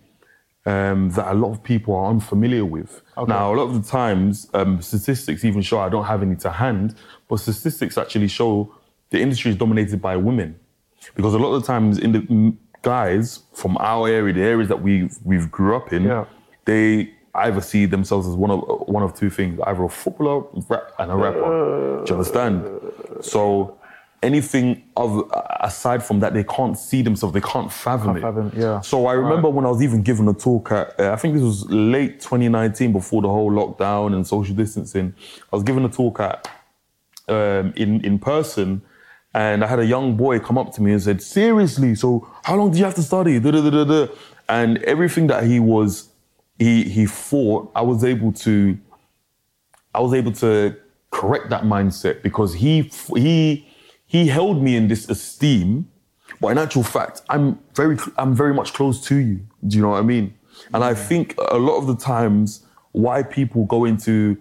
um, 0.67 1.09
that 1.11 1.31
a 1.31 1.33
lot 1.33 1.49
of 1.51 1.63
people 1.63 1.95
are 1.95 2.11
unfamiliar 2.11 2.63
with. 2.63 3.01
Okay. 3.17 3.27
Now, 3.31 3.53
a 3.53 3.55
lot 3.55 3.63
of 3.63 3.73
the 3.83 3.89
times, 3.89 4.47
um, 4.53 4.81
statistics 4.83 5.43
even 5.43 5.63
show 5.63 5.79
I 5.79 5.89
don't 5.89 6.05
have 6.05 6.21
any 6.21 6.35
to 6.37 6.51
hand, 6.51 6.95
but 7.27 7.37
statistics 7.37 7.97
actually 7.97 8.27
show 8.27 8.71
the 9.09 9.19
industry 9.19 9.49
is 9.51 9.57
dominated 9.57 9.99
by 9.99 10.15
women, 10.15 10.59
because 11.15 11.33
a 11.33 11.39
lot 11.39 11.53
of 11.55 11.61
the 11.61 11.67
times, 11.67 11.97
in 11.97 12.11
the 12.11 12.53
guys 12.83 13.41
from 13.53 13.77
our 13.79 14.07
area, 14.07 14.31
the 14.33 14.41
areas 14.43 14.69
that 14.69 14.81
we 14.83 15.09
we've 15.25 15.49
grew 15.51 15.75
up 15.75 15.91
in, 15.91 16.03
Yeah. 16.03 16.25
they 16.65 17.13
either 17.35 17.61
see 17.61 17.85
themselves 17.85 18.27
as 18.27 18.35
one 18.35 18.51
of 18.51 18.59
one 18.87 19.03
of 19.03 19.13
two 19.15 19.29
things: 19.29 19.59
either 19.65 19.83
a 19.83 19.89
footballer 19.89 20.43
and 20.99 21.11
a 21.11 21.15
rapper. 21.15 22.03
Do 22.05 22.13
you 22.13 22.15
understand? 22.19 22.65
So 23.21 23.77
anything 24.21 24.81
of 24.95 25.29
aside 25.59 26.03
from 26.03 26.19
that, 26.21 26.33
they 26.33 26.43
can't 26.45 26.77
see 26.77 27.01
themselves. 27.01 27.33
They 27.33 27.41
can't 27.41 27.71
fathom 27.71 28.07
Can't 28.07 28.17
it. 28.17 28.21
fathom, 28.21 28.51
yeah. 28.55 28.79
So 28.81 29.05
I 29.07 29.13
remember 29.13 29.49
when 29.49 29.65
I 29.65 29.69
was 29.69 29.81
even 29.83 30.01
given 30.01 30.27
a 30.29 30.33
talk 30.33 30.71
at, 30.71 30.97
uh, 30.99 31.11
I 31.11 31.17
think 31.17 31.33
this 31.33 31.43
was 31.43 31.65
late 31.69 32.21
2019, 32.21 32.93
before 32.93 33.21
the 33.21 33.27
whole 33.27 33.51
lockdown 33.51 34.13
and 34.15 34.25
social 34.25 34.55
distancing. 34.55 35.13
I 35.51 35.55
was 35.55 35.63
given 35.63 35.83
a 35.85 35.89
talk 35.89 36.19
at 36.19 36.47
um, 37.27 37.73
in 37.75 37.99
in 38.05 38.19
person, 38.19 38.81
and 39.33 39.63
I 39.63 39.67
had 39.67 39.79
a 39.79 39.85
young 39.85 40.15
boy 40.15 40.39
come 40.39 40.57
up 40.57 40.73
to 40.75 40.81
me 40.81 40.91
and 40.93 41.01
said, 41.01 41.21
"Seriously, 41.21 41.95
so 41.95 42.27
how 42.43 42.55
long 42.55 42.71
do 42.71 42.77
you 42.77 42.85
have 42.85 42.95
to 42.95 43.03
study?" 43.03 43.39
Da, 43.39 43.51
da, 43.51 43.83
da. 43.83 44.07
And 44.49 44.77
everything 44.83 45.27
that 45.27 45.43
he 45.45 45.59
was, 45.59 46.09
he 46.59 46.83
he 46.83 47.05
thought, 47.05 47.71
I 47.75 47.81
was 47.81 48.03
able 48.03 48.31
to, 48.33 48.77
I 49.93 49.99
was 49.99 50.13
able 50.13 50.31
to 50.33 50.75
correct 51.11 51.49
that 51.49 51.63
mindset 51.63 52.21
because 52.23 52.53
he 52.55 52.91
he 53.15 53.67
he 54.05 54.27
held 54.27 54.61
me 54.61 54.75
in 54.75 54.87
this 54.87 55.09
esteem, 55.09 55.89
but 56.39 56.49
in 56.49 56.57
actual 56.57 56.83
fact, 56.83 57.21
I'm 57.29 57.59
very 57.75 57.97
I'm 58.17 58.33
very 58.35 58.53
much 58.53 58.73
close 58.73 59.03
to 59.07 59.15
you. 59.15 59.41
Do 59.67 59.75
you 59.77 59.81
know 59.81 59.89
what 59.89 59.99
I 59.99 60.03
mean? 60.03 60.33
And 60.73 60.83
I 60.83 60.93
think 60.93 61.35
a 61.51 61.57
lot 61.57 61.77
of 61.77 61.87
the 61.87 61.95
times 61.95 62.63
why 62.91 63.23
people 63.23 63.65
go 63.65 63.85
into 63.85 64.37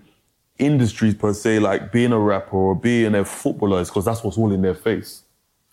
industries 0.59 1.15
per 1.15 1.33
se, 1.33 1.59
like 1.59 1.91
being 1.91 2.13
a 2.13 2.19
rapper 2.19 2.57
or 2.57 2.75
being 2.75 3.15
a 3.15 3.25
footballer, 3.25 3.81
is 3.81 3.89
because 3.89 4.05
that's 4.05 4.23
what's 4.23 4.37
all 4.37 4.53
in 4.53 4.61
their 4.63 4.75
face. 4.75 5.23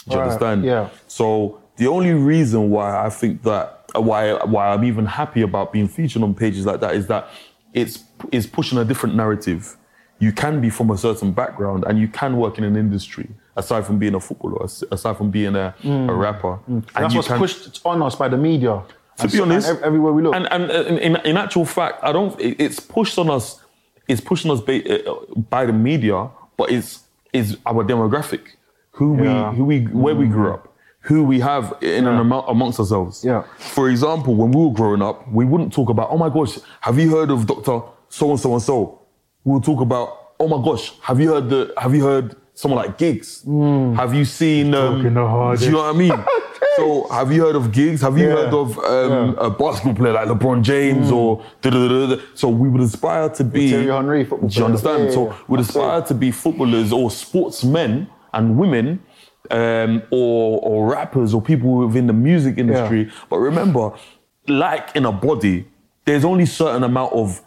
Do 0.08 0.14
you 0.16 0.20
Right, 0.20 0.26
understand? 0.28 0.64
yeah. 0.64 0.90
So 1.08 1.60
the 1.76 1.88
only 1.88 2.14
reason 2.14 2.70
why 2.70 3.06
I 3.06 3.10
think 3.10 3.44
that 3.44 3.79
why 3.96 4.34
why 4.46 4.70
I'm 4.70 4.84
even 4.84 5.06
happy 5.06 5.42
about 5.42 5.74
being 5.74 5.88
featured 5.88 6.24
on 6.24 6.34
pages 6.34 6.66
like 6.66 6.80
that 6.82 6.96
is 6.96 7.08
that 7.08 7.30
it's 7.74 8.04
is 8.32 8.46
pushing 8.48 8.78
a 8.78 8.86
different 8.86 9.16
narrative. 9.16 9.76
You 10.20 10.32
can 10.34 10.60
be 10.60 10.70
from 10.70 10.90
a 10.92 10.98
certain 10.98 11.32
background 11.32 11.86
and 11.88 11.98
you 11.98 12.08
can 12.08 12.36
work 12.38 12.58
in 12.58 12.64
an 12.66 12.76
industry 12.76 13.30
aside 13.56 13.86
from 13.86 14.00
being 14.00 14.16
a 14.16 14.20
footballer, 14.20 14.66
aside 14.92 15.16
from 15.18 15.32
being 15.32 15.56
a, 15.56 15.74
a 15.84 16.14
rapper. 16.14 16.60
And 16.68 16.84
That's 16.94 17.16
what's 17.16 17.28
can- 17.28 17.38
pushed 17.40 17.82
on 17.86 18.02
us 18.02 18.16
by 18.16 18.28
the 18.28 18.38
media. 18.38 18.82
to 19.18 19.28
be 19.28 19.40
honest, 19.40 19.70
and 19.70 19.80
everywhere 19.80 20.14
we 20.14 20.22
look. 20.24 20.36
and 20.36 20.48
and 20.52 20.72
uh, 20.72 20.84
in, 21.08 21.16
in 21.26 21.38
actual 21.38 21.66
fact, 21.66 22.00
I 22.04 22.12
don't. 22.12 22.36
It's 22.40 22.80
pushed 22.80 23.18
on 23.18 23.30
us. 23.30 23.62
It's 24.08 24.22
pushed 24.22 24.46
on 24.46 24.52
us 24.52 24.62
by, 24.62 24.82
uh, 24.82 25.14
by 25.50 25.66
the 25.66 25.74
media, 25.74 26.30
but 26.58 26.72
it's 26.72 27.04
is 27.34 27.58
our 27.66 27.84
demographic, 27.84 28.42
who 28.92 29.22
Yeah. 29.24 29.52
we 29.52 29.58
who 29.58 29.66
we 29.66 29.80
where 30.04 30.16
we 30.16 30.26
grew 30.28 30.52
up, 30.54 30.69
who 31.02 31.24
we 31.24 31.40
have 31.40 31.76
in 31.82 32.06
and 32.08 32.20
among, 32.20 32.44
amongst 32.48 32.80
ourselves. 32.80 33.24
Yeah. 33.24 33.44
For 33.58 33.90
example, 33.90 34.36
when 34.36 34.52
we 34.52 34.64
were 34.66 34.74
growing 34.74 35.02
up, 35.02 35.28
we 35.32 35.46
wouldn't 35.46 35.72
talk 35.74 35.90
about, 35.90 36.10
oh 36.12 36.18
my 36.18 36.30
gosh, 36.30 36.58
have 36.82 37.00
you 37.00 37.10
heard 37.16 37.32
of 37.32 37.46
Doctor 37.48 37.82
So 38.10 38.30
and 38.32 38.40
So 38.40 38.54
and 38.54 38.62
So? 38.62 39.00
We'll 39.46 39.62
talk 39.62 39.80
about, 39.82 40.34
oh 40.40 40.48
my 40.48 40.64
gosh, 40.64 40.92
have 41.02 41.20
you 41.20 41.30
heard 41.34 41.50
the 41.50 41.74
have 41.78 41.96
you 41.96 42.04
heard 42.04 42.36
someone 42.54 42.84
like 42.86 42.98
Giggs? 42.98 43.44
Have 43.96 44.14
you 44.14 44.26
seen? 44.26 44.74
Um, 44.76 44.98
Talking 44.98 45.14
the 45.14 45.26
hardest. 45.26 45.64
do 45.64 45.70
you 45.70 45.76
know 45.78 45.84
what 45.84 45.96
I 45.96 45.98
mean? 45.98 46.12
so 46.76 47.08
have 47.10 47.32
you 47.32 47.42
heard 47.46 47.56
of 47.56 47.72
Giggs? 47.72 48.02
Have 48.02 48.18
you 48.18 48.28
Yeah. 48.28 48.36
heard 48.36 48.54
of 48.54 48.78
um, 48.80 49.36
Yeah. 49.40 49.46
a 49.46 49.50
basketball 49.50 49.96
player 49.96 50.14
like 50.14 50.28
LeBron 50.28 50.62
James 50.62 51.10
or 51.12 51.42
da, 51.62 51.70
da, 51.70 51.88
da, 51.88 52.16
da, 52.16 52.22
so 52.36 52.50
we 52.50 52.68
would 52.68 52.82
aspire 52.82 53.30
to 53.30 53.44
be 53.46 53.70
Thierry 53.72 53.88
Henry, 53.88 54.26
football 54.26 54.50
Do 54.50 54.60
you 54.60 54.66
understand? 54.66 55.06
Yeah, 55.06 55.12
so 55.12 55.28
yeah, 55.28 55.36
we'd 55.48 55.62
aspire 55.62 56.02
to 56.02 56.14
be 56.14 56.32
footballers 56.32 56.92
or 56.92 57.10
sportsmen 57.10 58.10
and 58.34 58.58
women 58.58 59.02
um, 59.52 60.02
or 60.12 60.60
or 60.62 60.92
rappers 60.92 61.34
or 61.34 61.42
people 61.42 61.76
within 61.88 62.08
the 62.08 62.14
music 62.14 62.58
industry. 62.58 63.12
But 63.30 63.38
remember, 63.38 63.92
like 64.48 64.96
in 64.96 65.06
a 65.06 65.12
body, 65.12 65.68
there's 66.06 66.26
only 66.26 66.46
certain 66.46 66.84
amount 66.84 67.14
of 67.14 67.42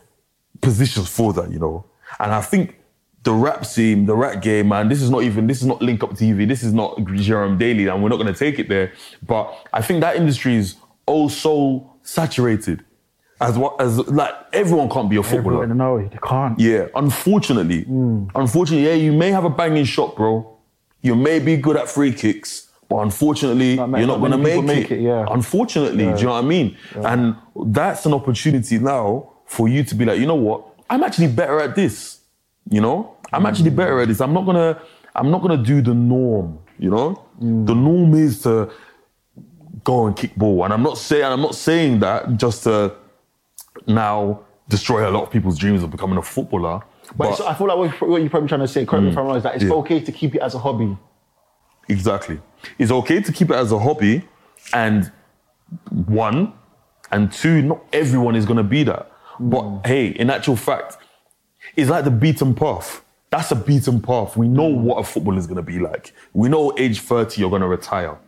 positions 0.60 1.08
for 1.08 1.32
that, 1.34 1.50
you 1.50 1.58
know. 1.58 1.84
And 2.20 2.32
I 2.32 2.40
think 2.40 2.76
the 3.24 3.32
rap 3.32 3.64
scene, 3.64 4.06
the 4.06 4.14
rap 4.16 4.42
game, 4.42 4.68
man, 4.68 4.88
this 4.88 5.00
is 5.00 5.10
not 5.10 5.22
even 5.22 5.46
this 5.46 5.60
is 5.60 5.66
not 5.66 5.80
Link 5.80 6.02
Up 6.02 6.10
TV, 6.10 6.46
this 6.46 6.62
is 6.62 6.72
not 6.72 6.96
GRM 6.98 7.58
Daily, 7.58 7.86
and 7.86 8.02
we're 8.02 8.08
not 8.08 8.16
gonna 8.18 8.34
take 8.34 8.58
it 8.58 8.68
there. 8.68 8.92
But 9.26 9.52
I 9.72 9.80
think 9.82 10.00
that 10.00 10.16
industry 10.16 10.56
is 10.56 10.76
oh 11.06 11.28
so 11.28 11.90
saturated. 12.02 12.84
as 13.40 13.58
what 13.58 13.80
as 13.80 13.98
like 14.08 14.32
everyone 14.52 14.88
can't 14.88 15.10
be 15.10 15.16
a 15.16 15.22
footballer. 15.22 15.64
Everyone, 15.64 15.76
no, 15.78 15.98
they 16.08 16.18
can't. 16.22 16.58
Yeah, 16.60 16.86
unfortunately, 16.94 17.82
Hmm. 17.84 18.26
unfortunately, 18.36 18.86
yeah, 18.86 18.94
you 18.94 19.12
may 19.12 19.30
have 19.32 19.44
a 19.44 19.50
banging 19.50 19.84
shot, 19.84 20.14
bro. 20.16 20.51
You 21.02 21.14
may 21.16 21.38
be 21.38 21.56
good 21.56 21.76
at 21.76 21.88
free 21.88 22.12
kicks, 22.12 22.70
but 22.88 22.98
unfortunately, 22.98 23.74
you're 23.74 23.86
not 24.06 24.20
going 24.20 24.32
to 24.32 24.38
make, 24.38 24.58
it. 24.58 24.62
make 24.62 24.90
it, 24.90 25.00
yeah. 25.00 25.26
Unfortunately, 25.30 26.04
do 26.12 26.20
you 26.20 26.26
know 26.26 26.32
what 26.32 26.44
I 26.44 26.48
mean? 26.48 26.76
And 26.94 27.36
that's 27.66 28.06
an 28.06 28.14
opportunity 28.14 28.78
now 28.78 29.30
for 29.46 29.68
you 29.68 29.82
to 29.84 29.94
be 29.94 30.04
like, 30.04 30.18
you 30.20 30.26
know 30.26 30.34
what? 30.36 30.64
I'm 30.88 31.02
actually 31.02 31.28
better 31.28 31.60
at 31.60 31.74
this. 31.74 32.20
You 32.70 32.80
know, 32.80 33.16
I'm 33.32 33.44
actually 33.46 33.70
Hmm. 33.70 33.76
better 33.76 34.00
at 34.00 34.08
this. 34.08 34.20
I'm 34.20 34.32
not 34.32 34.46
gonna, 34.46 34.80
I'm 35.16 35.30
not 35.30 35.42
gonna 35.42 35.56
do 35.56 35.82
the 35.82 35.94
norm. 35.94 36.58
You 36.78 36.90
know, 36.90 37.08
Hmm. 37.40 37.64
the 37.64 37.74
norm 37.74 38.14
is 38.14 38.42
to 38.42 38.70
go 39.84 40.06
and 40.06 40.14
kick 40.16 40.36
ball, 40.36 40.64
and 40.64 40.72
I'm 40.72 40.82
not 40.82 40.96
saying, 40.98 41.24
I'm 41.24 41.40
not 41.42 41.54
saying 41.56 41.98
that 42.00 42.36
just 42.36 42.62
to 42.64 42.92
now 43.88 44.40
destroy 44.68 45.08
a 45.08 45.10
lot 45.10 45.24
of 45.24 45.30
people's 45.30 45.58
dreams 45.58 45.82
of 45.82 45.90
becoming 45.90 46.18
a 46.18 46.22
footballer. 46.22 46.82
But, 47.16 47.30
it's, 47.32 47.40
I 47.40 47.54
feel 47.54 47.66
like 47.66 48.00
what, 48.00 48.20
you're 48.20 48.30
probably 48.30 48.48
trying 48.48 48.60
to 48.60 48.68
say, 48.68 48.86
correct 48.86 49.04
me 49.04 49.10
if 49.10 49.14
mm. 49.14 49.18
I'm 49.18 49.26
wrong, 49.26 49.36
is 49.36 49.42
that 49.42 49.54
it's 49.56 49.64
Yeah. 49.64 49.72
okay 49.74 50.00
to 50.00 50.12
keep 50.12 50.34
it 50.34 50.42
as 50.42 50.54
a 50.54 50.58
hobby. 50.58 50.96
Exactly. 51.88 52.40
It's 52.78 52.90
okay 52.90 53.20
to 53.20 53.32
keep 53.32 53.50
it 53.50 53.56
as 53.56 53.72
a 53.72 53.78
hobby, 53.78 54.22
and 54.72 55.10
one, 55.90 56.52
and 57.10 57.30
two, 57.32 57.62
not 57.62 57.84
everyone 57.92 58.36
is 58.36 58.46
going 58.46 58.56
to 58.56 58.62
be 58.62 58.84
that. 58.84 59.10
But 59.38 59.62
mm. 59.62 59.86
hey, 59.86 60.08
in 60.08 60.30
actual 60.30 60.56
fact, 60.56 60.98
it's 61.76 61.90
like 61.90 62.04
the 62.04 62.10
beaten 62.10 62.54
path. 62.54 63.04
That's 63.30 63.50
a 63.50 63.56
beaten 63.56 64.00
path. 64.00 64.36
We 64.36 64.46
know 64.46 64.66
what 64.66 64.96
a 64.96 65.04
footballer 65.04 65.38
is 65.38 65.46
going 65.46 65.56
to 65.56 65.62
be 65.62 65.78
like. 65.78 66.12
We 66.34 66.48
know 66.48 66.72
age 66.78 67.00
30, 67.00 67.40
you're 67.40 67.50
going 67.50 67.62
to 67.62 67.68
retire. 67.68 68.18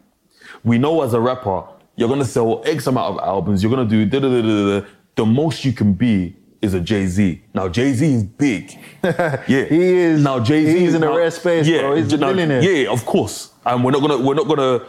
We 0.65 0.79
know 0.79 1.03
as 1.03 1.13
a 1.13 1.21
rapper, 1.21 1.65
you're 1.97 2.09
going 2.09 2.21
to 2.21 2.27
sell 2.27 2.63
X 2.65 2.87
amount 2.87 3.19
of 3.19 3.27
albums. 3.27 3.63
You're 3.63 3.71
going 3.71 3.87
to 3.87 3.91
do 3.91 4.07
da 4.07 4.21
da 4.21 4.29
da 4.29 4.43
da 4.43 4.81
da. 4.81 4.87
The 5.15 5.27
most 5.27 5.65
you 5.65 5.73
can 5.73 5.93
be 5.93 6.37
is 6.65 6.75
a 6.75 6.81
Jay 6.81 7.07
Z. 7.07 7.43
Now 7.55 7.69
Jay 7.69 7.93
Z 7.93 8.05
is 8.15 8.23
big. 8.25 8.73
yeah, 9.05 9.45
He 9.47 9.83
is- 9.83 10.23
Now 10.23 10.41
Jay 10.41 10.65
Z 10.67 10.79
he's 10.79 10.95
in 10.95 11.03
a 11.05 11.09
rare 11.15 11.31
space, 11.31 11.67
Yeah, 11.67 11.81
bro. 11.83 11.97
He's 11.97 12.13
a 12.13 12.17
now- 12.17 12.29
billionaire. 12.29 12.63
Yeah, 12.63 12.91
of 12.91 13.05
course. 13.07 13.53
And 13.67 13.85
we're 13.85 13.93
not 13.93 14.01
gonna, 14.01 14.19
we're 14.19 14.35
not 14.35 14.49
gonna, 14.49 14.85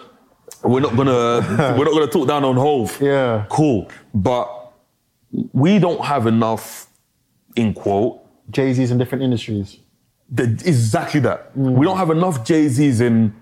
we're 0.64 0.80
not 0.82 0.96
gonna, 0.96 1.76
we're 1.78 1.86
not 1.86 1.94
gonna 1.94 2.08
talk 2.08 2.28
down 2.28 2.44
on 2.44 2.56
Hov. 2.56 3.00
Yeah. 3.02 3.46
cool. 3.50 3.90
But 4.14 4.50
we 5.54 5.80
don't 5.80 6.04
have 6.04 6.28
enough, 6.28 6.88
in 7.56 7.74
quote, 7.74 8.22
Jay 8.52 8.74
Z's 8.74 8.92
in 8.92 8.98
different 8.98 9.24
industries. 9.24 9.78
the, 10.30 10.44
exactly 10.66 11.20
that. 11.22 11.56
We 11.58 11.86
don't 11.86 11.98
have 11.98 12.10
enough 12.10 12.46
Jay 12.46 12.68
Z's 12.68 13.02
in 13.02 13.34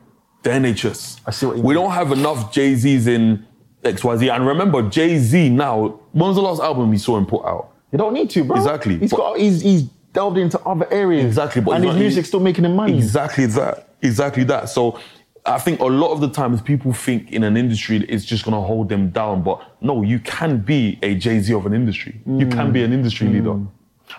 the 0.43 0.49
NHS. 0.49 1.21
I 1.25 1.31
see 1.31 1.45
what 1.45 1.57
you 1.57 1.61
We 1.61 1.61
mean. 1.61 1.67
We 1.67 1.73
don't 1.75 1.91
have 1.91 2.11
enough 2.11 2.51
Jay 2.53 2.73
Z's 2.75 3.07
in 3.07 3.45
XYZ. 3.83 4.33
And 4.33 4.47
remember, 4.47 4.81
Jay 4.89 5.17
Z 5.17 5.49
now, 5.49 5.99
when 6.13 6.27
was 6.29 6.35
the 6.37 6.41
last 6.41 6.61
album 6.61 6.89
we 6.89 6.97
saw 6.97 7.17
him 7.17 7.25
put 7.25 7.43
out? 7.45 7.72
You 7.93 7.97
don't 7.99 8.13
need 8.13 8.29
to, 8.31 8.43
bro. 8.43 8.57
Exactly, 8.57 8.97
He's 8.97 9.11
but- 9.11 9.17
got. 9.17 9.39
He's, 9.39 9.61
he's 9.61 9.83
delved 10.11 10.37
into 10.37 10.59
other 10.61 10.91
areas. 10.91 11.25
Exactly, 11.25 11.61
but 11.61 11.71
and 11.75 11.85
his 11.85 11.95
music's 11.95 12.27
still 12.27 12.39
making 12.41 12.65
him 12.65 12.75
money. 12.75 12.97
Exactly 12.97 13.45
that. 13.45 13.87
Exactly 14.01 14.43
that. 14.45 14.67
So 14.69 14.99
I 15.45 15.57
think 15.59 15.79
a 15.79 15.85
lot 15.85 16.11
of 16.11 16.19
the 16.21 16.29
times 16.29 16.61
people 16.61 16.91
think 16.93 17.31
in 17.31 17.43
an 17.43 17.55
industry 17.57 17.97
it's 18.09 18.25
just 18.25 18.43
gonna 18.45 18.61
hold 18.61 18.89
them 18.89 19.09
down. 19.11 19.43
But 19.43 19.61
no, 19.81 20.01
you 20.03 20.19
can 20.19 20.57
be 20.59 20.99
a 21.01 21.15
Jay-Z 21.15 21.53
of 21.53 21.65
an 21.65 21.73
industry. 21.73 22.19
You 22.27 22.47
can 22.47 22.71
be 22.71 22.83
an 22.83 22.91
industry 22.93 23.27
Mm. 23.27 23.33
leader. 23.33 23.53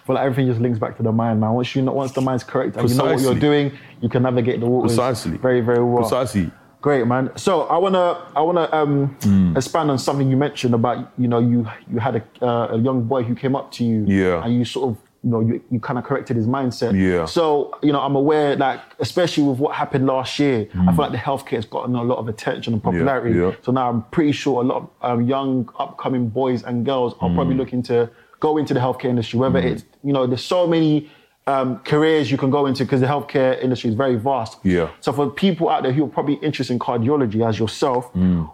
Well, 0.07 0.17
like 0.17 0.25
everything 0.25 0.47
just 0.49 0.61
links 0.61 0.79
back 0.79 0.97
to 0.97 1.03
the 1.03 1.13
mind, 1.13 1.41
man. 1.41 1.53
Once 1.53 1.75
you 1.77 1.83
know, 1.83 1.93
once 1.93 2.13
the 2.13 2.21
mind's 2.21 2.43
correct 2.45 2.77
and 2.77 2.89
you 2.89 2.97
know 2.97 3.05
what 3.05 3.21
you're 3.21 3.35
doing, 3.35 3.73
you 4.01 4.09
can 4.09 4.23
navigate 4.25 4.59
the 4.61 4.67
waters 4.67 4.93
Precisely. 4.93 5.37
very, 5.37 5.61
very 5.61 5.85
well. 5.85 5.99
Precisely. 6.03 6.51
Great, 6.85 7.07
man. 7.07 7.31
So 7.37 7.63
I 7.63 7.79
wanna, 7.79 8.21
I 8.37 8.43
wanna 8.43 8.69
um, 8.71 9.17
Hmm. 9.23 9.57
expand 9.57 9.91
on 9.91 9.99
something 9.99 10.29
you 10.31 10.37
mentioned 10.37 10.75
about, 10.75 10.99
you 11.17 11.29
know, 11.29 11.39
you 11.39 11.67
you 11.91 11.99
had 11.99 12.15
a, 12.17 12.45
uh, 12.47 12.75
a 12.77 12.79
young 12.79 13.05
boy 13.05 13.23
who 13.23 13.35
came 13.35 13.57
up 13.57 13.73
to 13.77 13.85
you, 13.85 14.05
Yeah. 14.07 14.45
and 14.45 14.53
you 14.55 14.67
sort 14.67 14.91
of, 14.91 14.99
you 15.23 15.31
know, 15.31 15.41
you, 15.41 15.63
you 15.71 15.81
kind 15.81 15.99
of 15.99 16.05
corrected 16.05 16.37
his 16.37 16.47
mindset. 16.47 16.93
Yeah. 16.93 17.25
So 17.25 17.45
you 17.83 17.91
know, 17.91 18.01
I'm 18.07 18.17
aware, 18.17 18.55
like, 18.57 18.81
especially 18.99 19.45
with 19.45 19.59
what 19.65 19.75
happened 19.75 20.05
last 20.07 20.39
year, 20.39 20.59
I 20.75 20.77
Hmm. 20.77 20.89
feel 20.91 21.03
like 21.07 21.13
the 21.13 21.25
healthcare 21.29 21.57
has 21.63 21.65
gotten 21.65 21.95
a 21.97 22.03
lot 22.05 22.19
of 22.19 22.29
attention 22.29 22.75
and 22.75 22.83
popularity. 22.83 23.39
yeah. 23.39 23.53
So 23.63 23.73
now 23.73 23.89
I'm 23.91 24.03
pretty 24.17 24.33
sure 24.33 24.61
a 24.61 24.67
lot 24.73 24.77
of 24.83 24.85
um, 25.11 25.23
young 25.35 25.67
upcoming 25.85 26.29
boys 26.29 26.61
and 26.65 26.85
girls 26.85 27.15
are 27.23 27.31
Hmm. 27.31 27.37
probably 27.37 27.55
looking 27.63 27.83
to 27.85 28.11
go 28.41 28.59
into 28.59 28.75
the 28.75 28.81
healthcare 28.81 29.09
industry. 29.15 29.39
Whether 29.41 29.61
it's, 29.71 29.85
you 30.07 30.13
know, 30.13 30.27
there's 30.27 30.45
so 30.57 30.67
many. 30.67 31.09
Um, 31.47 31.81
careers 31.81 32.31
you 32.31 32.39
can 32.39 32.49
go 32.51 32.65
into 32.65 32.85
because 32.85 33.03
the 33.03 33.07
healthcare 33.07 33.63
industry 33.63 33.91
is 33.91 33.97
very 33.97 34.17
vast. 34.17 34.57
Yeah. 34.63 34.89
So 35.01 35.13
for 35.13 35.29
people 35.29 35.69
out 35.69 35.83
there 35.83 35.93
who 35.93 36.05
are 36.05 36.09
probably 36.09 36.35
interested 36.37 36.73
in 36.73 36.79
cardiology, 36.79 37.47
as 37.47 37.59
yourself, 37.59 38.11
Hmm. 38.13 38.45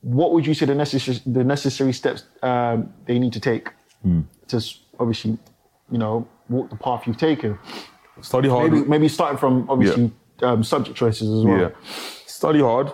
what 0.00 0.32
would 0.32 0.44
you 0.46 0.54
say 0.54 0.66
the 0.66 0.74
necessary 0.74 1.18
the 1.26 1.44
necessary 1.44 1.92
steps 1.92 2.24
um, 2.42 2.92
they 3.06 3.18
need 3.20 3.32
to 3.34 3.40
take 3.40 3.70
Hmm. 4.02 4.22
to 4.48 4.60
obviously, 4.98 5.38
you 5.92 5.98
know, 5.98 6.26
walk 6.48 6.70
the 6.70 6.76
path 6.76 7.06
you've 7.06 7.18
taken? 7.18 7.56
Study 8.20 8.48
hard. 8.48 8.72
Maybe 8.72 8.88
maybe 8.88 9.08
starting 9.08 9.38
from 9.38 9.66
obviously 9.68 10.10
um, 10.42 10.64
subject 10.64 10.96
choices 10.98 11.28
as 11.30 11.44
well. 11.44 11.60
Yeah. 11.60 11.70
Study 12.26 12.60
hard, 12.60 12.90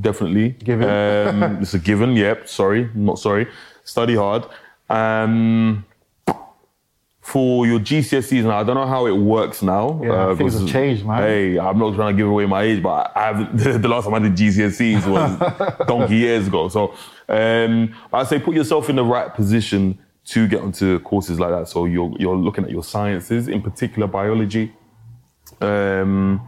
definitely. 0.00 0.50
Given. 0.64 0.88
Um, 0.88 1.58
it's 1.62 1.74
a 1.74 1.78
given, 1.78 2.12
yep. 2.16 2.48
Sorry, 2.48 2.88
not 2.94 3.18
sorry. 3.18 3.48
Study 3.84 4.16
hard. 4.16 4.44
Um, 4.88 5.84
for 7.22 7.68
your 7.68 7.78
GCSEs 7.78 8.42
now, 8.42 8.58
I 8.58 8.64
don't 8.64 8.74
know 8.74 8.86
how 8.86 9.06
it 9.06 9.12
works 9.12 9.62
now. 9.62 10.00
Yeah, 10.02 10.34
things 10.34 10.58
have 10.58 10.68
changed, 10.68 11.06
man. 11.06 11.22
Hey, 11.22 11.56
I'm 11.56 11.78
not 11.78 11.94
trying 11.94 12.14
to 12.14 12.20
give 12.20 12.28
away 12.28 12.46
my 12.46 12.62
age, 12.62 12.82
but 12.82 13.12
I 13.16 13.26
have 13.32 13.58
the 13.82 13.88
last 13.88 14.04
time 14.04 14.14
I 14.14 14.18
did 14.18 14.34
GCSEs 14.34 15.06
was 15.06 15.78
donkey 15.86 16.16
years 16.16 16.48
ago. 16.48 16.68
So 16.68 16.94
um, 17.28 17.94
I 18.12 18.24
say 18.24 18.40
put 18.40 18.56
yourself 18.56 18.90
in 18.90 18.96
the 18.96 19.04
right 19.04 19.32
position 19.32 20.00
to 20.24 20.48
get 20.48 20.62
onto 20.62 20.98
courses 21.00 21.38
like 21.38 21.50
that. 21.50 21.68
So 21.68 21.84
you're 21.84 22.12
you're 22.18 22.36
looking 22.36 22.64
at 22.64 22.70
your 22.70 22.82
sciences, 22.82 23.46
in 23.46 23.62
particular 23.62 24.08
biology. 24.08 24.72
Um, 25.60 26.40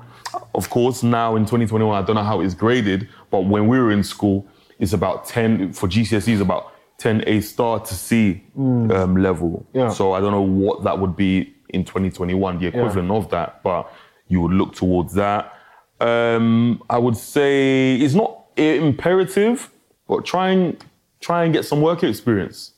of 0.57 0.69
course, 0.71 1.05
now 1.05 1.37
in 1.37 1.45
2021, 1.45 2.03
I 2.03 2.05
don't 2.05 2.17
know 2.17 2.25
how 2.25 2.41
it's 2.41 2.55
graded, 2.55 3.09
but 3.31 3.43
when 3.43 3.69
we 3.69 3.79
were 3.79 3.93
in 3.93 4.03
school, 4.03 4.45
it's 4.81 4.93
about 4.93 5.25
10 5.27 5.73
for 5.73 5.89
GCSEs, 5.89 6.41
about 6.41 6.74
10 7.05 7.23
A 7.27 7.41
star 7.43 7.81
to 7.81 7.95
C 7.95 8.43
um, 8.57 9.19
level. 9.19 9.67
Yeah. 9.75 9.91
So 9.91 10.15
I 10.15 10.21
don't 10.21 10.31
know 10.31 10.41
what 10.41 10.85
that 10.85 10.99
would 10.99 11.15
be 11.15 11.55
in 11.69 11.85
2021, 11.85 12.59
the 12.59 12.69
equivalent 12.69 13.11
of 13.11 13.29
that, 13.29 13.63
but 13.63 13.93
you 14.29 14.41
would 14.41 14.53
look 14.53 14.75
towards 14.75 15.13
that. 15.13 15.53
Um, 16.01 16.83
I 16.89 16.97
would 16.97 17.19
say 17.19 17.97
it's 17.97 18.15
not 18.15 18.47
imperative, 18.57 19.71
but 20.09 20.25
try 20.25 20.49
and 20.53 20.83
try 21.21 21.45
and 21.45 21.53
get 21.53 21.67
some 21.67 21.83
work 21.83 22.03
experience 22.03 22.73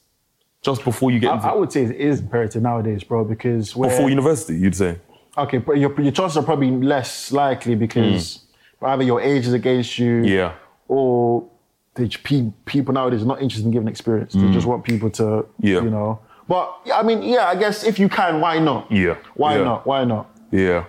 just 0.60 0.82
before 0.82 1.12
you 1.12 1.20
get 1.20 1.32
into 1.32 1.46
I, 1.46 1.50
I 1.50 1.54
would 1.54 1.70
say 1.70 1.84
it 1.84 1.92
is 1.92 2.18
imperative 2.18 2.62
nowadays, 2.62 3.04
bro, 3.04 3.24
because 3.24 3.74
before 3.74 4.10
university. 4.10 4.58
You'd 4.58 4.74
say. 4.74 4.98
okay, 5.38 5.58
but 5.58 5.74
your, 5.74 6.00
your 6.00 6.10
chances 6.10 6.36
are 6.36 6.42
probably 6.42 6.72
less 6.72 7.30
likely 7.30 7.76
because 7.76 8.40
either 8.82 9.04
your 9.04 9.20
age 9.20 9.46
is 9.46 9.52
against 9.52 10.00
you. 10.00 10.24
Yeah. 10.24 10.54
or 10.88 11.48
pe- 11.96 12.52
people 12.64 12.94
nowadays 12.94 13.22
are 13.22 13.26
not 13.26 13.40
interested 13.42 13.64
in 13.66 13.72
giving 13.72 13.88
experience. 13.88 14.32
They 14.34 14.50
just 14.52 14.66
want 14.66 14.84
people 14.84 15.10
to. 15.10 15.46
Yeah. 15.60 15.80
you 15.82 15.90
know. 15.90 16.20
But 16.48 16.72
I 16.94 17.02
mean, 17.02 17.22
yeah, 17.22 17.46
I 17.48 17.56
guess 17.56 17.82
if 17.84 17.98
you 17.98 18.08
can, 18.08 18.40
why 18.40 18.58
not? 18.58 18.90
Yeah. 18.90 19.16
Why 19.34 19.56
Yeah. 19.56 19.64
not? 19.64 19.86
Why 19.86 20.04
not? 20.04 20.30
Yeah. 20.52 20.84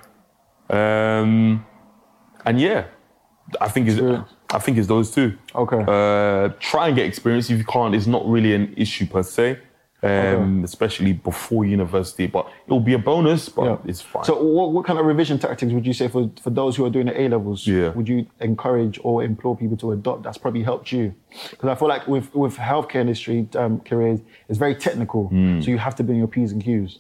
Um, 0.70 1.65
and 2.46 2.60
yeah, 2.60 2.86
I 3.62 3.70
think 3.70 3.88
it's. 3.88 4.00
I 4.50 4.60
think 4.60 4.78
it's 4.78 4.88
those 4.88 5.12
two. 5.12 5.38
Okay. 5.56 5.84
Uh, 5.88 6.50
try 6.60 6.88
and 6.88 6.96
get 6.96 7.06
experience. 7.06 7.50
If 7.50 7.58
you 7.58 7.65
can't, 7.65 7.93
it's 7.96 8.08
not 8.08 8.26
really 8.28 8.54
an 8.54 8.74
issue 8.78 9.06
per 9.06 9.24
se. 9.24 9.60
Um, 10.03 10.63
especially 10.63 11.12
before 11.13 11.65
university, 11.65 12.27
but 12.27 12.48
it'll 12.67 12.79
be 12.79 12.93
a 12.93 13.00
bonus, 13.00 13.50
but 13.50 13.65
Yeah. 13.65 13.77
it's 13.85 14.00
fine. 14.00 14.23
So, 14.25 14.39
what, 14.43 14.71
what 14.71 14.85
kind 14.85 15.00
of 15.00 15.06
revision 15.08 15.39
tactics 15.39 15.73
would 15.73 15.87
you 15.87 15.93
say 15.93 16.08
for, 16.08 16.29
for 16.39 16.52
those 16.52 16.75
who 16.75 16.85
are 16.85 16.91
doing 16.91 17.08
the 17.08 17.19
A 17.19 17.27
levels? 17.29 17.65
Yeah. 17.65 17.89
Would 17.89 18.08
you 18.08 18.27
encourage 18.39 19.00
or 19.04 19.23
implore 19.23 19.58
people 19.58 19.75
to 19.77 19.93
adopt? 19.93 20.21
That's 20.21 20.37
probably 20.37 20.62
helped 20.62 20.91
you, 20.91 21.15
because 21.50 21.67
I 21.67 21.73
feel 21.73 21.87
like 21.87 22.08
with 22.08 22.33
with 22.35 22.58
healthcare 22.58 23.02
industry 23.02 23.48
um, 23.56 23.79
careers, 23.79 24.19
it's 24.48 24.60
very 24.60 24.75
technical. 24.75 25.29
Hmm. 25.29 25.62
So 25.62 25.71
you 25.71 25.79
have 25.79 25.95
to 25.95 26.04
be 26.04 26.13
in 26.13 26.19
your 26.19 26.27
p's 26.27 26.52
and 26.52 26.63
q's. 26.63 27.00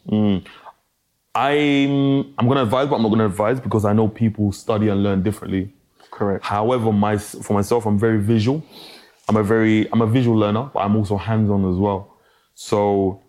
I'm 1.35 2.33
I'm 2.37 2.47
gonna 2.47 2.63
advise, 2.63 2.87
but 2.89 2.95
I'm 2.95 3.03
not 3.03 3.09
gonna 3.09 3.27
advise 3.27 3.59
because 3.59 3.85
I 3.85 3.93
know 3.93 4.07
people 4.07 4.51
study 4.51 4.87
and 4.89 5.03
learn 5.03 5.21
differently. 5.21 5.71
Correct. 6.09 6.43
However, 6.43 6.91
my 6.91 7.17
for 7.17 7.53
myself, 7.53 7.85
I'm 7.85 7.99
very 7.99 8.19
visual. 8.19 8.63
I'm 9.29 9.35
a 9.37 9.43
very 9.43 9.87
I'm 9.91 10.01
a 10.01 10.07
visual 10.07 10.35
learner, 10.37 10.71
but 10.73 10.79
I'm 10.79 10.95
also 10.95 11.15
hands-on 11.17 11.69
as 11.71 11.77
well. 11.77 12.15
So 12.59 13.21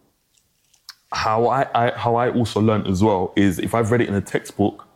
how 1.12 1.48
I, 1.48 1.66
I 1.74 1.98
how 1.98 2.16
I 2.16 2.30
also 2.30 2.62
learned 2.62 2.86
as 2.86 3.04
well 3.04 3.34
is 3.36 3.58
if 3.58 3.74
I've 3.74 3.90
read 3.90 4.00
it 4.00 4.08
in 4.08 4.14
a 4.14 4.22
textbook 4.22 4.86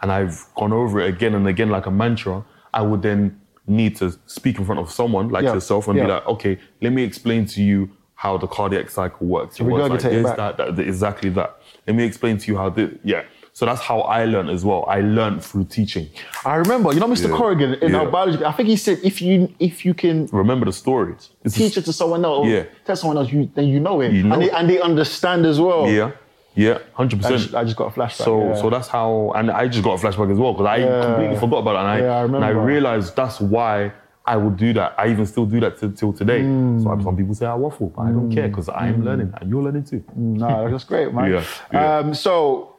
and 0.00 0.12
I've 0.12 0.46
gone 0.54 0.72
over 0.72 1.00
it 1.00 1.08
again 1.08 1.34
and 1.34 1.48
again 1.48 1.70
like 1.70 1.86
a 1.86 1.90
mantra, 1.90 2.44
I 2.72 2.82
would 2.82 3.02
then 3.02 3.40
need 3.66 3.96
to 3.96 4.16
speak 4.26 4.60
in 4.60 4.64
front 4.64 4.80
of 4.80 4.92
someone 4.92 5.30
like 5.30 5.42
Yeah, 5.42 5.54
yourself 5.54 5.88
and 5.88 5.96
yeah. 5.98 6.04
be 6.04 6.10
like, 6.12 6.26
okay, 6.28 6.58
let 6.80 6.92
me 6.92 7.02
explain 7.02 7.46
to 7.46 7.62
you 7.64 7.90
how 8.14 8.38
the 8.38 8.46
cardiac 8.46 8.90
cycle 8.90 9.26
works. 9.26 9.58
It 9.58 9.64
works 9.64 10.04
like 10.04 10.24
back. 10.24 10.36
that, 10.36 10.76
that, 10.76 10.78
exactly 10.78 11.30
that. 11.30 11.60
Let 11.88 11.96
me 11.96 12.04
explain 12.04 12.38
to 12.38 12.46
you 12.52 12.56
how 12.58 12.70
this, 12.70 12.96
yeah. 13.02 13.24
So 13.60 13.66
that's 13.66 13.82
how 13.82 14.00
I 14.00 14.24
learned 14.24 14.48
as 14.48 14.64
well. 14.64 14.86
I 14.88 15.02
learned 15.02 15.44
through 15.44 15.64
teaching. 15.64 16.08
I 16.46 16.54
remember, 16.54 16.94
you 16.94 17.00
know, 17.00 17.06
Mr. 17.06 17.28
Yeah. 17.28 17.36
Corrigan 17.36 17.74
in 17.82 17.94
our 17.94 18.06
biology. 18.10 18.42
I 18.42 18.52
think 18.52 18.70
he 18.70 18.76
said 18.76 18.96
if 19.04 19.20
you 19.20 19.52
if 19.58 19.84
you 19.84 19.92
can 19.92 20.16
Remember 20.32 20.64
the 20.64 20.72
stories, 20.72 21.28
It's 21.44 21.56
a- 21.56 21.58
teach 21.58 21.76
it 21.76 21.84
to 21.84 21.92
someone 21.92 22.24
else, 22.24 22.46
Yeah. 22.48 22.62
tell 22.86 22.96
someone 22.96 23.18
else, 23.18 23.30
you 23.30 23.50
then 23.54 23.66
you 23.68 23.78
know 23.78 24.00
it, 24.00 24.12
You 24.14 24.22
know 24.22 24.32
and, 24.32 24.42
they, 24.42 24.46
it. 24.46 24.54
and 24.56 24.64
they 24.70 24.80
understand 24.80 25.44
as 25.44 25.60
well. 25.60 25.86
Yeah, 25.90 26.12
yeah, 26.54 26.78
hundred 26.94 27.20
percent. 27.20 27.54
I 27.54 27.62
just 27.64 27.76
got 27.76 27.88
a 27.88 27.94
flashback. 28.00 28.24
So, 28.24 28.32
yeah. 28.40 28.54
so 28.62 28.70
that's 28.70 28.88
how, 28.88 29.32
and 29.36 29.50
I 29.50 29.68
just 29.68 29.84
got 29.84 29.92
a 30.02 30.02
flashback 30.02 30.32
as 30.32 30.38
well 30.38 30.54
because 30.54 30.66
I 30.66 30.76
Yeah. 30.76 31.04
completely 31.04 31.36
forgot 31.36 31.58
about 31.58 31.74
it, 31.76 31.80
and 31.80 31.88
I, 31.88 31.98
Yeah, 32.00 32.16
I 32.20 32.24
and 32.24 32.42
I 32.42 32.48
realized 32.72 33.14
that's 33.14 33.42
why 33.42 33.92
I 34.24 34.36
would 34.38 34.56
do 34.56 34.72
that. 34.72 34.94
I 34.96 35.08
even 35.08 35.26
still 35.26 35.44
do 35.44 35.60
that 35.60 35.76
till, 35.78 35.92
till 35.92 36.12
today. 36.14 36.40
Mm. 36.40 36.82
So 36.82 36.98
some 37.04 37.14
people 37.14 37.34
say 37.34 37.44
I 37.44 37.54
waffle, 37.54 37.92
but 37.94 38.02
I 38.08 38.10
don't 38.10 38.30
care 38.32 38.48
because 38.48 38.70
I 38.70 38.86
am 38.88 39.04
learning, 39.04 39.34
and 39.38 39.50
you're 39.50 39.62
learning 39.62 39.84
too. 39.84 40.02
no, 40.16 40.70
that's 40.70 40.84
great, 40.84 41.12
man. 41.12 41.30
Yeah, 41.32 41.44
yeah. 41.74 41.98
Um, 41.98 42.14
so, 42.14 42.69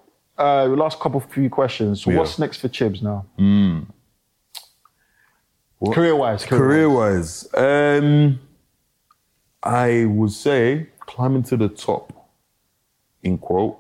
uh, 0.42 0.66
last 0.68 1.00
couple 1.00 1.20
of 1.22 1.26
few 1.32 1.50
questions. 1.50 2.02
So, 2.04 2.12
Yeah. 2.12 2.18
what's 2.20 2.38
next 2.40 2.58
for 2.58 2.68
Chibs 2.70 3.02
now? 3.02 3.26
What- 5.80 5.96
Career 5.96 6.16
wise, 6.16 6.46
Career 6.46 6.90
wise, 6.90 7.48
um, 7.56 8.40
I 9.64 10.06
would 10.06 10.32
say 10.32 10.88
climbing 11.00 11.44
to 11.44 11.58
the 11.58 11.70
top, 11.70 12.14
in 13.24 13.38
quote, 13.38 13.78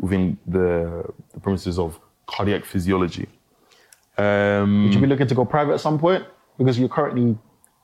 within 0.00 0.38
the, 0.46 1.04
the 1.32 1.40
premises 1.40 1.78
of 1.78 1.98
cardiac 2.26 2.64
physiology. 2.64 3.28
Um, 4.18 4.84
Would 4.84 4.94
you 4.94 5.00
be 5.00 5.06
looking 5.06 5.26
to 5.26 5.34
go 5.34 5.44
private 5.44 5.74
at 5.74 5.80
some 5.80 5.98
point? 5.98 6.24
Because 6.58 6.78
you're 6.78 6.88
currently 6.88 7.36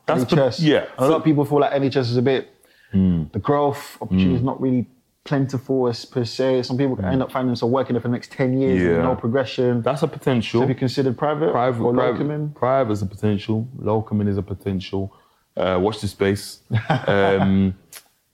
That's 0.05 0.23
the- 0.25 0.35
NHS. 0.35 0.59
yeah. 0.61 0.85
A 0.97 1.07
lot 1.07 1.17
of 1.17 1.23
people 1.23 1.45
feel 1.45 1.59
like 1.59 1.73
NHS 1.73 2.09
is 2.11 2.17
a 2.17 2.21
bit 2.21 2.49
the 2.93 3.39
growth 3.41 3.97
opportunity 4.01 4.35
is 4.35 4.41
Hmm. 4.41 4.45
not 4.45 4.61
really 4.61 4.85
plentiful 5.23 5.87
as 5.87 6.05
per 6.05 6.25
se. 6.25 6.63
Some 6.63 6.77
people 6.77 6.95
can 6.95 7.05
end 7.05 7.23
up 7.23 7.31
finding 7.31 7.47
themselves 7.47 7.71
working 7.71 7.93
there 7.93 8.01
for 8.01 8.07
the 8.07 8.13
next 8.13 8.31
ten 8.31 8.59
years 8.59 8.81
with 8.81 9.03
no 9.03 9.15
progression. 9.15 9.81
that's 9.81 10.03
a 10.03 10.07
potential. 10.07 10.61
Have 10.61 10.69
you 10.69 10.75
considered 10.75 11.17
private, 11.17 11.51
private, 11.51 11.83
or 11.83 11.93
locum 11.93 12.51
private 12.53 12.91
is 12.91 13.01
a 13.01 13.05
potential. 13.05 13.67
Locum 13.77 14.27
is 14.27 14.37
a 14.37 14.43
potential. 14.43 15.15
Uh, 15.55 15.77
watch 15.79 16.01
the 16.01 16.07
space. 16.07 16.61
um, 17.07 17.75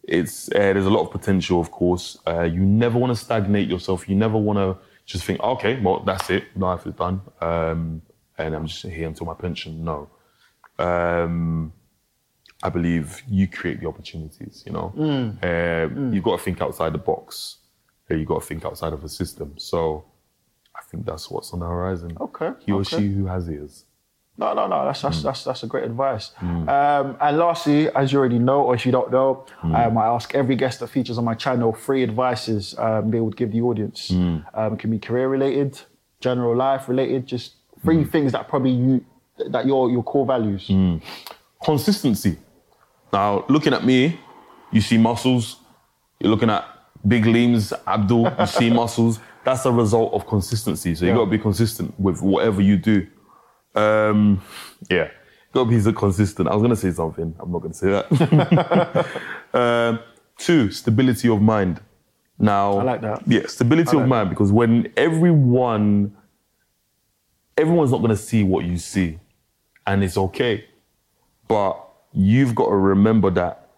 it's 0.03 0.49
uh, 0.49 0.73
there's 0.73 0.85
a 0.85 0.89
lot 0.89 1.01
of 1.01 1.11
potential, 1.11 1.59
of 1.59 1.69
course. 1.69 2.17
Uh, 2.25 2.43
you 2.43 2.61
never 2.61 2.97
want 2.97 3.11
to 3.15 3.23
stagnate 3.23 3.67
yourself. 3.67 4.09
You 4.09 4.15
never 4.15 4.37
want 4.37 4.57
to 4.57 4.77
just 5.09 5.25
think, 5.25 5.39
okay, 5.41 5.79
well 5.81 6.01
that's 6.01 6.29
it, 6.29 6.45
life 6.55 6.85
is 6.85 6.93
done, 6.93 7.21
um, 7.41 8.01
and 8.37 8.55
I'm 8.55 8.67
just 8.67 8.83
here 8.83 9.07
until 9.07 9.25
my 9.25 9.33
pension. 9.33 9.83
No, 9.83 10.09
um, 10.77 11.73
I 12.61 12.69
believe 12.69 13.21
you 13.27 13.47
create 13.47 13.79
the 13.81 13.87
opportunities. 13.87 14.63
You 14.65 14.73
know, 14.73 14.87
Uh, 15.43 15.87
you've 16.13 16.23
got 16.23 16.37
to 16.37 16.43
think 16.43 16.61
outside 16.61 16.93
the 16.93 16.97
box. 17.11 17.57
Uh, 18.11 18.15
You've 18.15 18.27
got 18.27 18.41
to 18.41 18.45
think 18.47 18.65
outside 18.65 18.93
of 18.93 19.01
the 19.01 19.09
system. 19.09 19.53
So. 19.57 20.05
I 20.75 20.81
think 20.91 21.05
that's 21.05 21.29
what's 21.29 21.51
on 21.51 21.59
the 21.59 21.65
horizon. 21.67 22.15
Okay, 22.21 22.51
He 22.65 22.71
or 22.71 22.79
okay. 22.81 22.97
she 22.97 23.09
who 23.09 23.25
has 23.25 23.49
ears. 23.49 23.83
No, 24.37 24.53
no, 24.53 24.65
no. 24.67 24.85
That's 24.85 25.01
that's 25.01 25.21
that's, 25.21 25.43
that's 25.43 25.63
a 25.63 25.67
great 25.67 25.83
advice. 25.83 26.31
Um, 26.41 27.17
and 27.19 27.37
lastly, 27.37 27.89
as 27.89 28.13
you 28.13 28.19
already 28.19 28.39
know, 28.39 28.61
or 28.61 28.75
if 28.75 28.85
you 28.85 28.91
don't 28.93 29.11
know, 29.11 29.43
Hmm. 29.59 29.75
um, 29.75 29.97
I 29.97 30.05
ask 30.05 30.33
every 30.33 30.55
guest 30.55 30.79
that 30.79 30.87
features 30.87 31.17
on 31.17 31.25
my 31.25 31.33
channel 31.35 31.73
three 31.73 32.01
advices 32.03 32.75
um, 32.79 33.11
they 33.11 33.19
would 33.19 33.35
give 33.35 33.51
the 33.51 33.61
audience. 33.61 34.07
Hmm. 34.07 34.37
Um, 34.53 34.73
it 34.75 34.79
can 34.79 34.89
be 34.89 34.99
career 34.99 35.27
related, 35.27 35.81
general 36.21 36.55
life 36.55 36.87
related, 36.87 37.25
just 37.25 37.55
three 37.83 38.03
Hmm. 38.03 38.09
things 38.13 38.31
that 38.31 38.47
probably 38.47 38.71
you 38.71 39.03
that 39.49 39.65
your 39.65 39.91
your 39.91 40.03
core 40.03 40.25
values. 40.25 40.71
Consistency. 41.63 42.37
Now, 43.11 43.45
looking 43.49 43.73
at 43.73 43.83
me, 43.85 44.19
you 44.71 44.81
see 44.81 44.97
muscles. 44.97 45.57
You're 46.19 46.31
looking 46.31 46.49
at 46.49 46.65
big 47.07 47.25
limbs, 47.25 47.73
Abdul, 47.87 48.31
you 48.39 48.45
see 48.45 48.69
muscles. 48.81 49.19
That's 49.43 49.65
a 49.65 49.71
result 49.71 50.13
of 50.13 50.27
consistency. 50.27 50.95
So 50.95 51.05
you 51.05 51.11
Yeah. 51.11 51.17
got 51.17 51.25
to 51.25 51.31
be 51.31 51.39
consistent 51.39 51.97
with 51.99 52.21
whatever 52.21 52.61
you 52.61 52.77
do. 52.77 53.07
Um, 53.75 54.41
yeah, 54.89 55.09
got 55.53 55.69
to 55.69 55.69
be 55.69 55.93
consistent. 55.93 56.49
I 56.49 56.53
was 56.53 56.61
going 56.61 56.71
to 56.71 56.75
say 56.75 56.91
something. 56.91 57.33
I'm 57.39 57.51
not 57.51 57.59
going 57.59 57.71
to 57.71 57.77
say 57.77 57.89
that. 57.89 59.05
um, 59.53 59.99
two, 60.37 60.71
stability 60.71 61.29
of 61.29 61.41
mind. 61.41 61.79
Now, 62.37 62.79
I 62.79 62.83
like 62.83 63.01
that. 63.01 63.23
Yeah, 63.27 63.47
stability 63.47 63.89
I 63.89 63.93
of 63.93 63.99
like 64.01 64.07
mind 64.09 64.29
because 64.29 64.51
when 64.51 64.91
everyone, 64.97 66.15
everyone's 67.57 67.91
not 67.91 67.99
going 67.99 68.09
to 68.09 68.17
see 68.17 68.43
what 68.43 68.65
you 68.65 68.77
see, 68.77 69.19
and 69.87 70.03
it's 70.03 70.17
okay. 70.17 70.65
But 71.47 71.88
you've 72.13 72.55
got 72.55 72.67
to 72.69 72.75
remember 72.75 73.29
that 73.31 73.69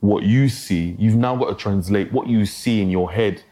what 0.00 0.22
you 0.22 0.48
see, 0.48 0.94
you've 0.98 1.16
now 1.16 1.36
got 1.36 1.48
to 1.48 1.54
translate 1.54 2.12
what 2.12 2.28
you 2.28 2.46
see 2.46 2.80
in 2.80 2.90
your 2.90 3.10
head 3.10 3.42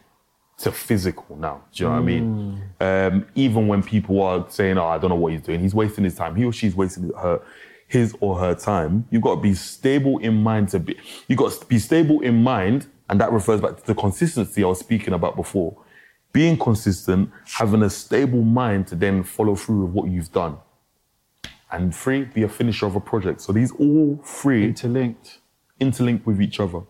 to 0.59 0.71
physical 0.71 1.35
now. 1.35 1.61
Do 1.73 1.83
you 1.83 1.89
know 1.89 1.95
what 1.95 2.01
I 2.01 2.05
mean? 2.05 2.61
Um, 2.79 3.25
even 3.35 3.67
when 3.67 3.83
people 3.83 4.21
are 4.23 4.45
saying, 4.49 4.77
"Oh, 4.77 4.87
I 4.87 4.97
don't 4.97 5.09
know 5.09 5.15
what 5.15 5.31
he's 5.33 5.41
doing," 5.41 5.59
he's 5.59 5.75
wasting 5.75 6.03
his 6.03 6.15
time. 6.15 6.35
He 6.35 6.45
or 6.45 6.51
she's 6.53 6.75
wasting 6.75 7.11
her, 7.19 7.41
his 7.87 8.15
or 8.21 8.39
her 8.39 8.55
time. 8.55 9.07
You've 9.11 9.21
got 9.21 9.35
to 9.35 9.41
be 9.41 9.53
stable 9.53 10.17
in 10.19 10.41
mind 10.41 10.69
to 10.69 10.79
be. 10.79 10.97
you've 11.27 11.37
got 11.37 11.51
to 11.51 11.65
be 11.65 11.79
stable 11.79 12.21
in 12.21 12.41
mind, 12.43 12.87
and 13.09 13.19
that 13.21 13.31
refers 13.31 13.61
back 13.61 13.77
to 13.77 13.85
the 13.85 13.95
consistency 13.95 14.63
I 14.63 14.67
was 14.67 14.79
speaking 14.79 15.13
about 15.13 15.35
before. 15.35 15.77
Being 16.33 16.57
consistent, 16.57 17.29
having 17.45 17.83
a 17.83 17.89
stable 17.89 18.41
mind 18.41 18.87
to 18.87 18.95
then 18.95 19.23
follow 19.23 19.55
through 19.55 19.85
with 19.85 19.93
what 19.93 20.09
you've 20.09 20.31
done. 20.31 20.57
And 21.71 21.93
three, 21.93 22.25
be 22.25 22.43
a 22.43 22.49
finisher 22.49 22.85
of 22.85 22.95
a 22.95 22.99
project. 22.99 23.41
So 23.41 23.51
these 23.51 23.71
all 23.73 24.21
three 24.23 24.65
Interlinked. 24.65 25.39
interlinked 25.79 26.25
with 26.25 26.41
each 26.41 26.59
other. 26.59 26.81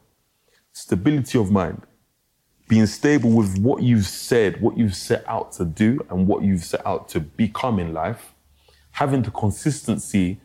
Stability 0.71 1.39
of 1.39 1.49
mind, 1.51 1.81
being 2.67 2.85
stable 2.85 3.31
with 3.31 3.57
what 3.57 3.81
you've 3.81 4.05
said, 4.05 4.61
what 4.61 4.77
you've 4.77 4.95
set 4.95 5.27
out 5.27 5.51
to 5.53 5.65
do, 5.65 5.99
and 6.09 6.27
what 6.27 6.43
you've 6.43 6.63
set 6.63 6.85
out 6.85 7.09
to 7.09 7.19
become 7.19 7.79
in 7.79 7.93
life. 7.93 8.35
Having 8.91 9.23
the 9.23 9.31
consistency, 9.31 10.39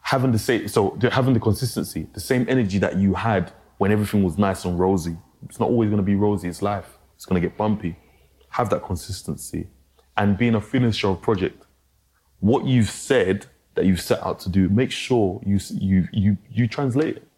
having 0.00 0.32
the 0.32 0.38
same, 0.38 0.66
so 0.68 0.98
having 1.12 1.34
the 1.34 1.40
consistency, 1.40 2.08
the 2.14 2.20
same 2.20 2.46
energy 2.48 2.78
that 2.78 2.96
you 2.96 3.14
had 3.14 3.52
when 3.78 3.92
everything 3.92 4.24
was 4.24 4.38
nice 4.38 4.64
and 4.64 4.78
rosy. 4.78 5.16
It's 5.44 5.60
not 5.60 5.68
always 5.68 5.88
going 5.90 5.98
to 5.98 6.02
be 6.02 6.16
rosy. 6.16 6.48
It's 6.48 6.62
life. 6.62 6.98
It's 7.14 7.24
going 7.24 7.40
to 7.40 7.48
get 7.48 7.56
bumpy. 7.56 7.96
Have 8.50 8.70
that 8.70 8.82
consistency, 8.84 9.68
and 10.16 10.36
being 10.36 10.56
a 10.56 10.60
finisher 10.60 11.08
of 11.08 11.18
a 11.18 11.20
project 11.20 11.66
what 12.40 12.66
you've 12.66 12.90
said 12.90 13.46
that 13.76 13.84
you've 13.86 14.00
set 14.00 14.22
out 14.24 14.40
to 14.40 14.48
do, 14.48 14.68
make 14.68 14.90
sure 14.90 15.40
you 15.46 15.58
you 15.72 16.08
you 16.12 16.36
you 16.50 16.66
translate 16.66 17.16
it. 17.18 17.28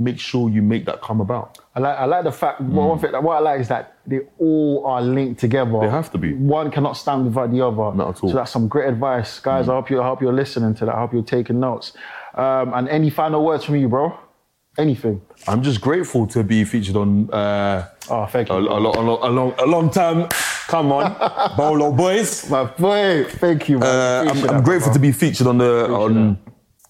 Make 0.00 0.20
sure 0.20 0.48
you 0.48 0.62
make 0.62 0.84
that 0.86 1.02
come 1.02 1.20
about. 1.20 1.58
I 1.74 1.80
like 1.80 1.98
I 1.98 2.04
like 2.04 2.24
the 2.24 2.32
fact 2.32 2.60
one 2.60 2.98
thing 3.00 3.12
that 3.12 3.22
what 3.22 3.36
I 3.36 3.40
like 3.40 3.60
is 3.60 3.68
that 3.68 3.96
they 4.06 4.20
all 4.38 4.86
are 4.86 5.02
linked 5.02 5.40
together. 5.40 5.70
Mm. 5.70 5.82
They 5.82 5.90
have 5.90 6.12
to 6.12 6.18
be. 6.18 6.34
One 6.34 6.70
cannot 6.70 6.92
stand 6.92 7.24
without 7.24 7.50
the 7.50 7.60
other. 7.66 7.96
Not 7.96 8.16
at 8.16 8.22
all. 8.22 8.28
Mm. 8.28 8.32
So 8.32 8.36
that's 8.36 8.52
some 8.52 8.68
great 8.68 8.88
advice, 8.88 9.40
guys. 9.40 9.68
I 9.68 9.74
hope 9.74 9.90
you 9.90 10.00
I 10.00 10.06
hope 10.06 10.22
you're 10.22 10.32
listening 10.32 10.74
to 10.74 10.84
that. 10.86 10.94
I 10.94 11.00
hope 11.00 11.12
you're 11.12 11.22
taking 11.22 11.58
notes. 11.58 11.94
Um, 12.34 12.74
and 12.74 12.88
any 12.88 13.10
final 13.10 13.44
words 13.44 13.64
from 13.64 13.76
you, 13.76 13.88
bro? 13.88 14.16
Anything? 14.78 15.20
I'm 15.48 15.62
just 15.62 15.80
grateful 15.80 16.26
to 16.28 16.44
be 16.44 16.64
featured 16.64 16.94
on 16.96 17.28
uh, 17.30 17.88
Oh, 18.10 18.26
thank 18.26 18.48
you. 18.48 18.54
a, 18.54 18.58
a, 18.60 18.80
a, 18.80 19.28
a 19.28 19.30
long 19.30 19.52
a 19.58 19.66
long 19.66 19.90
time. 19.90 20.28
Come 20.68 20.92
on, 20.92 21.16
Bolo 21.56 21.90
boys. 21.92 22.48
My 22.48 22.64
boy, 22.64 23.24
thank 23.24 23.68
you, 23.68 23.78
man. 23.80 24.28
Uh, 24.28 24.30
I'm, 24.30 24.50
I'm 24.50 24.62
grateful 24.62 24.92
to 24.92 24.98
be 25.00 25.10
featured 25.12 25.48
on 25.48 25.58
the 25.58 25.86
on, 25.92 26.38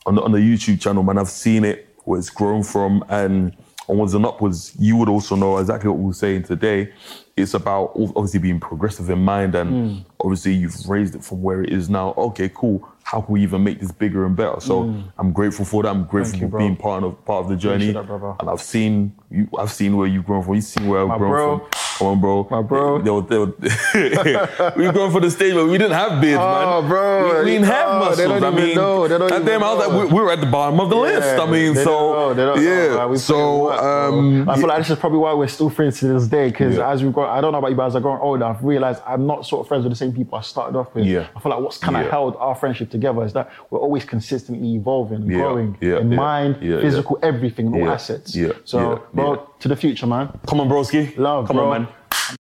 on 0.05 0.15
the 0.17 0.23
on 0.23 0.33
the 0.33 0.39
YouTube 0.39 0.81
channel, 0.81 1.03
man. 1.03 1.17
I've 1.17 1.31
seen 1.31 1.65
it 1.65 1.89
where 2.05 2.19
it's 2.19 2.29
grown 2.31 2.63
from, 2.63 3.03
and 3.09 3.57
onwards 3.89 4.13
and 4.13 4.27
upwards. 4.27 4.75
You 4.79 4.97
would 4.97 5.09
also 5.09 5.35
know 5.35 5.57
exactly 5.57 5.89
what 5.89 5.99
we 5.99 6.05
were 6.05 6.13
saying 6.13 6.43
today. 6.43 6.93
It's 7.39 7.55
about 7.55 7.93
obviously 7.97 8.41
being 8.41 8.61
progressive 8.61 9.09
in 9.09 9.21
mind, 9.25 9.55
and 9.55 9.71
Hmm. 9.71 9.99
obviously 10.21 10.53
you've 10.55 10.77
raised 10.89 11.15
it 11.15 11.25
from 11.25 11.41
where 11.43 11.63
it 11.63 11.73
is 11.73 11.89
now. 11.89 12.13
Okay, 12.19 12.51
cool. 12.55 12.87
How 13.11 13.23
can 13.23 13.33
we 13.33 13.43
even 13.43 13.65
make 13.65 13.81
this 13.81 13.91
bigger 13.91 14.27
and 14.27 14.37
better? 14.37 14.61
So 14.61 14.85
mm. 14.85 15.03
I'm 15.17 15.33
grateful 15.33 15.65
for 15.65 15.83
that. 15.83 15.89
I'm 15.89 16.05
grateful 16.05 16.41
you, 16.41 16.51
for 16.51 16.59
being 16.59 16.77
part 16.77 17.03
of 17.05 17.25
part 17.25 17.43
of 17.43 17.49
the 17.49 17.57
journey. 17.57 17.91
That, 17.91 18.37
and 18.39 18.51
I've 18.51 18.61
seen 18.61 19.17
you. 19.31 19.49
I've 19.59 19.73
seen 19.73 19.97
where 19.97 20.07
you've 20.07 20.27
grown 20.27 20.43
from. 20.45 20.57
You've 20.57 20.65
seen 20.65 20.87
where 20.89 21.01
I've 21.01 21.09
My 21.09 21.17
grown 21.17 21.31
bro. 21.31 21.59
from. 21.61 21.88
Come 21.99 22.07
on, 22.09 22.21
bro. 22.21 22.47
My 22.51 22.63
bro. 22.63 23.03
They 23.03 23.11
were, 23.11 23.23
they 23.23 23.39
were, 23.39 24.73
we've 24.77 24.93
grown 24.93 25.11
from 25.11 25.23
the 25.23 25.31
stage 25.31 25.55
but 25.55 25.67
we 25.67 25.79
didn't 25.79 25.93
have 25.93 26.21
beards, 26.21 26.41
Oh, 26.41 26.81
man. 26.83 26.89
bro. 26.91 27.39
We, 27.41 27.45
we 27.45 27.51
didn't 27.53 27.67
have 27.67 27.89
Oh, 27.89 27.99
muscles. 27.99 28.17
they 28.19 28.29
don't 28.29 28.45
I 28.45 28.51
mean, 28.51 28.75
know. 28.77 29.09
They 29.09 29.19
don't 29.19 29.33
even 29.33 29.45
damn, 29.47 29.63
I 29.65 29.75
was 29.75 29.87
like, 29.89 29.99
we, 30.11 30.15
we 30.17 30.23
were 30.23 30.31
at 30.33 30.41
the 30.41 30.47
bottom 30.47 30.81
of 30.81 30.91
the 30.91 30.97
list. 30.97 31.39
I 31.41 31.51
mean, 31.51 31.75
so 31.75 31.85
don't 31.85 32.15
know, 32.15 32.35
they 32.35 32.45
don't 32.45 32.63
yeah. 32.97 33.07
We 33.07 33.17
so 33.19 33.67
bro. 33.69 34.09
um, 34.09 34.49
I 34.49 34.57
feel 34.57 34.69
like 34.69 34.79
this 34.79 34.91
is 34.91 34.99
probably 34.99 35.19
why 35.19 35.33
we're 35.33 35.49
still 35.49 35.71
friends 35.71 35.99
to 36.01 36.07
this 36.09 36.27
day. 36.29 36.49
Because 36.51 36.77
Yeah. 36.77 36.91
as 36.91 37.03
we've 37.03 37.13
got, 37.13 37.31
I 37.37 37.41
don't 37.41 37.53
know 37.53 37.59
about 37.59 37.71
you, 37.71 37.77
but 37.77 37.87
as 37.87 37.97
I've 37.97 38.03
grown 38.03 38.21
older, 38.21 38.45
I've 38.45 38.63
realized 38.63 39.03
I'm 39.07 39.27
not 39.27 39.47
sort 39.47 39.63
of 39.63 39.69
friends 39.69 39.85
with 39.85 39.93
the 39.93 39.97
same 39.97 40.13
people 40.13 40.39
I 40.39 40.43
started 40.43 40.79
off 40.79 40.95
with. 40.95 41.07
Yeah. 41.07 41.27
I 41.35 41.41
feel 41.41 41.51
like 41.51 41.61
what's 41.61 41.79
kind 41.79 41.97
of 41.97 42.05
Yeah. 42.05 42.11
held 42.11 42.37
our 42.37 42.55
friendship 42.55 42.91
together 42.91 43.25
is 43.25 43.33
that 43.33 43.51
we're 43.71 43.81
always 43.81 44.05
consistently 44.05 44.75
evolving, 44.75 45.23
and 45.23 45.31
Yeah. 45.31 45.39
growing 45.39 45.77
Yeah, 45.81 45.99
in 45.99 46.11
yeah. 46.13 46.17
mind, 46.17 46.59
Yeah, 46.61 46.75
yeah. 46.77 46.81
physical, 46.81 47.19
everything, 47.23 47.73
all 47.75 47.81
Yeah. 47.81 47.93
assets. 47.93 48.37
Yeah. 48.37 48.53
So, 48.65 48.79
Yeah. 48.79 48.99
bro, 49.15 49.33
Yeah 49.35 49.41
to 49.61 49.69
the 49.69 49.77
future, 49.77 50.07
man. 50.07 50.39
Come 50.47 50.61
on, 50.61 50.69
broski. 50.69 51.17
Love, 51.17 51.47
Come 51.47 51.57
bro. 51.57 51.73
on, 51.73 51.83
man. 51.83 52.38